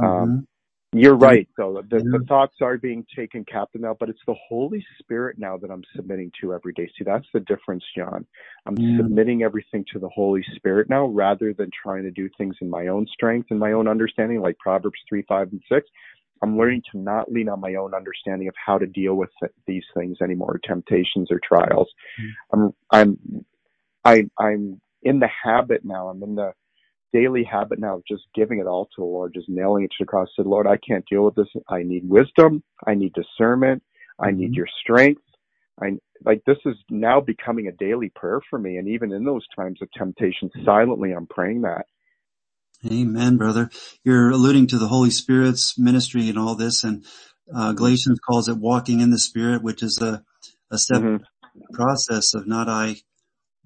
um, 0.00 0.08
mm-hmm. 0.08 0.98
you're 0.98 1.16
right. 1.16 1.48
So 1.56 1.82
the, 1.88 1.98
the, 1.98 2.24
thoughts 2.28 2.56
are 2.60 2.76
being 2.76 3.04
taken 3.16 3.44
captive 3.44 3.80
now, 3.80 3.96
but 3.98 4.08
it's 4.08 4.20
the 4.26 4.36
Holy 4.48 4.84
Spirit 4.98 5.36
now 5.38 5.56
that 5.56 5.70
I'm 5.70 5.82
submitting 5.96 6.30
to 6.40 6.52
every 6.52 6.72
day. 6.74 6.90
See, 6.98 7.04
that's 7.04 7.26
the 7.32 7.40
difference, 7.40 7.84
John. 7.96 8.26
I'm 8.66 8.76
mm-hmm. 8.76 8.98
submitting 8.98 9.42
everything 9.42 9.84
to 9.92 9.98
the 9.98 10.10
Holy 10.10 10.44
Spirit 10.56 10.88
now 10.90 11.06
rather 11.06 11.54
than 11.54 11.70
trying 11.82 12.04
to 12.04 12.10
do 12.10 12.28
things 12.36 12.56
in 12.60 12.68
my 12.68 12.88
own 12.88 13.06
strength 13.12 13.48
and 13.50 13.58
my 13.58 13.72
own 13.72 13.88
understanding, 13.88 14.40
like 14.40 14.58
Proverbs 14.58 15.00
3, 15.08 15.24
5, 15.26 15.48
and 15.52 15.62
6. 15.70 15.88
I'm 16.42 16.56
learning 16.56 16.82
to 16.92 16.98
not 16.98 17.32
lean 17.32 17.48
on 17.48 17.60
my 17.60 17.74
own 17.74 17.94
understanding 17.94 18.48
of 18.48 18.54
how 18.64 18.78
to 18.78 18.86
deal 18.86 19.14
with 19.14 19.30
these 19.66 19.82
things 19.96 20.18
anymore, 20.22 20.60
temptations 20.62 21.30
or 21.30 21.40
trials. 21.42 21.88
Mm-hmm. 22.20 22.62
I'm, 22.62 22.74
I'm 22.92 23.44
I, 24.08 24.24
I'm 24.38 24.80
in 25.02 25.18
the 25.20 25.28
habit 25.44 25.82
now. 25.84 26.08
I'm 26.08 26.22
in 26.22 26.34
the 26.34 26.52
daily 27.12 27.44
habit 27.44 27.78
now 27.78 27.96
of 27.96 28.02
just 28.06 28.24
giving 28.34 28.58
it 28.60 28.66
all 28.66 28.86
to 28.86 28.90
the 28.98 29.04
Lord, 29.04 29.34
just 29.34 29.48
nailing 29.48 29.84
it 29.84 29.90
to 29.90 29.96
the 30.00 30.06
cross. 30.06 30.28
Said, 30.36 30.46
Lord, 30.46 30.66
I 30.66 30.76
can't 30.76 31.04
deal 31.10 31.24
with 31.24 31.34
this. 31.34 31.48
I 31.68 31.82
need 31.82 32.08
wisdom. 32.08 32.62
I 32.86 32.94
need 32.94 33.12
discernment. 33.14 33.82
I 34.18 34.30
need 34.30 34.46
mm-hmm. 34.46 34.54
your 34.54 34.68
strength. 34.82 35.22
I 35.80 35.98
like 36.24 36.42
this 36.44 36.58
is 36.66 36.74
now 36.90 37.20
becoming 37.20 37.68
a 37.68 37.72
daily 37.72 38.10
prayer 38.14 38.40
for 38.50 38.58
me. 38.58 38.76
And 38.78 38.88
even 38.88 39.12
in 39.12 39.24
those 39.24 39.46
times 39.56 39.80
of 39.80 39.88
temptation, 39.92 40.50
silently, 40.64 41.12
I'm 41.12 41.26
praying 41.28 41.62
that. 41.62 41.86
Amen, 42.90 43.36
brother. 43.36 43.70
You're 44.04 44.30
alluding 44.30 44.68
to 44.68 44.78
the 44.78 44.88
Holy 44.88 45.10
Spirit's 45.10 45.78
ministry 45.78 46.28
and 46.28 46.38
all 46.38 46.54
this, 46.54 46.84
and 46.84 47.04
uh, 47.54 47.72
Galatians 47.72 48.20
calls 48.20 48.48
it 48.48 48.56
walking 48.56 49.00
in 49.00 49.10
the 49.10 49.18
Spirit, 49.18 49.62
which 49.62 49.82
is 49.82 49.98
a, 50.00 50.22
a 50.70 50.78
step 50.78 51.02
mm-hmm. 51.02 51.24
process 51.74 52.34
of 52.34 52.46
not 52.46 52.68
I, 52.68 52.96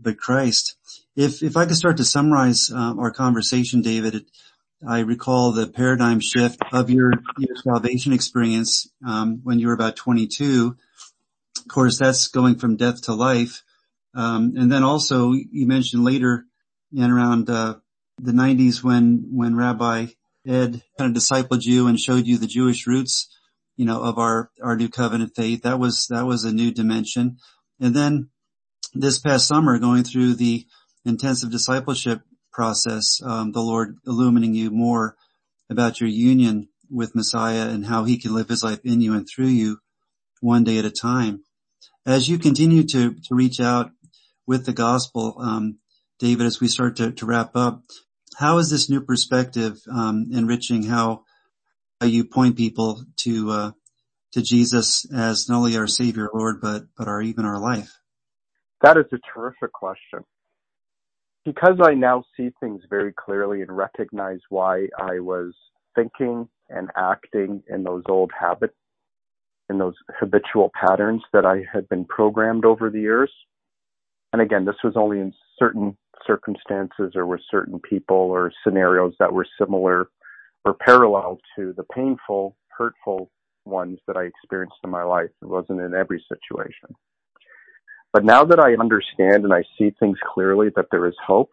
but 0.03 0.19
Christ. 0.19 0.77
If, 1.17 1.43
if 1.43 1.57
I 1.57 1.67
could 1.67 1.77
start 1.77 1.99
to 1.99 2.05
summarize 2.05 2.71
uh, 2.71 2.95
our 2.99 3.11
conversation, 3.11 3.83
David, 3.83 4.25
I 4.87 5.01
recall 5.01 5.53
the 5.53 5.69
paradigm 5.69 6.21
shift 6.21 6.61
of 6.73 6.91
your, 6.91 7.13
your 7.39 7.57
salvation 7.57 8.13
experience 8.13 8.89
um, 9.07 9.41
when 9.45 9.59
you 9.59 9.69
were 9.69 9.75
about 9.75 9.97
22. 9.97 10.77
Of 11.59 11.69
course, 11.69 11.99
that's 11.99 12.29
going 12.29 12.57
from 12.57 12.77
death 12.77 13.03
to 13.03 13.15
life. 13.15 13.63
Um, 14.15 14.55
and 14.57 14.71
then 14.71 14.83
also 14.83 15.33
you 15.33 15.67
mentioned 15.67 16.05
later 16.05 16.47
in 16.93 17.11
around 17.11 17.49
uh, 17.49 17.77
the 18.19 18.33
90s 18.33 18.83
when 18.83 19.29
when 19.33 19.57
Rabbi 19.57 20.07
Ed 20.47 20.83
kind 20.99 21.17
of 21.17 21.23
discipled 21.23 21.63
you 21.63 21.87
and 21.87 21.99
showed 21.99 22.27
you 22.27 22.37
the 22.37 22.47
Jewish 22.47 22.87
roots, 22.87 23.29
you 23.77 23.85
know, 23.85 24.03
of 24.03 24.19
our 24.19 24.51
our 24.63 24.77
new 24.77 24.89
covenant 24.89 25.35
faith. 25.35 25.63
That 25.63 25.79
was 25.79 26.07
that 26.11 26.27
was 26.27 26.45
a 26.45 26.53
new 26.53 26.73
dimension. 26.73 27.39
And 27.81 27.95
then 27.95 28.29
this 28.95 29.19
past 29.19 29.47
summer 29.47 29.79
going 29.79 30.05
through 30.05 30.35
the 30.35 30.67
intensive 31.05 31.51
discipleship 31.51 32.23
process, 32.53 33.21
um, 33.25 33.53
the 33.53 33.61
Lord 33.61 33.97
illuminating 34.07 34.55
you 34.55 34.71
more 34.71 35.17
about 35.71 36.01
your 36.01 36.11
union 36.11 36.69
with 36.91 37.15
Messiah 37.15 37.69
and 37.69 37.87
how 37.87 38.05
he 38.05 38.19
can 38.19 38.35
live 38.35 38.49
his 38.49 38.63
life 38.63 38.81
in 38.85 39.01
you 39.01 39.15
and 39.15 39.27
through 39.27 39.47
you 39.47 39.79
one 40.41 40.65
day 40.65 40.79
at 40.79 40.85
a 40.85 40.91
time. 40.91 41.43
As 42.05 42.29
you 42.29 42.39
continue 42.39 42.83
to, 42.85 43.15
to 43.15 43.35
reach 43.35 43.61
out 43.61 43.93
with 44.47 44.67
the 44.67 44.73
gospel, 44.73 45.37
um, 45.39 45.79
David, 46.19 46.47
as 46.47 46.61
we 46.61 46.69
start 46.69 46.97
to, 46.97 47.13
to, 47.13 47.27
wrap 47.27 47.57
up, 47.57 47.83
how 48.37 48.59
is 48.59 48.71
this 48.71 48.91
new 48.91 49.01
perspective 49.01 49.79
um, 49.91 50.27
enriching 50.33 50.85
how 50.85 51.25
you 52.03 52.25
point 52.25 52.57
people 52.57 53.05
to 53.17 53.51
uh, 53.51 53.71
to 54.33 54.43
Jesus 54.43 55.07
as 55.15 55.49
not 55.49 55.59
only 55.59 55.77
our 55.77 55.87
Savior, 55.87 56.29
Lord, 56.35 56.61
but 56.61 56.85
but 56.97 57.07
our 57.07 57.23
even 57.23 57.45
our 57.45 57.61
life? 57.61 57.93
That 58.83 58.97
is 58.97 59.07
a 59.13 59.19
terrific 59.33 59.73
question. 59.73 60.25
Because 61.45 61.79
I 61.83 61.95
now 61.95 62.25
see 62.37 62.51
things 62.61 62.83
very 62.89 63.13
clearly 63.13 63.63
and 63.63 63.77
recognize 63.77 64.41
why 64.49 64.87
I 64.99 65.19
was 65.19 65.55
thinking 65.95 66.49
and 66.69 66.91
acting 66.97 67.63
in 67.69 67.83
those 67.83 68.05
old 68.09 68.31
habits 68.39 68.75
in 69.69 69.79
those 69.79 69.95
habitual 70.19 70.71
patterns 70.79 71.23
that 71.33 71.47
I 71.47 71.65
had 71.73 71.89
been 71.89 72.05
programmed 72.05 72.65
over 72.65 72.91
the 72.91 73.01
years. 73.01 73.33
And 74.33 74.43
again, 74.43 74.65
this 74.65 74.77
was 74.85 74.95
only 74.97 75.19
in 75.19 75.33
certain 75.59 75.97
circumstances 76.27 77.13
or 77.15 77.27
with 77.27 77.41
certain 77.51 77.81
people 77.81 78.17
or 78.17 78.53
scenarios 78.65 79.15
that 79.19 79.33
were 79.33 79.47
similar 79.59 80.09
or 80.65 80.75
parallel 80.75 81.39
to 81.57 81.73
the 81.77 81.85
painful, 81.95 82.57
hurtful 82.69 83.31
ones 83.65 83.99
that 84.07 84.17
I 84.17 84.25
experienced 84.25 84.77
in 84.85 84.91
my 84.91 85.03
life. 85.03 85.31
It 85.41 85.47
wasn't 85.47 85.81
in 85.81 85.95
every 85.95 86.25
situation. 86.29 86.95
But 88.13 88.25
now 88.25 88.45
that 88.45 88.61
I 88.61 88.75
understand 88.75 89.45
and 89.45 89.55
I 89.55 89.65
see 89.79 89.91
things 89.99 90.19
clearly 90.35 90.69
that 90.77 90.87
there 90.91 91.07
is 91.07 91.15
hope, 91.25 91.51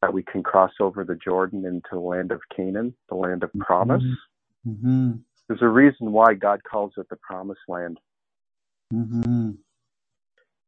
that 0.00 0.12
we 0.12 0.22
can 0.22 0.42
cross 0.42 0.70
over 0.80 1.02
the 1.04 1.16
Jordan 1.16 1.64
into 1.64 1.88
the 1.92 1.98
land 1.98 2.30
of 2.30 2.40
Canaan, 2.54 2.94
the 3.08 3.16
land 3.16 3.42
of 3.42 3.50
promise. 3.58 4.04
Mm-hmm. 4.66 5.12
There's 5.48 5.62
a 5.62 5.68
reason 5.68 6.12
why 6.12 6.34
God 6.34 6.62
calls 6.62 6.92
it 6.96 7.08
the 7.08 7.16
promised 7.16 7.60
land. 7.68 7.98
Mm-hmm. 8.92 9.50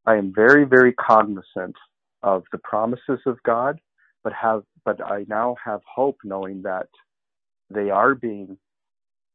I 0.06 0.16
am 0.16 0.32
very, 0.34 0.64
very 0.64 0.92
cognizant 0.92 1.76
of 2.22 2.44
the 2.50 2.58
promises 2.58 3.20
of 3.26 3.42
God, 3.44 3.78
but 4.24 4.32
have, 4.32 4.64
but 4.84 5.00
I 5.04 5.24
now 5.28 5.56
have 5.64 5.80
hope 5.86 6.18
knowing 6.24 6.62
that 6.62 6.88
they 7.70 7.90
are 7.90 8.14
being 8.14 8.58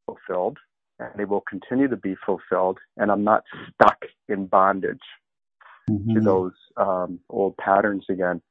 fulfilled 0.05 0.57
and 0.99 1.09
they 1.15 1.25
will 1.25 1.43
continue 1.49 1.87
to 1.87 1.97
be 1.97 2.15
fulfilled 2.25 2.79
and 2.97 3.11
I'm 3.11 3.23
not 3.23 3.43
stuck 3.73 3.97
in 4.29 4.45
bondage 4.47 4.99
mm-hmm. 5.89 6.15
to 6.15 6.21
those 6.21 6.53
um, 6.77 7.19
old 7.29 7.55
patterns 7.57 8.05
again. 8.09 8.41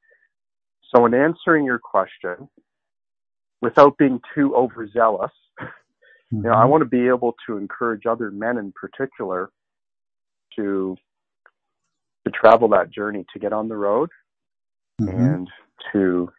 So 0.95 1.07
in 1.07 1.15
answering 1.15 1.65
your 1.65 1.79
question, 1.79 2.49
without 3.63 3.99
being 3.99 4.21
too 4.35 4.55
overzealous, 4.55 5.33
mm-hmm. 5.61 5.67
you 6.37 6.43
know, 6.43 6.53
I 6.53 6.57
mm-hmm. 6.57 6.71
want 6.71 6.83
to 6.83 6.89
be 6.89 7.09
able 7.09 7.35
to 7.47 7.57
encourage 7.57 8.07
other 8.07 8.31
men 8.31 8.59
in 8.59 8.73
particular 8.73 9.51
to 10.57 10.97
to 12.27 12.31
travel 12.31 12.69
that 12.69 12.91
journey, 12.91 13.25
to 13.33 13.39
get 13.39 13.53
on 13.53 13.69
the 13.69 13.77
road, 13.77 14.11
mm-hmm. 15.01 15.17
and 15.17 15.49
to 15.91 16.31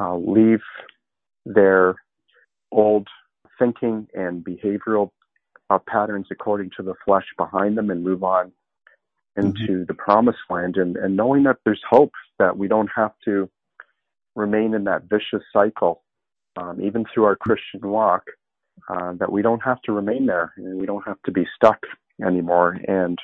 uh, 0.00 0.16
leave 0.16 0.60
their 1.44 1.96
old 2.70 3.08
thinking 3.58 4.06
and 4.14 4.44
behavioral 4.44 5.10
uh, 5.70 5.78
patterns 5.88 6.26
according 6.30 6.70
to 6.76 6.82
the 6.84 6.94
flesh 7.04 7.24
behind 7.36 7.76
them 7.76 7.90
and 7.90 8.04
move 8.04 8.22
on 8.22 8.52
into 9.38 9.72
mm-hmm. 9.72 9.84
the 9.86 9.94
promised 9.94 10.38
land 10.50 10.76
and, 10.76 10.96
and 10.96 11.16
knowing 11.16 11.44
that 11.44 11.58
there's 11.64 11.82
hope 11.88 12.12
that 12.38 12.56
we 12.56 12.68
don't 12.68 12.90
have 12.94 13.12
to 13.24 13.48
remain 14.34 14.74
in 14.74 14.84
that 14.84 15.04
vicious 15.04 15.44
cycle, 15.52 16.02
um, 16.56 16.80
even 16.80 17.04
through 17.12 17.24
our 17.24 17.36
Christian 17.36 17.80
walk, 17.82 18.24
uh, 18.88 19.12
that 19.14 19.30
we 19.30 19.42
don't 19.42 19.62
have 19.62 19.80
to 19.82 19.92
remain 19.92 20.26
there 20.26 20.52
and 20.56 20.78
we 20.78 20.86
don't 20.86 21.06
have 21.06 21.20
to 21.26 21.32
be 21.32 21.46
stuck 21.56 21.78
anymore. 22.24 22.78
And 22.86 23.18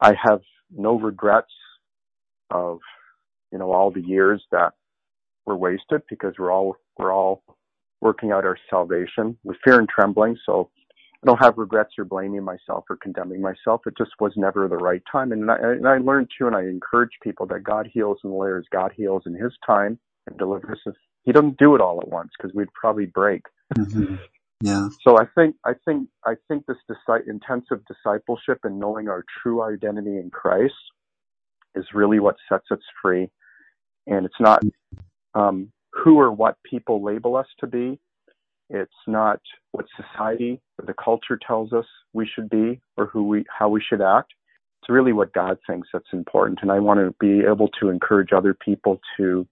I 0.00 0.14
have 0.22 0.40
no 0.70 0.98
regrets 0.98 1.52
of, 2.50 2.80
you 3.52 3.58
know, 3.58 3.72
all 3.72 3.90
the 3.90 4.02
years 4.02 4.42
that 4.52 4.72
were 5.46 5.56
wasted 5.56 6.02
because 6.08 6.34
we're 6.38 6.52
all, 6.52 6.76
we're 6.98 7.14
all 7.14 7.42
working 8.00 8.32
out 8.32 8.44
our 8.44 8.58
salvation 8.70 9.36
with 9.44 9.56
fear 9.64 9.78
and 9.78 9.88
trembling. 9.88 10.36
So 10.44 10.70
I 11.24 11.26
don't 11.26 11.42
have 11.42 11.56
regrets 11.56 11.94
or 11.98 12.04
blaming 12.04 12.44
myself 12.44 12.84
or 12.90 12.96
condemning 12.96 13.40
myself. 13.40 13.80
It 13.86 13.96
just 13.96 14.10
was 14.20 14.32
never 14.36 14.68
the 14.68 14.76
right 14.76 15.02
time. 15.10 15.32
And 15.32 15.50
I, 15.50 15.56
and 15.56 15.88
I 15.88 15.98
learned 15.98 16.28
too, 16.36 16.46
and 16.46 16.54
I 16.54 16.62
encourage 16.62 17.12
people 17.22 17.46
that 17.46 17.64
God 17.64 17.88
heals 17.92 18.18
in 18.24 18.38
layers. 18.38 18.66
God 18.70 18.92
heals 18.94 19.22
in 19.24 19.34
His 19.34 19.52
time 19.66 19.98
and 20.26 20.36
delivers 20.38 20.80
us. 20.86 20.94
He 21.22 21.32
doesn't 21.32 21.56
do 21.56 21.74
it 21.74 21.80
all 21.80 21.98
at 22.02 22.08
once 22.08 22.30
because 22.36 22.54
we'd 22.54 22.72
probably 22.74 23.06
break. 23.06 23.42
Mm-hmm. 23.76 24.16
Yeah. 24.60 24.88
So 25.02 25.18
I 25.18 25.24
think 25.34 25.56
I 25.64 25.72
think 25.86 26.08
I 26.24 26.34
think 26.48 26.66
this 26.66 26.76
disi- 26.90 27.26
intensive 27.26 27.80
discipleship 27.86 28.60
and 28.64 28.78
knowing 28.78 29.08
our 29.08 29.24
true 29.42 29.62
identity 29.62 30.16
in 30.18 30.30
Christ 30.30 30.74
is 31.74 31.86
really 31.94 32.20
what 32.20 32.36
sets 32.48 32.66
us 32.70 32.78
free. 33.02 33.30
And 34.06 34.26
it's 34.26 34.40
not 34.40 34.62
um, 35.34 35.72
who 35.92 36.18
or 36.18 36.30
what 36.30 36.56
people 36.62 37.02
label 37.02 37.36
us 37.36 37.46
to 37.60 37.66
be. 37.66 37.98
It's 38.74 38.92
not 39.06 39.40
what 39.70 39.86
society 39.96 40.60
or 40.78 40.84
the 40.84 40.94
culture 40.94 41.38
tells 41.46 41.72
us 41.72 41.84
we 42.12 42.28
should 42.32 42.50
be 42.50 42.80
or 42.96 43.06
who 43.06 43.22
we, 43.22 43.44
how 43.56 43.68
we 43.68 43.80
should 43.80 44.00
act. 44.02 44.32
It's 44.82 44.90
really 44.90 45.12
what 45.12 45.32
God 45.32 45.58
thinks 45.64 45.88
that's 45.92 46.12
important. 46.12 46.58
And 46.60 46.72
I 46.72 46.80
want 46.80 46.98
to 46.98 47.14
be 47.20 47.46
able 47.48 47.68
to 47.80 47.88
encourage 47.88 48.30
other 48.36 48.52
people 48.52 49.00
to, 49.16 49.46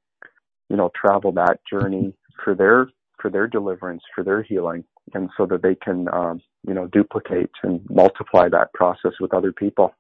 you 0.69 0.77
know, 0.77 0.91
travel 1.01 1.31
that 1.33 1.61
journey 1.71 2.15
for 2.45 2.57
their, 2.57 2.89
for 3.21 3.31
their 3.31 3.47
deliverance, 3.47 4.03
for 4.13 4.25
their 4.25 4.43
healing, 4.43 4.83
and 5.15 5.31
so 5.37 5.47
that 5.47 5.63
they 5.63 5.77
can, 5.77 6.09
um, 6.13 6.43
you 6.67 6.75
know, 6.75 6.89
duplicate 6.89 7.51
and 7.63 7.81
multiply 7.89 8.49
that 8.49 8.73
process 8.75 9.13
with 9.21 9.33
other 9.33 9.53
people. 9.53 9.95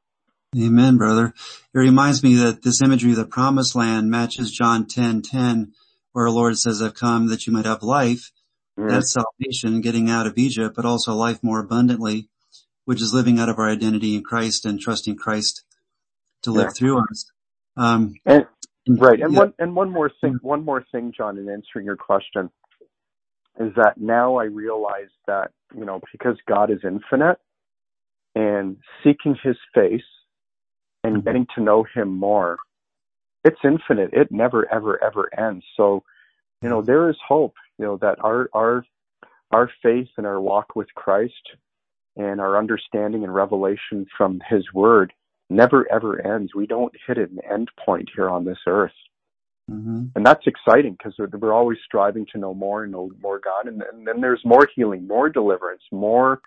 Amen, 0.58 0.96
brother. 0.96 1.32
It 1.72 1.78
reminds 1.78 2.24
me 2.24 2.34
that 2.34 2.62
this 2.62 2.82
imagery 2.82 3.12
of 3.12 3.18
the 3.18 3.24
promised 3.24 3.76
land 3.76 4.10
matches 4.10 4.50
John 4.50 4.86
10, 4.86 5.22
10, 5.22 5.72
where 6.10 6.26
our 6.26 6.32
Lord 6.32 6.58
says, 6.58 6.82
I've 6.82 6.94
come 6.94 7.28
that 7.28 7.46
you 7.46 7.52
might 7.52 7.66
have 7.66 7.84
life 7.84 8.32
Mm. 8.78 8.90
That's 8.90 9.12
salvation, 9.12 9.80
getting 9.80 10.08
out 10.08 10.26
of 10.26 10.38
Egypt, 10.38 10.74
but 10.74 10.84
also 10.84 11.14
life 11.14 11.42
more 11.42 11.60
abundantly, 11.60 12.28
which 12.84 13.02
is 13.02 13.12
living 13.12 13.38
out 13.38 13.48
of 13.48 13.58
our 13.58 13.68
identity 13.68 14.16
in 14.16 14.22
Christ 14.22 14.64
and 14.64 14.80
trusting 14.80 15.16
Christ 15.16 15.64
to 16.42 16.50
live 16.50 16.68
yeah. 16.68 16.78
through 16.78 16.98
us. 17.00 17.30
Um, 17.76 18.14
and, 18.24 18.46
right. 18.88 19.20
And 19.20 19.32
yeah. 19.32 19.38
one, 19.38 19.54
and 19.58 19.76
one 19.76 19.90
more 19.90 20.10
thing, 20.20 20.38
one 20.42 20.64
more 20.64 20.84
thing, 20.90 21.12
John, 21.16 21.38
in 21.38 21.48
answering 21.48 21.84
your 21.84 21.96
question 21.96 22.50
is 23.60 23.72
that 23.76 23.98
now 23.98 24.36
I 24.36 24.44
realize 24.44 25.10
that, 25.26 25.50
you 25.76 25.84
know, 25.84 26.00
because 26.10 26.36
God 26.48 26.70
is 26.70 26.80
infinite 26.82 27.38
and 28.34 28.78
seeking 29.04 29.36
his 29.42 29.56
face 29.74 30.00
and 31.04 31.16
mm-hmm. 31.16 31.26
getting 31.26 31.46
to 31.56 31.62
know 31.62 31.84
him 31.94 32.08
more, 32.08 32.56
it's 33.44 33.60
infinite. 33.62 34.14
It 34.14 34.32
never, 34.32 34.72
ever, 34.72 35.02
ever 35.04 35.28
ends. 35.38 35.64
So, 35.76 36.02
you 36.62 36.68
know, 36.68 36.80
there 36.80 37.10
is 37.10 37.16
hope 37.26 37.54
you 37.78 37.84
know 37.84 37.98
that 37.98 38.16
our 38.20 38.48
our 38.54 38.84
our 39.50 39.70
faith 39.82 40.08
and 40.16 40.26
our 40.26 40.40
walk 40.40 40.74
with 40.74 40.88
Christ 40.94 41.34
and 42.16 42.40
our 42.40 42.58
understanding 42.58 43.24
and 43.24 43.34
revelation 43.34 44.06
from 44.16 44.40
His 44.48 44.64
Word 44.74 45.12
never 45.50 45.90
ever 45.92 46.20
ends. 46.24 46.52
We 46.54 46.66
don't 46.66 46.92
hit 47.06 47.18
an 47.18 47.38
end 47.50 47.68
point 47.84 48.10
here 48.14 48.28
on 48.28 48.44
this 48.44 48.58
earth. 48.66 48.92
Mm-hmm. 49.70 50.06
And 50.16 50.26
that's 50.26 50.46
exciting 50.46 50.96
because 50.98 51.14
we're 51.18 51.52
always 51.52 51.78
striving 51.84 52.26
to 52.32 52.38
know 52.38 52.52
more 52.52 52.82
and 52.82 52.92
know 52.92 53.10
more 53.20 53.38
God. 53.38 53.66
And, 53.66 53.82
and 53.92 54.06
then 54.06 54.20
there's 54.20 54.42
more 54.44 54.68
healing, 54.74 55.06
more 55.06 55.28
deliverance, 55.28 55.82
more 55.92 56.40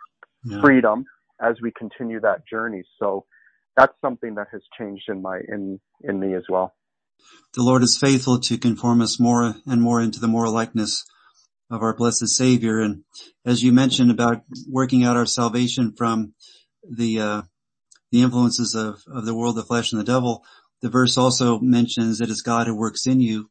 yeah. 0.43 0.59
freedom 0.61 1.05
as 1.41 1.55
we 1.61 1.71
continue 1.71 2.19
that 2.21 2.47
journey. 2.47 2.83
So 2.99 3.25
that's 3.77 3.93
something 4.01 4.35
that 4.35 4.47
has 4.51 4.61
changed 4.77 5.05
in 5.07 5.21
my, 5.21 5.39
in, 5.47 5.79
in 6.01 6.19
me 6.19 6.35
as 6.35 6.43
well. 6.49 6.75
The 7.53 7.63
Lord 7.63 7.83
is 7.83 7.97
faithful 7.97 8.39
to 8.39 8.57
conform 8.57 9.01
us 9.01 9.19
more 9.19 9.55
and 9.65 9.81
more 9.81 10.01
into 10.01 10.19
the 10.19 10.27
moral 10.27 10.53
likeness 10.53 11.05
of 11.69 11.81
our 11.81 11.95
blessed 11.95 12.27
savior. 12.29 12.79
And 12.79 13.03
as 13.45 13.63
you 13.63 13.71
mentioned 13.71 14.11
about 14.11 14.43
working 14.69 15.03
out 15.03 15.17
our 15.17 15.25
salvation 15.25 15.93
from 15.95 16.33
the, 16.87 17.19
uh, 17.19 17.41
the 18.11 18.21
influences 18.21 18.75
of, 18.75 19.03
of 19.07 19.25
the 19.25 19.35
world, 19.35 19.55
the 19.55 19.63
flesh 19.63 19.91
and 19.91 19.99
the 19.99 20.05
devil, 20.05 20.43
the 20.81 20.89
verse 20.89 21.17
also 21.17 21.59
mentions 21.59 22.19
that 22.19 22.29
it's 22.29 22.41
God 22.41 22.67
who 22.67 22.75
works 22.75 23.07
in 23.07 23.19
you, 23.19 23.49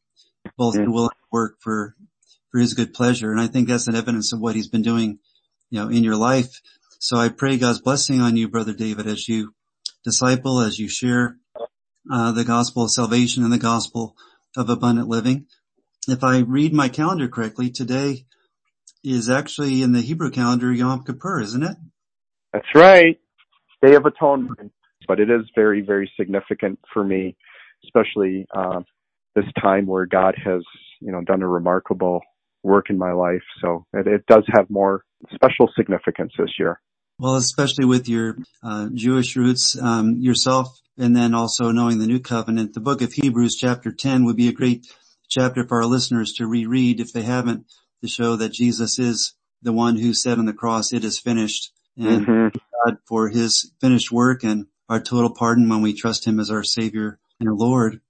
both 0.57 0.75
to 0.75 0.85
will 0.85 1.05
and 1.05 1.11
work 1.31 1.57
for, 1.59 1.95
for 2.51 2.59
his 2.59 2.73
good 2.73 2.93
pleasure. 2.93 3.31
And 3.31 3.41
I 3.41 3.47
think 3.47 3.67
that's 3.67 3.87
an 3.87 3.95
evidence 3.95 4.31
of 4.31 4.39
what 4.39 4.55
he's 4.55 4.69
been 4.69 4.81
doing, 4.81 5.19
you 5.69 5.81
know, 5.81 5.89
in 5.89 6.03
your 6.03 6.15
life. 6.15 6.61
So 6.99 7.17
I 7.17 7.29
pray 7.29 7.57
God's 7.57 7.81
blessing 7.81 8.21
on 8.21 8.37
you, 8.37 8.47
brother 8.47 8.73
David, 8.73 9.07
as 9.07 9.27
you 9.27 9.53
disciple, 10.03 10.61
as 10.61 10.79
you 10.79 10.87
share, 10.87 11.37
uh, 12.11 12.31
the 12.31 12.45
gospel 12.45 12.83
of 12.83 12.91
salvation 12.91 13.43
and 13.43 13.51
the 13.51 13.57
gospel 13.57 14.15
of 14.55 14.69
abundant 14.69 15.09
living 15.09 15.47
if 16.07 16.23
I 16.23 16.39
read 16.39 16.73
my 16.73 16.89
calendar 16.89 17.27
correctly, 17.27 17.69
today 17.69 18.25
is 19.03 19.29
actually 19.29 19.81
in 19.81 19.91
the 19.91 20.01
Hebrew 20.01 20.31
calendar 20.31 20.71
Yom 20.71 21.03
Kippur, 21.03 21.39
isn't 21.41 21.63
it? 21.63 21.77
That's 22.53 22.67
right. 22.73 23.19
Day 23.85 23.95
of 23.95 24.05
Atonement. 24.05 24.71
But 25.07 25.19
it 25.19 25.29
is 25.29 25.41
very, 25.53 25.81
very 25.81 26.11
significant 26.19 26.79
for 26.91 27.03
me, 27.03 27.35
especially 27.83 28.47
uh, 28.55 28.81
this 29.35 29.45
time 29.61 29.85
where 29.85 30.07
God 30.07 30.35
has, 30.43 30.63
you 30.99 31.11
know, 31.11 31.21
done 31.21 31.43
a 31.43 31.47
remarkable 31.47 32.21
work 32.63 32.89
in 32.89 32.97
my 32.97 33.11
life. 33.11 33.43
So 33.61 33.85
it, 33.93 34.07
it 34.07 34.25
does 34.25 34.43
have 34.55 34.69
more 34.69 35.03
special 35.33 35.69
significance 35.77 36.31
this 36.37 36.49
year. 36.57 36.81
Well, 37.19 37.35
especially 37.35 37.85
with 37.85 38.09
your 38.09 38.37
uh, 38.63 38.89
Jewish 38.93 39.35
roots 39.35 39.79
um, 39.79 40.17
yourself, 40.19 40.67
and 40.97 41.15
then 41.15 41.33
also 41.33 41.71
knowing 41.71 41.99
the 41.99 42.07
New 42.07 42.19
Covenant, 42.19 42.73
the 42.73 42.81
book 42.81 43.01
of 43.01 43.13
Hebrews 43.13 43.55
chapter 43.55 43.91
10 43.91 44.25
would 44.25 44.35
be 44.35 44.47
a 44.47 44.53
great 44.53 44.87
chapter 45.29 45.67
for 45.67 45.81
our 45.81 45.85
listeners 45.85 46.33
to 46.33 46.47
reread 46.47 46.99
if 46.99 47.13
they 47.13 47.23
haven't 47.23 47.65
to 48.01 48.07
show 48.07 48.35
that 48.35 48.53
Jesus 48.53 48.99
is 48.99 49.33
the 49.61 49.73
one 49.73 49.97
who 49.97 50.13
said 50.13 50.37
on 50.37 50.45
the 50.45 50.53
cross, 50.53 50.93
it 50.93 51.03
is 51.03 51.19
finished 51.19 51.71
and 51.97 52.25
mm-hmm. 52.25 52.57
God 52.85 52.97
for 53.05 53.29
his 53.29 53.71
finished 53.79 54.11
work 54.11 54.43
and 54.43 54.67
our 54.89 54.99
total 54.99 55.33
pardon 55.33 55.69
when 55.69 55.81
we 55.81 55.93
trust 55.93 56.25
him 56.25 56.39
as 56.39 56.49
our 56.49 56.63
savior 56.63 57.19
and 57.39 57.49
our 57.49 57.55
Lord. 57.55 58.01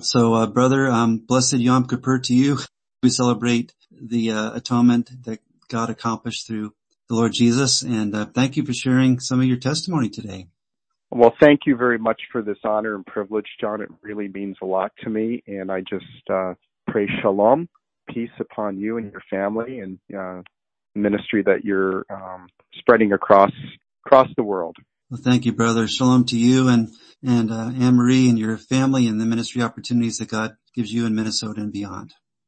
So, 0.00 0.34
uh, 0.34 0.46
brother, 0.46 0.88
um, 0.88 1.18
blessed 1.18 1.58
Yom 1.58 1.86
Kippur 1.86 2.20
to 2.20 2.34
you. 2.34 2.58
We 3.02 3.10
celebrate 3.10 3.74
the 3.90 4.30
uh, 4.30 4.52
atonement 4.54 5.24
that 5.24 5.40
God 5.68 5.90
accomplished 5.90 6.46
through 6.46 6.72
the 7.08 7.14
Lord 7.14 7.32
Jesus. 7.32 7.82
And 7.82 8.14
uh, 8.14 8.26
thank 8.26 8.56
you 8.56 8.64
for 8.64 8.72
sharing 8.72 9.20
some 9.20 9.40
of 9.40 9.46
your 9.46 9.58
testimony 9.58 10.08
today. 10.08 10.46
Well, 11.14 11.34
thank 11.38 11.66
you 11.66 11.76
very 11.76 11.98
much 11.98 12.22
for 12.32 12.40
this 12.40 12.56
honor 12.64 12.94
and 12.94 13.04
privilege, 13.04 13.46
John. 13.60 13.82
It 13.82 13.90
really 14.00 14.28
means 14.28 14.56
a 14.62 14.64
lot 14.64 14.92
to 15.02 15.10
me. 15.10 15.42
And 15.46 15.70
I 15.70 15.80
just 15.80 16.06
uh, 16.32 16.54
pray 16.88 17.06
shalom, 17.20 17.68
peace 18.08 18.30
upon 18.40 18.78
you 18.78 18.96
and 18.96 19.12
your 19.12 19.20
family 19.28 19.80
and 19.80 19.98
uh, 20.18 20.40
ministry 20.94 21.42
that 21.42 21.64
you're 21.64 22.06
um, 22.08 22.48
spreading 22.78 23.12
across 23.12 23.52
across 24.06 24.28
the 24.38 24.42
world. 24.42 24.76
Well, 25.10 25.20
thank 25.22 25.44
you, 25.44 25.52
brother. 25.52 25.86
Shalom 25.86 26.24
to 26.26 26.38
you 26.38 26.68
and 26.68 26.88
and 27.22 27.52
uh, 27.52 27.72
Anne 27.78 27.96
Marie 27.96 28.30
and 28.30 28.38
your 28.38 28.56
family 28.56 29.06
and 29.06 29.20
the 29.20 29.26
ministry 29.26 29.60
opportunities 29.60 30.16
that 30.16 30.30
God 30.30 30.52
gives 30.74 30.90
you 30.90 31.04
in 31.04 31.14
Minnesota 31.14 31.60
and 31.60 31.72
beyond. 31.74 32.14